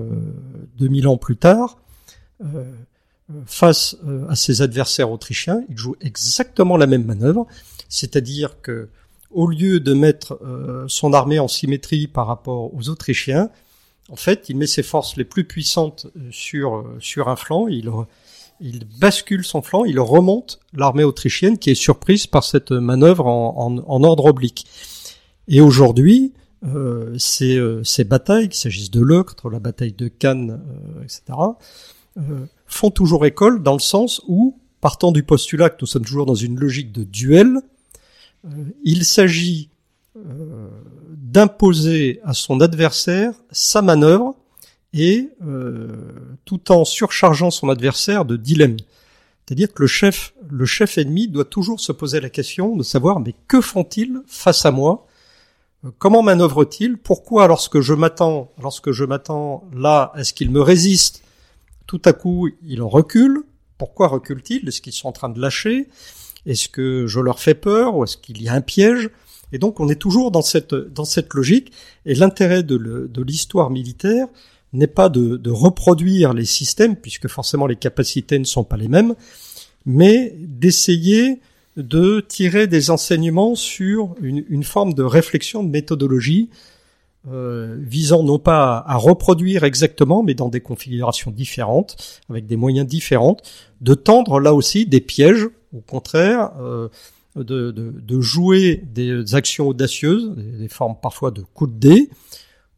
2000 0.77 1.07
ans 1.07 1.17
plus 1.17 1.37
tard. 1.37 1.77
Euh, 2.43 3.41
face 3.47 3.97
euh, 4.05 4.27
à 4.29 4.35
ses 4.35 4.61
adversaires 4.61 5.09
autrichiens, 5.09 5.63
il 5.69 5.77
joue 5.77 5.95
exactement 5.99 6.77
la 6.77 6.85
même 6.85 7.05
manœuvre, 7.05 7.47
c'est-à-dire 7.89 8.61
que 8.61 8.89
au 9.31 9.47
lieu 9.47 9.79
de 9.79 9.93
mettre 9.93 10.37
euh, 10.43 10.85
son 10.87 11.11
armée 11.11 11.39
en 11.39 11.47
symétrie 11.47 12.07
par 12.07 12.27
rapport 12.27 12.73
aux 12.73 12.89
Autrichiens, 12.89 13.49
en 14.09 14.15
fait, 14.15 14.47
il 14.49 14.57
met 14.57 14.67
ses 14.67 14.83
forces 14.83 15.17
les 15.17 15.25
plus 15.25 15.43
puissantes 15.43 16.05
euh, 16.15 16.29
sur 16.31 16.85
sur 16.99 17.27
un 17.27 17.35
flanc, 17.35 17.67
il 17.67 17.89
il 18.61 18.85
bascule 18.99 19.43
son 19.43 19.61
flanc, 19.61 19.83
il 19.83 19.99
remonte 19.99 20.59
l'armée 20.73 21.03
autrichienne 21.03 21.57
qui 21.57 21.71
est 21.71 21.75
surprise 21.75 22.27
par 22.27 22.43
cette 22.43 22.71
manœuvre 22.71 23.25
en, 23.25 23.83
en, 23.85 24.03
ordre 24.03 24.25
oblique. 24.25 24.65
Et 25.49 25.59
aujourd'hui, 25.59 26.31
euh, 26.65 27.15
ces, 27.17 27.59
ces 27.83 28.03
batailles, 28.03 28.49
qu'il 28.49 28.59
s'agisse 28.59 28.91
de 28.91 29.01
l'Octre, 29.01 29.49
la 29.49 29.59
bataille 29.59 29.93
de 29.93 30.07
Cannes, 30.07 30.61
etc., 31.03 31.33
euh, 32.17 32.45
font 32.65 32.91
toujours 32.91 33.25
école 33.25 33.61
dans 33.61 33.73
le 33.73 33.79
sens 33.79 34.21
où, 34.27 34.57
partant 34.79 35.11
du 35.11 35.23
postulat 35.23 35.69
que 35.69 35.77
nous 35.81 35.87
sommes 35.87 36.05
toujours 36.05 36.25
dans 36.25 36.35
une 36.35 36.57
logique 36.57 36.93
de 36.93 37.03
duel, 37.03 37.59
euh, 38.45 38.49
il 38.85 39.03
s'agit 39.03 39.69
euh, 40.15 40.69
d'imposer 41.09 42.21
à 42.23 42.33
son 42.33 42.61
adversaire 42.61 43.33
sa 43.51 43.81
manœuvre 43.81 44.33
et 44.93 45.29
tout 46.45 46.71
en 46.71 46.85
surchargeant 46.85 47.51
son 47.51 47.67
adversaire 47.67 48.23
de 48.23 48.37
dilemmes. 48.37 48.77
C'est-à-dire 49.45 49.73
que 49.73 49.81
le 49.81 49.87
chef, 49.87 50.33
le 50.49 50.65
chef 50.65 50.97
ennemi 50.97 51.27
doit 51.27 51.43
toujours 51.43 51.81
se 51.81 51.91
poser 51.91 52.21
la 52.21 52.29
question 52.29 52.77
de 52.77 52.83
savoir 52.83 53.19
mais 53.19 53.35
que 53.49 53.59
font-ils 53.59 54.21
face 54.25 54.65
à 54.65 54.71
moi 54.71 55.04
Comment 55.99 56.23
manœuvrent-ils 56.23 56.97
Pourquoi 56.97 57.47
lorsque 57.47 57.79
je 57.79 57.93
m'attends, 57.93 58.51
lorsque 58.61 58.91
je 58.91 59.03
m'attends 59.03 59.63
là, 59.73 60.11
est-ce 60.15 60.33
qu'ils 60.33 60.51
me 60.51 60.61
résistent 60.61 61.21
tout 61.87 62.01
à 62.05 62.13
coup, 62.13 62.49
il 62.63 62.81
en 62.81 62.89
recule? 62.89 63.43
Pourquoi 63.77 64.07
recule-t-il? 64.07 64.67
Est-ce 64.67 64.81
qu'ils 64.81 64.93
sont 64.93 65.07
en 65.07 65.11
train 65.11 65.29
de 65.29 65.39
lâcher? 65.39 65.87
Est-ce 66.45 66.69
que 66.69 67.05
je 67.07 67.19
leur 67.19 67.39
fais 67.39 67.53
peur 67.53 67.95
ou 67.95 68.03
est-ce 68.03 68.17
qu'il 68.17 68.41
y 68.41 68.49
a 68.49 68.53
un 68.53 68.61
piège? 68.61 69.09
Et 69.51 69.59
donc, 69.59 69.79
on 69.79 69.87
est 69.89 69.95
toujours 69.95 70.31
dans 70.31 70.41
cette 70.41 70.73
dans 70.73 71.05
cette 71.05 71.33
logique. 71.33 71.71
Et 72.05 72.15
l'intérêt 72.15 72.63
de 72.63 73.21
l'histoire 73.21 73.69
militaire 73.69 74.27
n'est 74.73 74.87
pas 74.87 75.09
de, 75.09 75.37
de, 75.37 75.51
reproduire 75.51 76.33
les 76.33 76.45
systèmes, 76.45 76.95
puisque 76.95 77.27
forcément 77.27 77.67
les 77.67 77.75
capacités 77.75 78.39
ne 78.39 78.43
sont 78.43 78.63
pas 78.63 78.77
les 78.77 78.89
mêmes, 78.89 79.15
mais 79.85 80.35
d'essayer 80.39 81.39
de 81.77 82.21
tirer 82.21 82.67
des 82.67 82.89
enseignements 82.89 83.55
sur 83.55 84.15
une, 84.21 84.45
une, 84.49 84.63
forme 84.63 84.93
de 84.93 85.03
réflexion, 85.03 85.63
de 85.63 85.69
méthodologie, 85.69 86.49
euh, 87.27 87.75
visant 87.79 88.23
non 88.23 88.37
pas 88.37 88.83
à, 88.85 88.97
reproduire 88.97 89.63
exactement, 89.63 90.23
mais 90.23 90.35
dans 90.35 90.49
des 90.49 90.61
configurations 90.61 91.31
différentes, 91.31 92.21
avec 92.29 92.45
des 92.45 92.55
moyens 92.55 92.87
différents, 92.87 93.37
de 93.81 93.93
tendre 93.93 94.39
là 94.39 94.53
aussi 94.53 94.85
des 94.85 95.01
pièges, 95.01 95.47
au 95.73 95.81
contraire, 95.81 96.51
euh, 96.59 96.87
de, 97.35 98.21
jouer 98.21 98.81
des 98.93 99.35
actions 99.35 99.67
audacieuses, 99.67 100.33
des, 100.35 100.67
formes 100.67 100.95
parfois 101.01 101.31
de 101.31 101.41
coups 101.41 101.71
de 101.73 101.79
dés, 101.79 102.09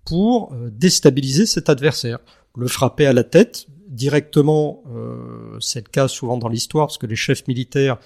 pour 0.06 0.54
euh, 0.54 0.70
déstabiliser 0.72 1.46
cet 1.46 1.70
adversaire, 1.70 2.20
le 2.56 2.68
frapper 2.68 3.06
à 3.06 3.14
la 3.14 3.24
tête 3.24 3.68
directement. 3.90 4.82
Euh, 4.96 5.58
c'est 5.60 5.86
le 5.86 5.92
cas 5.92 6.08
souvent 6.08 6.38
dans 6.38 6.48
l'histoire, 6.48 6.88
parce 6.88 6.98
que 6.98 7.06
les 7.06 7.16
chefs 7.16 7.48
militaires 7.48 7.98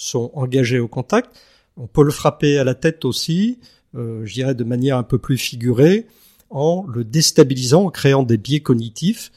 sont 0.00 0.30
engagés 0.34 0.78
au 0.78 0.88
contact. 0.88 1.36
On 1.76 1.86
peut 1.86 2.02
le 2.02 2.10
frapper 2.10 2.58
à 2.58 2.64
la 2.64 2.74
tête 2.74 3.04
aussi, 3.04 3.58
euh, 3.94 4.24
je 4.24 4.32
dirais 4.32 4.54
de 4.54 4.64
manière 4.64 4.96
un 4.96 5.02
peu 5.02 5.18
plus 5.18 5.36
figurée, 5.36 6.06
en 6.48 6.84
le 6.88 7.04
déstabilisant, 7.04 7.84
en 7.84 7.90
créant 7.90 8.22
des 8.22 8.38
biais 8.38 8.60
cognitifs, 8.60 9.30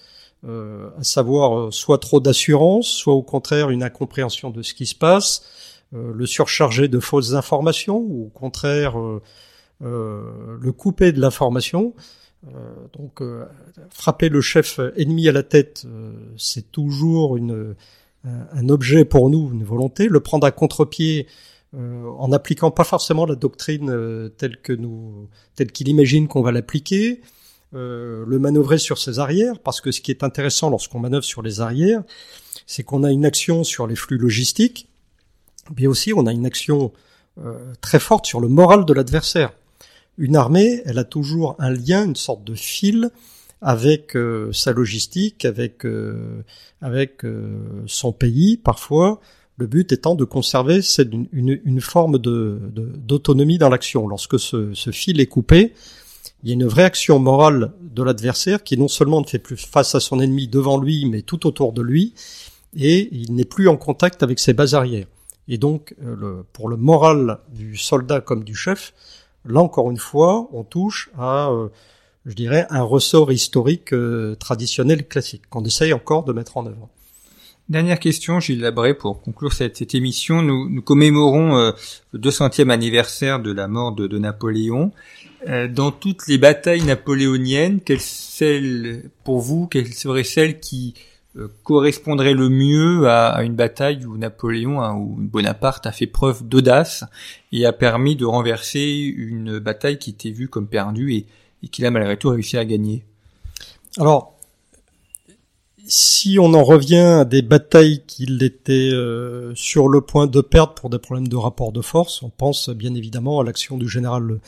euh, 0.45 0.89
à 0.97 1.03
savoir 1.03 1.57
euh, 1.57 1.71
soit 1.71 1.99
trop 1.99 2.19
d'assurance, 2.19 2.87
soit 2.87 3.13
au 3.13 3.23
contraire 3.23 3.69
une 3.69 3.83
incompréhension 3.83 4.49
de 4.49 4.61
ce 4.61 4.73
qui 4.73 4.85
se 4.85 4.95
passe, 4.95 5.43
le 5.95 6.25
surcharger 6.25 6.87
de 6.87 6.99
fausses 6.99 7.33
informations 7.33 7.97
ou 7.97 8.25
au 8.25 8.29
contraire 8.29 8.95
le 9.79 10.71
couper 10.71 11.11
de 11.11 11.21
l'information. 11.21 11.93
donc 12.97 13.21
frapper 13.91 14.29
le 14.29 14.41
chef 14.41 14.79
ennemi 14.95 15.29
à 15.29 15.31
la 15.31 15.43
tête, 15.43 15.85
c'est 16.35 16.71
toujours 16.71 17.37
une, 17.37 17.75
un 18.25 18.69
objet 18.69 19.05
pour 19.05 19.29
nous, 19.29 19.51
une 19.51 19.63
volonté. 19.63 20.07
Le 20.07 20.19
prendre 20.19 20.47
à 20.47 20.51
contre-pied, 20.51 21.27
euh, 21.75 22.07
en 22.19 22.27
n'appliquant 22.27 22.69
pas 22.69 22.83
forcément 22.83 23.25
la 23.25 23.33
doctrine 23.33 23.89
euh, 23.89 24.29
telle 24.29 24.57
que 24.57 24.73
nous, 24.73 25.27
telle 25.55 25.71
qu'il 25.71 25.87
imagine 25.87 26.27
qu'on 26.27 26.43
va 26.43 26.51
l'appliquer, 26.51 27.21
euh, 27.73 28.23
le 28.27 28.37
manœuvrer 28.37 28.77
sur 28.77 28.99
ses 28.99 29.17
arrières, 29.17 29.57
parce 29.57 29.81
que 29.81 29.91
ce 29.91 29.99
qui 29.99 30.11
est 30.11 30.23
intéressant 30.23 30.69
lorsqu'on 30.69 30.99
manœuvre 30.99 31.23
sur 31.23 31.41
les 31.41 31.61
arrières, 31.61 32.03
c'est 32.67 32.83
qu'on 32.83 33.03
a 33.03 33.11
une 33.11 33.25
action 33.25 33.63
sur 33.63 33.87
les 33.87 33.95
flux 33.95 34.19
logistiques, 34.19 34.87
mais 35.75 35.87
aussi 35.87 36.13
on 36.13 36.27
a 36.27 36.31
une 36.31 36.45
action 36.45 36.91
très 37.81 37.99
forte 37.99 38.27
sur 38.27 38.39
le 38.39 38.47
moral 38.47 38.85
de 38.85 38.93
l'adversaire. 38.93 39.53
Une 40.19 40.35
armée, 40.35 40.83
elle 40.85 40.99
a 40.99 41.03
toujours 41.03 41.55
un 41.57 41.71
lien, 41.71 42.05
une 42.05 42.15
sorte 42.15 42.43
de 42.43 42.53
fil 42.53 43.09
avec 43.63 44.17
sa 44.51 44.73
logistique, 44.73 45.45
avec 45.45 45.85
avec 46.81 47.21
son 47.87 48.11
pays 48.11 48.57
parfois, 48.57 49.21
le 49.57 49.67
but 49.67 49.91
étant 49.91 50.15
de 50.15 50.25
conserver 50.25 50.81
une, 50.99 51.27
une, 51.31 51.61
une 51.63 51.81
forme 51.81 52.17
d'autonomie 52.17 53.55
de, 53.55 53.59
dans 53.59 53.69
l'action. 53.69 54.07
Lorsque 54.07 54.39
ce, 54.39 54.73
ce, 54.73 54.91
fil 54.91 55.19
est 55.19 55.27
coupé, 55.27 55.73
il 56.43 56.49
y 56.49 56.51
a 56.51 56.55
une 56.55 56.65
vraie 56.65 56.83
action 56.83 57.19
morale 57.19 57.71
de 57.81 58.03
l'adversaire 58.03 58.63
qui 58.63 58.77
non 58.77 58.87
seulement 58.87 59.21
ne 59.21 59.25
fait 59.25 59.39
plus 59.39 59.57
face 59.57 59.95
à 59.95 59.99
son 59.99 60.19
ennemi 60.19 60.47
devant 60.47 60.79
lui, 60.79 61.05
mais 61.05 61.21
tout 61.21 61.45
autour 61.45 61.71
de 61.71 61.81
lui, 61.81 62.13
et 62.75 63.09
il 63.11 63.35
n'est 63.35 63.45
plus 63.45 63.67
en 63.67 63.77
contact 63.77 64.23
avec 64.23 64.39
ses 64.39 64.53
bases 64.53 64.73
arrières. 64.73 65.07
Et 65.47 65.57
donc, 65.57 65.95
euh, 66.03 66.15
le, 66.15 66.45
pour 66.53 66.69
le 66.69 66.77
moral 66.77 67.39
du 67.49 67.77
soldat 67.77 68.21
comme 68.21 68.43
du 68.43 68.55
chef, 68.55 68.93
là 69.45 69.61
encore 69.61 69.91
une 69.91 69.97
fois, 69.97 70.49
on 70.53 70.63
touche 70.63 71.11
à, 71.17 71.49
euh, 71.51 71.69
je 72.25 72.33
dirais, 72.33 72.65
un 72.69 72.83
ressort 72.83 73.31
historique 73.31 73.93
euh, 73.93 74.35
traditionnel 74.35 75.07
classique 75.07 75.43
qu'on 75.49 75.65
essaye 75.65 75.93
encore 75.93 76.23
de 76.23 76.33
mettre 76.33 76.57
en 76.57 76.65
œuvre. 76.65 76.89
Dernière 77.69 77.99
question, 77.99 78.41
Gilles 78.41 78.59
Labré, 78.59 78.93
pour 78.93 79.21
conclure 79.21 79.53
cette, 79.53 79.77
cette 79.77 79.95
émission. 79.95 80.41
Nous, 80.41 80.69
nous 80.69 80.81
commémorons 80.81 81.57
euh, 81.57 81.71
le 82.11 82.19
200e 82.19 82.69
anniversaire 82.69 83.39
de 83.39 83.53
la 83.53 83.69
mort 83.69 83.93
de, 83.93 84.05
de 84.05 84.17
Napoléon. 84.19 84.91
Euh, 85.47 85.69
dans 85.69 85.91
toutes 85.91 86.27
les 86.27 86.37
batailles 86.37 86.83
napoléoniennes, 86.83 87.79
quelle 87.79 88.01
celle, 88.01 89.09
pour 89.23 89.39
vous, 89.39 89.67
quelle 89.67 89.93
serait 89.93 90.25
celle 90.25 90.59
qui 90.59 90.93
euh, 91.37 91.47
correspondrait 91.63 92.33
le 92.33 92.49
mieux 92.49 93.07
à, 93.07 93.41
une 93.43 93.55
bataille 93.55 94.05
où 94.05 94.17
Napoléon 94.17 94.81
hein, 94.81 94.93
ou 94.95 95.15
Bonaparte 95.17 95.85
a 95.87 95.91
fait 95.91 96.05
preuve 96.05 96.47
d'audace 96.47 97.05
et 97.51 97.65
a 97.65 97.73
permis 97.73 98.15
de 98.15 98.25
renverser 98.25 99.13
une 99.17 99.59
bataille 99.59 99.97
qui 99.99 100.11
était 100.11 100.31
vue 100.31 100.47
comme 100.49 100.67
perdue 100.67 101.13
et, 101.13 101.25
et 101.63 101.67
qu'il 101.67 101.85
a 101.85 101.91
malgré 101.91 102.17
tout 102.17 102.29
réussi 102.29 102.57
à 102.57 102.65
gagner. 102.65 103.03
Alors, 103.97 104.33
si 105.85 106.37
on 106.39 106.53
en 106.53 106.63
revient 106.63 106.97
à 106.97 107.25
des 107.25 107.41
batailles 107.41 108.03
qu'il 108.07 108.41
était 108.43 108.91
euh, 108.93 109.53
sur 109.55 109.89
le 109.89 110.01
point 110.01 110.27
de 110.27 110.41
perdre 110.41 110.73
pour 110.73 110.89
des 110.89 110.99
problèmes 110.99 111.27
de 111.27 111.35
rapport 111.35 111.71
de 111.71 111.81
force, 111.81 112.23
on 112.23 112.29
pense 112.29 112.69
bien 112.69 112.93
évidemment 112.95 113.39
à 113.39 113.43
l'action 113.43 113.77
du 113.77 113.89
général 113.89 114.39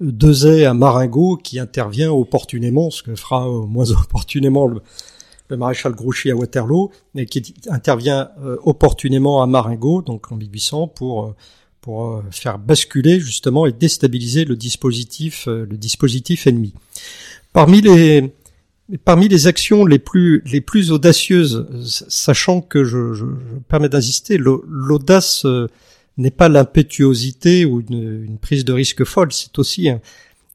Dezay 0.00 0.64
à 0.64 0.74
Marengo 0.74 1.36
qui 1.36 1.58
intervient 1.58 2.10
opportunément, 2.10 2.90
ce 2.90 3.02
que 3.02 3.14
fera 3.14 3.48
moins 3.48 3.90
opportunément 4.02 4.66
le, 4.66 4.82
maréchal 5.50 5.92
Grouchy 5.92 6.30
à 6.30 6.36
Waterloo, 6.36 6.90
mais 7.14 7.26
qui 7.26 7.54
intervient 7.68 8.30
euh, 8.42 8.56
opportunément 8.62 9.42
à 9.42 9.46
Marengo, 9.46 10.00
donc 10.00 10.32
en 10.32 10.36
1800, 10.36 10.88
pour 10.88 11.26
euh, 11.26 11.34
pour 11.82 12.22
faire 12.30 12.58
basculer 12.58 13.20
justement 13.20 13.66
et 13.66 13.72
déstabiliser 13.72 14.46
le 14.46 14.56
dispositif 14.56 15.46
le 15.46 15.76
dispositif 15.76 16.46
ennemi. 16.46 16.72
Parmi 17.52 17.82
les 17.82 18.32
parmi 19.04 19.28
les 19.28 19.46
actions 19.46 19.84
les 19.84 19.98
plus 19.98 20.42
les 20.46 20.60
plus 20.60 20.90
audacieuses, 20.90 21.66
sachant 22.08 22.60
que 22.60 22.84
je, 22.84 23.12
je, 23.12 23.26
je 23.26 23.58
permets 23.68 23.88
d'insister, 23.88 24.38
l'audace 24.38 25.44
euh, 25.44 25.68
n'est 26.16 26.30
pas 26.30 26.48
l'impétuosité 26.48 27.64
ou 27.64 27.80
une, 27.80 28.24
une, 28.24 28.38
prise 28.38 28.64
de 28.64 28.72
risque 28.72 29.04
folle, 29.04 29.32
c'est 29.32 29.58
aussi 29.58 29.88
un, 29.88 30.00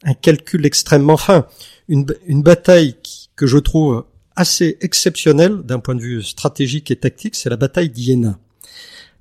un, 0.04 0.14
calcul 0.14 0.66
extrêmement 0.66 1.18
fin. 1.18 1.48
Une, 1.88 2.06
une 2.28 2.44
bataille 2.44 2.96
qui, 3.02 3.30
que 3.36 3.48
je 3.48 3.58
trouve 3.58 4.06
assez 4.36 4.78
exceptionnelle 4.82 5.64
d'un 5.64 5.80
point 5.80 5.96
de 5.96 6.02
vue 6.02 6.22
stratégique 6.22 6.92
et 6.92 6.96
tactique, 6.96 7.36
c'est 7.36 7.50
la 7.50 7.58
bataille 7.58 7.90
d'Iéna. 7.90 8.38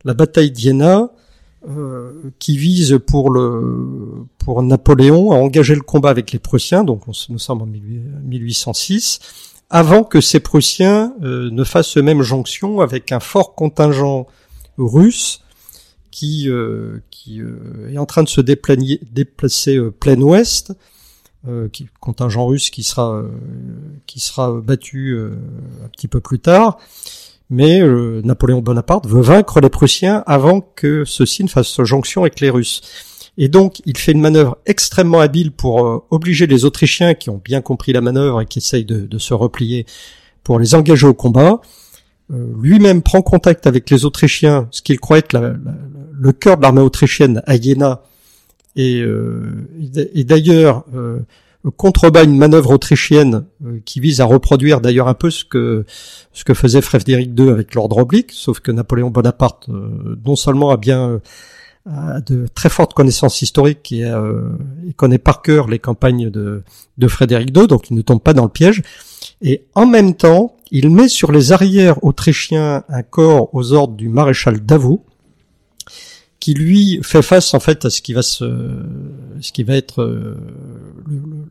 La 0.05 0.15
bataille 0.15 0.51
d'Iéna, 0.51 0.99
euh, 0.99 1.07
qui 2.39 2.57
vise 2.57 2.99
pour 3.07 3.31
le 3.31 4.27
pour 4.39 4.63
Napoléon 4.63 5.33
à 5.33 5.37
engager 5.37 5.75
le 5.75 5.81
combat 5.81 6.11
avec 6.11 6.33
les 6.33 6.39
Prussiens, 6.39 6.85
donc 6.85 7.03
nous 7.29 7.39
sommes 7.39 7.63
en 7.63 7.67
1806, 7.67 9.19
avant 9.69 10.05
que 10.05 10.21
ces 10.21 10.39
Prussiens 10.41 11.15
euh, 11.23 11.51
ne 11.51 11.65
fassent 11.65 11.97
eux-mêmes 11.97 12.23
jonction 12.23 12.81
avec 12.81 13.11
un 13.11 13.21
fort 13.21 13.55
contingent 13.55 14.27
russe 14.79 15.41
qui 16.13 16.49
euh, 16.49 17.03
qui 17.11 17.41
est 17.93 17.99
en 17.99 18.07
train 18.07 18.23
de 18.23 18.29
se 18.29 18.41
déplacer 18.41 19.81
plein 19.99 20.21
ouest, 20.21 20.73
qui, 21.73 21.89
contingent 22.01 22.47
russe 22.47 22.71
qui 22.71 22.85
sera 22.85 23.23
qui 24.07 24.21
sera 24.21 24.53
battu 24.61 25.19
un 25.85 25.89
petit 25.89 26.09
peu 26.09 26.21
plus 26.21 26.39
tard 26.39 26.79
mais 27.51 27.81
euh, 27.81 28.23
Napoléon 28.25 28.61
Bonaparte 28.61 29.07
veut 29.07 29.23
vaincre 29.23 29.61
les 29.61 29.71
Prussiens 29.71 30.25
avant 30.27 30.61
que 30.61 31.05
ceux-ci 31.05 31.45
ne 31.45 31.49
fassent 31.49 31.83
jonction 31.83 32.23
avec 32.23 32.41
les 32.41 32.51
Russes. 32.51 32.81
Et 33.39 33.49
donc, 33.49 33.83
il 33.85 33.97
fait 33.99 34.13
une 34.13 34.21
manœuvre 34.21 34.57
extrêmement 34.67 35.21
habile 35.21 35.53
pour 35.53 35.87
euh, 35.87 36.03
obliger 36.11 36.47
les 36.47 36.65
Autrichiens, 36.65 37.15
qui 37.15 37.31
ont 37.31 37.41
bien 37.43 37.61
compris 37.61 37.93
la 37.93 38.01
manœuvre 38.01 38.41
et 38.41 38.47
qui 38.47 38.59
essayent 38.59 38.85
de, 38.85 39.19
se 39.19 39.35
replier, 39.35 39.87
pour 40.43 40.59
les 40.59 40.75
engager 40.75 41.07
au 41.07 41.15
combat. 41.15 41.61
Euh, 42.33 42.53
lui-même 42.61 43.03
prend 43.03 43.23
contact 43.23 43.67
avec 43.67 43.91
les 43.91 44.05
Autrichiens, 44.05 44.69
ce 44.71 44.83
qu'il 44.83 44.99
croit 44.99 45.19
être 45.19 45.39
le 46.13 46.33
cœur 46.33 46.57
de 46.57 46.63
l'armée 46.63 46.81
autrichienne 46.81 47.43
à 47.47 47.57
Iéna. 47.57 48.03
Et, 48.75 49.03
et 50.15 50.25
d'ailleurs, 50.25 50.85
contrebat 51.71 52.25
une 52.25 52.37
manœuvre 52.37 52.71
autrichienne 52.71 53.45
euh, 53.65 53.81
qui 53.85 54.01
vise 54.01 54.21
à 54.21 54.25
reproduire 54.25 54.81
d'ailleurs 54.81 55.09
un 55.09 55.15
peu 55.15 55.31
ce 55.31 55.45
que 55.45 55.85
ce 56.33 56.45
que 56.45 56.55
faisait 56.55 56.81
Frédéric 56.81 57.31
II 57.39 57.51
avec 57.51 57.75
l'ordre 57.75 57.99
oblique, 57.99 58.33
sauf 58.33 58.61
que 58.61 58.71
Napoléon 58.71 59.11
Bonaparte 59.11 59.69
euh, 59.69 60.19
non 60.25 60.37
seulement 60.37 60.71
a 60.71 60.77
bien 60.77 61.21
a 61.89 62.21
de 62.21 62.47
très 62.53 62.69
fortes 62.69 62.95
connaissances 62.95 63.43
historiques 63.43 63.93
et 63.93 64.05
euh, 64.05 64.43
il 64.85 64.95
connaît 64.95 65.19
par 65.19 65.41
cœur 65.43 65.69
les 65.69 65.79
campagnes 65.79 66.31
de, 66.31 66.63
de 66.99 67.09
Frédéric 67.09 67.57
II, 67.57 67.67
donc 67.69 67.91
il 67.91 67.97
ne 67.97 68.03
tombe 68.03 68.21
pas 68.21 68.33
dans 68.33 68.43
le 68.43 68.49
piège. 68.49 68.83
Et 69.41 69.65
en 69.75 69.87
même 69.87 70.15
temps, 70.15 70.57
il 70.71 70.91
met 70.91 71.09
sur 71.09 71.31
les 71.31 71.53
arrières 71.53 72.03
autrichiens 72.03 72.83
un 72.89 73.03
corps 73.03 73.55
aux 73.55 73.73
ordres 73.73 73.95
du 73.95 74.09
maréchal 74.09 74.61
Davout, 74.61 75.05
qui 76.47 76.55
lui 76.55 77.01
fait 77.03 77.23
face 77.23 77.55
en 77.55 77.59
fait 77.59 77.87
à 77.87 77.91
ce 77.91 78.01
qui 78.01 78.13
va 78.13 78.23
se, 78.23 78.45
ce 79.41 79.51
qui 79.51 79.65
va 79.65 79.75
être 79.75 80.01
euh, 80.01 80.37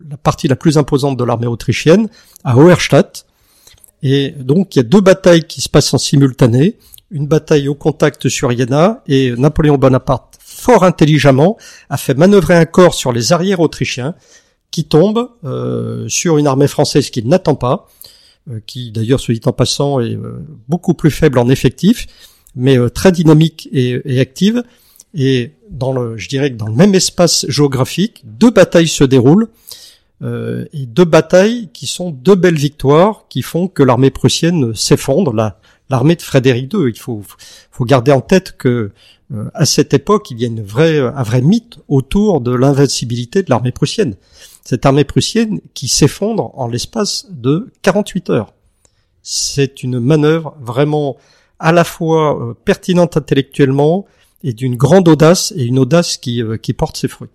la 0.09 0.15
partie 0.15 0.47
la 0.47 0.55
plus 0.55 0.77
imposante 0.77 1.17
de 1.17 1.23
l'armée 1.25 1.47
autrichienne 1.47 2.07
à 2.45 2.55
Auerstadt. 2.55 3.25
Et 4.03 4.29
donc 4.39 4.73
il 4.73 4.79
y 4.79 4.79
a 4.79 4.83
deux 4.83 5.01
batailles 5.01 5.43
qui 5.43 5.59
se 5.59 5.67
passent 5.67 5.93
en 5.93 5.97
simultané, 5.97 6.77
une 7.11 7.27
bataille 7.27 7.67
au 7.67 7.75
contact 7.75 8.29
sur 8.29 8.53
Iéna 8.53 9.03
et 9.05 9.33
Napoléon 9.35 9.77
Bonaparte 9.77 10.37
fort 10.39 10.85
intelligemment 10.85 11.57
a 11.89 11.97
fait 11.97 12.13
manœuvrer 12.13 12.55
un 12.55 12.65
corps 12.65 12.93
sur 12.93 13.11
les 13.11 13.33
arrières 13.33 13.59
autrichiens 13.59 14.15
qui 14.71 14.85
tombe 14.85 15.29
euh, 15.43 16.07
sur 16.07 16.37
une 16.37 16.47
armée 16.47 16.69
française 16.69 17.09
qu'il 17.09 17.27
n'attend 17.27 17.55
pas, 17.55 17.89
euh, 18.49 18.61
qui 18.65 18.93
d'ailleurs 18.93 19.19
se 19.19 19.33
dit 19.33 19.41
en 19.43 19.51
passant 19.51 19.99
est 19.99 20.17
beaucoup 20.69 20.93
plus 20.93 21.11
faible 21.11 21.37
en 21.37 21.49
effectif, 21.49 22.07
mais 22.55 22.77
très 22.91 23.11
dynamique 23.11 23.67
et, 23.73 24.01
et 24.05 24.21
active 24.21 24.63
et 25.15 25.53
dans 25.69 25.93
le, 25.93 26.17
je 26.17 26.27
dirais 26.27 26.51
que 26.51 26.57
dans 26.57 26.67
le 26.67 26.75
même 26.75 26.93
espace 26.93 27.45
géographique, 27.49 28.21
deux 28.25 28.51
batailles 28.51 28.87
se 28.87 29.03
déroulent 29.03 29.47
euh, 30.21 30.65
et 30.73 30.85
deux 30.85 31.05
batailles 31.05 31.69
qui 31.73 31.87
sont 31.87 32.11
deux 32.11 32.35
belles 32.35 32.57
victoires 32.57 33.25
qui 33.29 33.41
font 33.41 33.67
que 33.67 33.81
l'armée 33.81 34.11
prussienne 34.11 34.75
s'effondre. 34.75 35.33
La, 35.33 35.59
l'armée 35.89 36.15
de 36.15 36.21
Frédéric 36.21 36.73
II. 36.73 36.89
Il 36.89 36.99
faut, 36.99 37.21
faut 37.71 37.85
garder 37.85 38.11
en 38.11 38.21
tête 38.21 38.57
que 38.57 38.91
euh, 39.33 39.49
à 39.53 39.65
cette 39.65 39.93
époque, 39.93 40.31
il 40.31 40.39
y 40.39 40.43
a 40.43 40.47
une 40.47 40.63
vraie, 40.63 40.99
un 40.99 41.23
vrai 41.23 41.41
mythe 41.41 41.79
autour 41.87 42.41
de 42.41 42.53
l'invincibilité 42.53 43.43
de 43.43 43.49
l'armée 43.49 43.71
prussienne. 43.71 44.15
Cette 44.63 44.85
armée 44.85 45.03
prussienne 45.03 45.61
qui 45.73 45.87
s'effondre 45.87 46.51
en 46.59 46.67
l'espace 46.67 47.27
de 47.29 47.71
48 47.81 48.29
heures. 48.29 48.53
C'est 49.21 49.83
une 49.83 49.99
manœuvre 49.99 50.55
vraiment 50.59 51.17
à 51.59 51.71
la 51.71 51.83
fois 51.83 52.39
euh, 52.39 52.53
pertinente 52.65 53.17
intellectuellement, 53.17 54.05
et 54.45 54.53
d'une 54.53 54.75
grande 54.75 55.09
audace 55.09 55.51
et 55.57 55.65
une 55.65 55.79
audace 55.79 56.17
qui, 56.17 56.41
euh, 56.41 56.55
qui 56.55 56.73
porte 56.73 56.95
ses 56.95 57.09
fruits. 57.09 57.29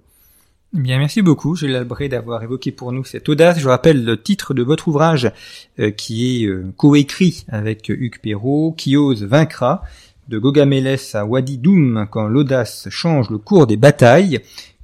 Bien, 0.72 1.00
merci 1.00 1.20
beaucoup, 1.20 1.56
Gilles 1.56 1.74
Albré, 1.74 2.08
d'avoir 2.08 2.40
évoqué 2.44 2.70
pour 2.70 2.92
nous 2.92 3.04
cette 3.04 3.28
audace. 3.28 3.58
Je 3.58 3.68
rappelle 3.68 4.04
le 4.04 4.22
titre 4.22 4.54
de 4.54 4.62
votre 4.62 4.86
ouvrage, 4.86 5.32
euh, 5.80 5.90
qui 5.90 6.44
est 6.44 6.46
euh, 6.46 6.72
coécrit 6.76 7.44
avec 7.48 7.88
Hugues 7.88 8.20
Perrault, 8.22 8.72
Qui 8.78 8.96
ose 8.96 9.24
vaincra, 9.24 9.82
de 10.28 10.38
Gogamelles 10.38 11.00
à 11.14 11.26
Wadi 11.26 11.58
Doum 11.58 12.06
quand 12.08 12.28
l'audace 12.28 12.86
change 12.88 13.28
le 13.30 13.38
cours 13.38 13.66
des 13.66 13.76
batailles 13.76 14.38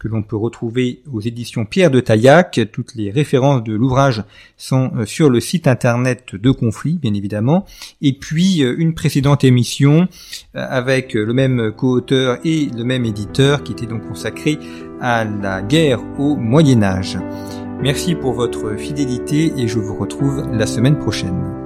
que 0.07 0.13
l'on 0.13 0.23
peut 0.23 0.37
retrouver 0.37 1.03
aux 1.13 1.21
éditions 1.21 1.65
Pierre 1.65 1.91
de 1.91 2.01
Taillac. 2.01 2.61
Toutes 2.73 2.95
les 2.95 3.11
références 3.11 3.65
de 3.65 3.75
l'ouvrage 3.75 4.23
sont 4.57 4.93
euh, 4.97 5.07
sur 5.07 5.31
le 5.31 5.41
site 5.41 5.67
internet 5.67 6.35
de 6.35 6.51
Conflit, 6.51 6.99
bien 7.01 7.15
évidemment. 7.15 7.67
Et 8.03 8.13
puis 8.13 8.63
euh, 8.63 8.77
une 8.79 8.95
précédente 8.95 9.43
émission 9.45 10.09
euh, 10.55 10.67
avec 10.69 11.15
le 11.15 11.33
même 11.33 11.73
co-auteur 11.77 12.39
et 12.45 12.69
le 12.75 12.85
même 12.85 13.05
éditeur 13.05 13.65
qui 13.65 13.73
était 13.73 13.87
donc 13.87 14.07
consacré 14.07 14.59
à 15.01 15.25
la 15.25 15.63
guerre 15.63 16.01
au 16.19 16.37
Moyen 16.37 16.83
Âge. 16.83 17.19
Merci 17.83 18.15
pour 18.15 18.33
votre 18.33 18.77
fidélité 18.77 19.53
et 19.57 19.69
je 19.69 19.79
vous 19.79 19.97
retrouve 19.97 20.49
la 20.53 20.67
semaine 20.67 20.99
prochaine. 20.99 21.66